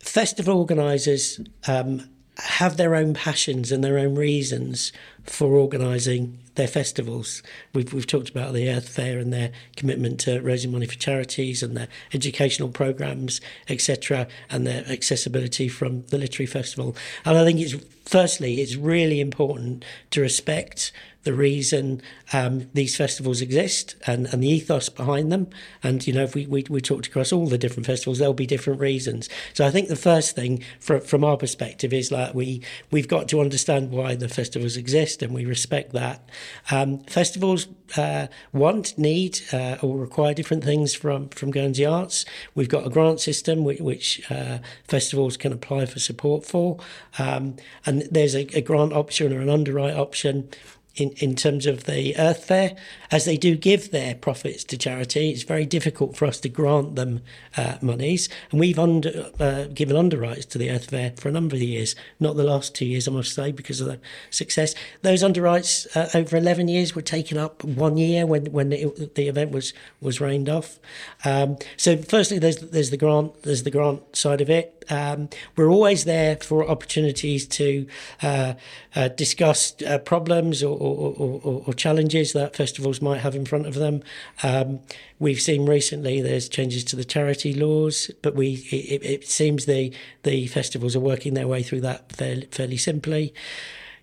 festival 0.00 0.58
organisers 0.58 1.40
um, 1.68 2.08
have 2.42 2.76
their 2.76 2.94
own 2.94 3.14
passions 3.14 3.72
and 3.72 3.82
their 3.82 3.98
own 3.98 4.14
reasons 4.14 4.92
for 5.24 5.54
organising 5.54 6.38
their 6.54 6.68
festivals. 6.68 7.42
We've, 7.72 7.92
we've 7.92 8.06
talked 8.06 8.28
about 8.28 8.52
the 8.52 8.68
Earth 8.70 8.88
Fair 8.88 9.18
and 9.18 9.32
their 9.32 9.52
commitment 9.76 10.20
to 10.20 10.40
raising 10.40 10.72
money 10.72 10.86
for 10.86 10.96
charities 10.96 11.62
and 11.62 11.76
their 11.76 11.88
educational 12.12 12.68
programmes, 12.68 13.40
etc., 13.68 14.28
and 14.50 14.66
their 14.66 14.84
accessibility 14.88 15.68
from 15.68 16.02
the 16.06 16.18
Literary 16.18 16.46
Festival. 16.46 16.96
And 17.24 17.38
I 17.38 17.44
think 17.44 17.60
it's 17.60 17.74
firstly, 18.04 18.60
it's 18.60 18.76
really 18.76 19.20
important 19.20 19.84
to 20.10 20.20
respect 20.20 20.92
the 21.24 21.32
reason 21.32 22.02
um, 22.32 22.68
these 22.74 22.96
festivals 22.96 23.40
exist 23.40 23.94
and, 24.06 24.26
and 24.32 24.42
the 24.42 24.48
ethos 24.48 24.88
behind 24.88 25.30
them. 25.30 25.48
And, 25.82 26.04
you 26.06 26.12
know, 26.12 26.24
if 26.24 26.34
we, 26.34 26.46
we, 26.46 26.64
we 26.68 26.80
talked 26.80 27.06
across 27.06 27.32
all 27.32 27.46
the 27.46 27.58
different 27.58 27.86
festivals, 27.86 28.18
there'll 28.18 28.34
be 28.34 28.46
different 28.46 28.80
reasons. 28.80 29.28
So 29.54 29.64
I 29.64 29.70
think 29.70 29.88
the 29.88 29.96
first 29.96 30.34
thing 30.34 30.64
from, 30.80 31.00
from 31.00 31.22
our 31.22 31.36
perspective 31.36 31.92
is 31.92 32.10
like 32.10 32.34
we, 32.34 32.62
we've 32.90 33.08
got 33.08 33.28
to 33.28 33.40
understand 33.40 33.90
why 33.90 34.14
the 34.16 34.28
festivals 34.28 34.76
exist 34.76 35.22
and 35.22 35.32
we 35.32 35.44
respect 35.44 35.92
that. 35.92 36.28
Um, 36.70 37.00
festivals 37.04 37.66
uh, 37.96 38.26
want, 38.52 38.96
need, 38.98 39.40
uh, 39.52 39.76
or 39.82 39.98
require 39.98 40.34
different 40.34 40.64
things 40.64 40.94
from, 40.94 41.28
from 41.30 41.50
Guernsey 41.50 41.84
Arts. 41.84 42.24
We've 42.54 42.68
got 42.68 42.86
a 42.86 42.90
grant 42.90 43.20
system 43.20 43.64
which, 43.64 43.80
which 43.80 44.30
uh, 44.30 44.58
festivals 44.84 45.36
can 45.36 45.52
apply 45.52 45.86
for 45.86 45.98
support 45.98 46.44
for. 46.44 46.78
Um, 47.18 47.56
and 47.84 48.02
there's 48.10 48.34
a, 48.34 48.46
a 48.56 48.60
grant 48.60 48.92
option 48.92 49.32
or 49.32 49.40
an 49.40 49.50
underwrite 49.50 49.94
option 49.94 50.48
in, 50.96 51.10
in 51.18 51.34
terms 51.34 51.66
of 51.66 51.84
the 51.84 52.16
Earth 52.18 52.44
Fair, 52.44 52.76
as 53.10 53.24
they 53.24 53.36
do 53.36 53.56
give 53.56 53.90
their 53.90 54.14
profits 54.14 54.64
to 54.64 54.76
charity, 54.76 55.30
it's 55.30 55.42
very 55.42 55.64
difficult 55.64 56.16
for 56.16 56.26
us 56.26 56.38
to 56.40 56.48
grant 56.48 56.96
them 56.96 57.20
uh, 57.56 57.76
monies. 57.80 58.28
And 58.50 58.60
we've 58.60 58.78
under, 58.78 59.30
uh, 59.40 59.64
given 59.72 59.96
underwrites 59.96 60.48
to 60.50 60.58
the 60.58 60.70
Earth 60.70 60.90
Fair 60.90 61.12
for 61.16 61.28
a 61.28 61.32
number 61.32 61.56
of 61.56 61.62
years, 61.62 61.94
not 62.20 62.36
the 62.36 62.44
last 62.44 62.74
two 62.74 62.84
years, 62.84 63.08
I 63.08 63.12
must 63.12 63.34
say, 63.34 63.52
because 63.52 63.80
of 63.80 63.86
the 63.86 64.00
success. 64.30 64.74
Those 65.02 65.22
underwrites 65.22 65.86
uh, 65.96 66.08
over 66.16 66.36
11 66.36 66.68
years 66.68 66.94
were 66.94 67.02
taken 67.02 67.38
up 67.38 67.64
one 67.64 67.96
year 67.96 68.26
when, 68.26 68.46
when 68.46 68.72
it, 68.72 69.14
the 69.14 69.28
event 69.28 69.50
was, 69.50 69.72
was 70.00 70.20
rained 70.20 70.48
off. 70.48 70.78
Um, 71.24 71.56
so, 71.76 71.96
firstly, 71.96 72.38
there's, 72.38 72.58
there's, 72.58 72.90
the 72.90 72.96
grant, 72.96 73.42
there's 73.42 73.62
the 73.62 73.70
grant 73.70 74.14
side 74.14 74.40
of 74.40 74.50
it. 74.50 74.81
Um, 74.90 75.28
we're 75.56 75.70
always 75.70 76.04
there 76.04 76.36
for 76.36 76.68
opportunities 76.68 77.46
to 77.48 77.86
uh, 78.22 78.54
uh, 78.94 79.08
discuss 79.08 79.74
uh, 79.82 79.98
problems 79.98 80.62
or, 80.62 80.76
or, 80.78 81.14
or, 81.16 81.62
or, 81.66 81.74
challenges 81.74 82.32
that 82.32 82.54
festivals 82.54 83.00
might 83.00 83.18
have 83.18 83.34
in 83.34 83.44
front 83.44 83.66
of 83.66 83.74
them. 83.74 84.02
Um, 84.42 84.80
we've 85.18 85.40
seen 85.40 85.66
recently 85.66 86.20
there's 86.20 86.48
changes 86.48 86.84
to 86.84 86.96
the 86.96 87.04
charity 87.04 87.54
laws, 87.54 88.10
but 88.22 88.34
we 88.34 88.54
it, 88.70 89.04
it 89.04 89.28
seems 89.28 89.66
the 89.66 89.92
the 90.22 90.46
festivals 90.48 90.94
are 90.96 91.00
working 91.00 91.34
their 91.34 91.48
way 91.48 91.62
through 91.62 91.80
that 91.82 92.12
fairly, 92.12 92.48
fairly 92.50 92.76
simply. 92.76 93.32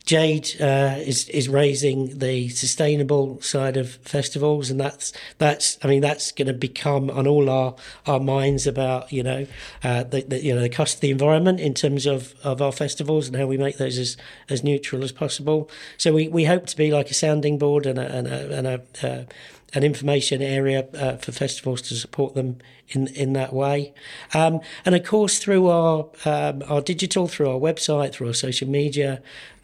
Jade 0.10 0.60
uh, 0.60 0.96
is 0.98 1.30
is 1.30 1.48
raising 1.48 2.18
the 2.18 2.50
sustainable 2.50 3.40
side 3.42 3.78
of 3.78 3.92
festivals, 3.98 4.72
and 4.72 4.80
that's 4.80 5.14
that's 5.38 5.78
I 5.84 5.88
mean 5.88 6.02
that's 6.02 6.32
going 6.32 6.48
to 6.48 6.54
become 6.54 7.12
on 7.12 7.28
all 7.28 7.48
our, 7.48 7.76
our 8.08 8.20
minds 8.20 8.66
about 8.66 9.14
you 9.14 9.22
know 9.22 9.46
uh, 9.84 10.02
the, 10.02 10.24
the, 10.24 10.44
you 10.44 10.56
know 10.56 10.62
the 10.62 10.70
cost 10.70 10.96
of 10.96 11.02
the 11.02 11.12
environment 11.12 11.60
in 11.60 11.76
terms 11.76 12.08
of, 12.08 12.34
of 12.44 12.60
our 12.60 12.72
festivals 12.72 13.28
and 13.28 13.38
how 13.38 13.46
we 13.46 13.56
make 13.56 13.78
those 13.78 14.00
as, 14.00 14.18
as 14.50 14.64
neutral 14.64 15.04
as 15.04 15.12
possible. 15.12 15.70
So 16.00 16.12
we, 16.12 16.28
we 16.28 16.46
hope 16.46 16.66
to 16.66 16.76
be 16.76 16.92
like 16.92 17.12
a 17.12 17.14
sounding 17.14 17.60
board 17.60 17.86
and 17.86 18.00
a 18.00 18.12
and 18.12 18.28
a, 18.28 18.58
and 18.58 18.68
a 18.68 18.82
uh, 19.08 19.24
an 19.74 19.84
information 19.84 20.42
area 20.42 20.88
uh, 20.96 21.18
for 21.18 21.32
festivals 21.32 21.82
to 21.84 21.96
support 21.96 22.34
them 22.34 22.58
in 22.90 23.08
in 23.08 23.34
that 23.34 23.54
way. 23.54 23.94
Um, 24.34 24.62
and 24.86 24.96
of 24.96 25.04
course, 25.04 25.40
through 25.40 25.68
our 25.68 26.08
um, 26.26 26.64
our 26.68 26.82
digital, 26.82 27.28
through 27.28 27.50
our 27.50 27.60
website, 27.60 28.14
through 28.14 28.28
our 28.28 28.34
social 28.34 28.68
media, 28.68 29.22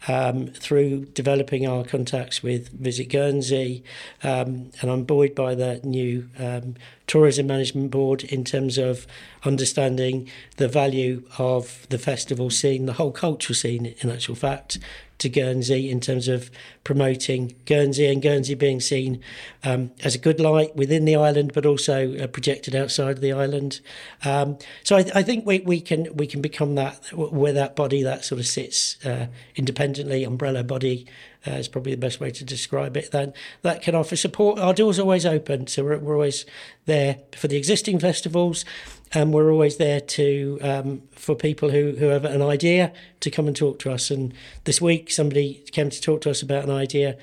um, 0.08 0.48
through 0.48 1.06
developing 1.06 1.66
our 1.66 1.84
contacts 1.84 2.42
with 2.42 2.68
Visit 2.68 3.08
Guernsey, 3.08 3.82
um, 4.22 4.70
and 4.80 4.90
I'm 4.90 5.04
buoyed 5.04 5.34
by 5.34 5.54
the 5.54 5.80
new 5.82 6.28
um, 6.38 6.76
tourism 7.06 7.46
management 7.46 7.90
board 7.90 8.24
in 8.24 8.44
terms 8.44 8.78
of 8.78 9.06
understanding 9.44 10.28
the 10.56 10.68
value 10.68 11.22
of 11.38 11.86
the 11.90 11.98
festival 11.98 12.50
scene, 12.50 12.86
the 12.86 12.94
whole 12.94 13.12
cultural 13.12 13.54
scene, 13.54 13.94
in 14.00 14.10
actual 14.10 14.34
fact, 14.34 14.78
to 15.18 15.28
Guernsey 15.28 15.90
in 15.90 16.00
terms 16.00 16.28
of 16.28 16.50
promoting 16.84 17.54
Guernsey 17.64 18.06
and 18.06 18.20
Guernsey 18.20 18.54
being 18.54 18.80
seen 18.80 19.20
um, 19.64 19.90
as 20.04 20.14
a 20.14 20.18
good 20.18 20.40
light 20.40 20.76
within 20.76 21.04
the 21.04 21.16
island, 21.16 21.52
but 21.54 21.64
also 21.64 22.16
uh, 22.18 22.26
projected 22.26 22.74
outside 22.74 23.12
of 23.12 23.20
the 23.20 23.32
island. 23.32 23.80
Um, 24.24 24.58
so 24.82 24.96
I, 24.96 25.04
I, 25.14 25.22
think 25.22 25.46
we, 25.46 25.60
we 25.60 25.80
can 25.80 26.14
we 26.14 26.26
can 26.26 26.40
become 26.40 26.74
that 26.74 27.12
where 27.12 27.52
that 27.52 27.76
body 27.76 28.02
that 28.02 28.24
sort 28.24 28.40
of 28.40 28.46
sits 28.46 29.04
uh, 29.04 29.26
independently, 29.54 30.24
umbrella 30.24 30.62
body 30.62 31.06
uh, 31.46 31.52
is 31.52 31.68
probably 31.68 31.92
the 31.92 31.98
best 31.98 32.20
way 32.20 32.30
to 32.30 32.44
describe 32.44 32.96
it. 32.96 33.10
Then 33.10 33.32
that 33.62 33.82
can 33.82 33.94
offer 33.94 34.16
support. 34.16 34.58
Our 34.58 34.74
doors 34.74 34.98
always 34.98 35.26
open, 35.26 35.66
so 35.66 35.84
we're, 35.84 35.98
we're 35.98 36.14
always 36.14 36.44
there 36.86 37.18
for 37.36 37.48
the 37.48 37.56
existing 37.56 37.98
festivals 37.98 38.64
and 39.12 39.32
we're 39.32 39.50
always 39.50 39.76
there 39.76 40.00
to 40.00 40.58
um, 40.62 41.02
for 41.12 41.34
people 41.34 41.70
who, 41.70 41.92
who 41.92 42.06
have 42.06 42.24
an 42.24 42.42
idea 42.42 42.92
to 43.20 43.30
come 43.30 43.46
and 43.46 43.56
talk 43.56 43.78
to 43.80 43.92
us. 43.92 44.10
And 44.10 44.34
this 44.64 44.80
week, 44.80 45.10
somebody 45.10 45.64
came 45.72 45.90
to 45.90 46.00
talk 46.00 46.22
to 46.22 46.30
us 46.30 46.42
about 46.42 46.64
an 46.64 46.70
idea 46.70 47.16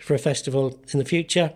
for 0.00 0.14
a 0.14 0.18
festival 0.18 0.78
in 0.92 0.98
the 0.98 1.04
future. 1.04 1.52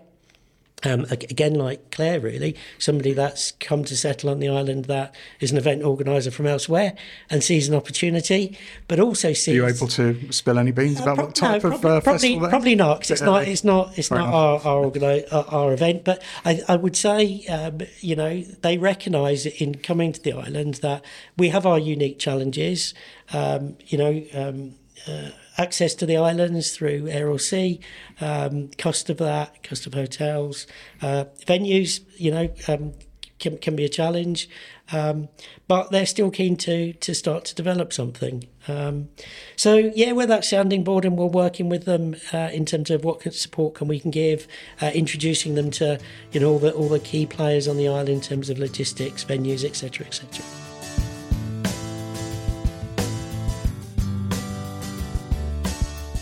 Um, 0.83 1.07
again, 1.11 1.55
like 1.55 1.91
Claire, 1.93 2.21
really, 2.21 2.55
somebody 2.79 3.15
that's 3.15 3.53
come 3.53 3.85
to 3.85 3.97
settle 3.97 4.29
on 4.29 4.39
the 4.39 4.51
island 4.51 4.85
that 4.87 5.15
is 5.41 5.51
an 5.51 5.57
event 5.57 5.83
organizer 5.83 6.31
from 6.31 6.47
elsewhere 6.47 6.95
and 7.31 7.43
sees 7.43 7.69
an 7.69 7.75
opportunity, 7.75 8.59
but 8.87 9.01
also 9.01 9.33
sees. 9.33 9.49
Are 9.49 9.53
you 9.53 9.67
able 9.67 9.89
to 9.89 10.31
spill 10.31 10.59
any 10.59 10.73
beans 10.73 11.01
uh, 11.01 11.05
about 11.05 11.19
what 11.19 11.35
type 11.35 11.63
no, 11.63 11.71
of 11.71 11.81
probably, 11.81 11.97
uh, 11.97 12.01
probably, 12.01 12.39
probably 12.39 12.75
not, 12.75 12.99
because 12.99 13.13
it's 13.13 13.23
not, 13.23 13.49
it's 13.49 13.65
not, 13.65 13.97
it's 13.97 14.11
not 14.11 14.29
our 14.29 14.61
our, 14.61 14.85
organi- 14.85 15.27
our, 15.33 15.47
our 15.47 15.73
event. 15.73 16.05
But 16.05 16.23
I, 16.45 16.61
I 16.69 16.77
would 16.77 16.97
say, 16.97 17.47
um, 17.47 17.81
you 18.01 18.17
know, 18.17 18.43
they 18.43 18.77
recognise 18.77 19.47
in 19.47 19.77
coming 19.77 20.13
to 20.13 20.21
the 20.21 20.35
island 20.35 20.75
that 20.83 21.03
we 21.39 21.49
have 21.49 21.65
our 21.65 21.79
unique 21.79 22.19
challenges. 22.19 22.93
Um, 23.33 23.79
you 23.87 23.97
know. 23.97 24.23
Um, 24.35 24.75
uh, 25.07 25.31
access 25.59 25.95
to 25.95 26.07
the 26.07 26.17
islands 26.17 26.77
through 26.77 27.09
air 27.09 27.29
or 27.29 27.39
sea, 27.39 27.81
um, 28.21 28.71
cost 28.79 29.11
of 29.11 29.19
that, 29.19 29.63
cost 29.63 29.87
of 29.87 29.95
hotels, 29.95 30.67
uh, 31.03 31.25
venues, 31.47 32.01
you 32.17 32.31
know, 32.31 32.49
um, 32.69 32.93
can, 33.39 33.59
can 33.59 33.77
be 33.77 33.85
a 33.85 33.89
challenge. 33.89 34.49
Um, 34.93 35.29
but 35.67 35.91
they're 35.91 36.07
still 36.07 36.31
keen 36.31 36.57
to 36.59 36.93
to 36.93 37.15
start 37.15 37.47
to 37.47 37.55
develop 37.55 37.93
something. 37.93 38.45
Um, 38.69 39.09
so 39.57 39.93
yeah, 39.95 40.13
we're 40.13 40.27
that 40.27 40.45
sounding 40.45 40.85
board, 40.85 41.07
and 41.07 41.17
we're 41.17 41.27
working 41.27 41.71
with 41.71 41.85
them 41.85 42.17
uh, 42.33 42.51
in 42.53 42.67
terms 42.67 42.91
of 42.91 43.03
what 43.03 43.33
support 43.33 43.75
can 43.75 43.89
we 43.89 43.99
can 43.99 44.11
give, 44.11 44.47
uh, 44.83 44.91
introducing 44.95 45.55
them 45.55 45.71
to 45.73 45.99
you 46.33 46.41
know 46.41 46.53
all 46.53 46.59
the 46.59 46.73
all 46.73 46.89
the 46.89 47.01
key 47.01 47.25
players 47.25 47.67
on 47.67 47.79
the 47.79 47.89
island 47.89 48.11
in 48.11 48.21
terms 48.21 48.51
of 48.51 48.59
logistics, 48.59 49.25
venues, 49.25 49.65
etc., 49.65 50.07
etc. 50.07 50.64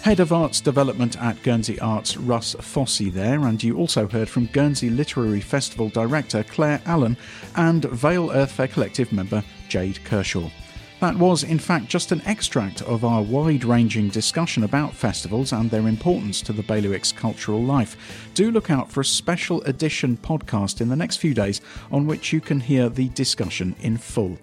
Head 0.02 0.18
of 0.18 0.32
Arts 0.32 0.60
Development 0.60 1.16
at 1.22 1.40
Guernsey 1.44 1.78
Arts, 1.78 2.16
Russ 2.16 2.56
Fossey, 2.56 3.08
there, 3.12 3.46
and 3.46 3.62
you 3.62 3.76
also 3.76 4.08
heard 4.08 4.28
from 4.28 4.46
Guernsey 4.46 4.90
Literary 4.90 5.40
Festival 5.40 5.90
Director 5.90 6.42
Claire 6.42 6.82
Allen 6.86 7.16
and 7.54 7.84
Vale 7.84 8.32
Earth 8.32 8.50
Fair 8.50 8.66
Collective 8.66 9.12
member 9.12 9.44
Jade 9.68 10.04
Kershaw. 10.04 10.50
That 10.98 11.16
was, 11.16 11.44
in 11.44 11.60
fact, 11.60 11.86
just 11.86 12.10
an 12.10 12.20
extract 12.26 12.82
of 12.82 13.04
our 13.04 13.22
wide 13.22 13.62
ranging 13.62 14.08
discussion 14.08 14.64
about 14.64 14.92
festivals 14.92 15.52
and 15.52 15.70
their 15.70 15.86
importance 15.86 16.42
to 16.42 16.52
the 16.52 16.64
Bailiwick's 16.64 17.12
cultural 17.12 17.62
life. 17.62 18.30
Do 18.34 18.50
look 18.50 18.72
out 18.72 18.90
for 18.90 19.02
a 19.02 19.04
special 19.04 19.62
edition 19.62 20.16
podcast 20.16 20.80
in 20.80 20.88
the 20.88 20.96
next 20.96 21.18
few 21.18 21.32
days 21.32 21.60
on 21.92 22.08
which 22.08 22.32
you 22.32 22.40
can 22.40 22.58
hear 22.58 22.88
the 22.88 23.08
discussion 23.10 23.76
in 23.80 23.98
full. 23.98 24.36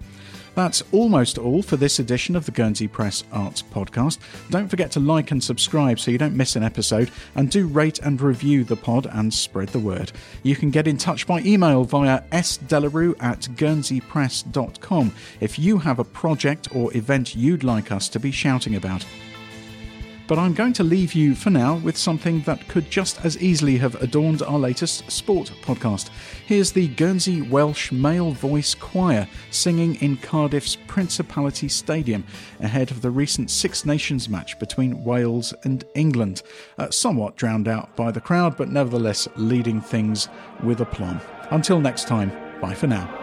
That's 0.54 0.82
almost 0.92 1.38
all 1.38 1.62
for 1.62 1.76
this 1.76 1.98
edition 1.98 2.36
of 2.36 2.44
the 2.44 2.52
Guernsey 2.52 2.88
Press 2.88 3.24
Arts 3.32 3.62
Podcast. 3.62 4.18
Don't 4.50 4.68
forget 4.68 4.90
to 4.92 5.00
like 5.00 5.30
and 5.30 5.42
subscribe 5.42 5.98
so 5.98 6.10
you 6.10 6.18
don't 6.18 6.36
miss 6.36 6.56
an 6.56 6.62
episode, 6.62 7.10
and 7.34 7.50
do 7.50 7.66
rate 7.66 7.98
and 8.00 8.20
review 8.20 8.64
the 8.64 8.76
pod 8.76 9.06
and 9.12 9.32
spread 9.32 9.68
the 9.68 9.78
word. 9.78 10.12
You 10.42 10.56
can 10.56 10.70
get 10.70 10.86
in 10.88 10.96
touch 10.96 11.26
by 11.26 11.40
email 11.40 11.84
via 11.84 12.22
sdelarue 12.32 13.14
at 13.20 13.40
guernseypress.com 13.40 15.12
if 15.40 15.58
you 15.58 15.78
have 15.78 15.98
a 15.98 16.04
project 16.04 16.74
or 16.74 16.96
event 16.96 17.34
you'd 17.34 17.64
like 17.64 17.92
us 17.92 18.08
to 18.10 18.20
be 18.20 18.30
shouting 18.30 18.74
about 18.74 19.04
but 20.30 20.38
I'm 20.38 20.54
going 20.54 20.72
to 20.74 20.84
leave 20.84 21.14
you 21.14 21.34
for 21.34 21.50
now 21.50 21.78
with 21.78 21.96
something 21.96 22.42
that 22.42 22.68
could 22.68 22.88
just 22.88 23.24
as 23.24 23.36
easily 23.42 23.78
have 23.78 24.00
adorned 24.00 24.42
our 24.42 24.60
latest 24.60 25.10
sport 25.10 25.50
podcast. 25.60 26.10
Here's 26.46 26.70
the 26.70 26.86
Guernsey 26.86 27.42
Welsh 27.42 27.90
Male 27.90 28.30
Voice 28.30 28.72
Choir 28.76 29.26
singing 29.50 29.96
in 29.96 30.16
Cardiff's 30.16 30.76
Principality 30.86 31.66
Stadium 31.66 32.22
ahead 32.60 32.92
of 32.92 33.02
the 33.02 33.10
recent 33.10 33.50
Six 33.50 33.84
Nations 33.84 34.28
match 34.28 34.56
between 34.60 35.02
Wales 35.02 35.52
and 35.64 35.84
England. 35.96 36.42
Uh, 36.78 36.90
somewhat 36.90 37.34
drowned 37.34 37.66
out 37.66 37.96
by 37.96 38.12
the 38.12 38.20
crowd, 38.20 38.56
but 38.56 38.68
nevertheless 38.68 39.26
leading 39.34 39.80
things 39.80 40.28
with 40.62 40.80
aplomb. 40.80 41.20
Until 41.50 41.80
next 41.80 42.06
time, 42.06 42.30
bye 42.60 42.74
for 42.74 42.86
now. 42.86 43.19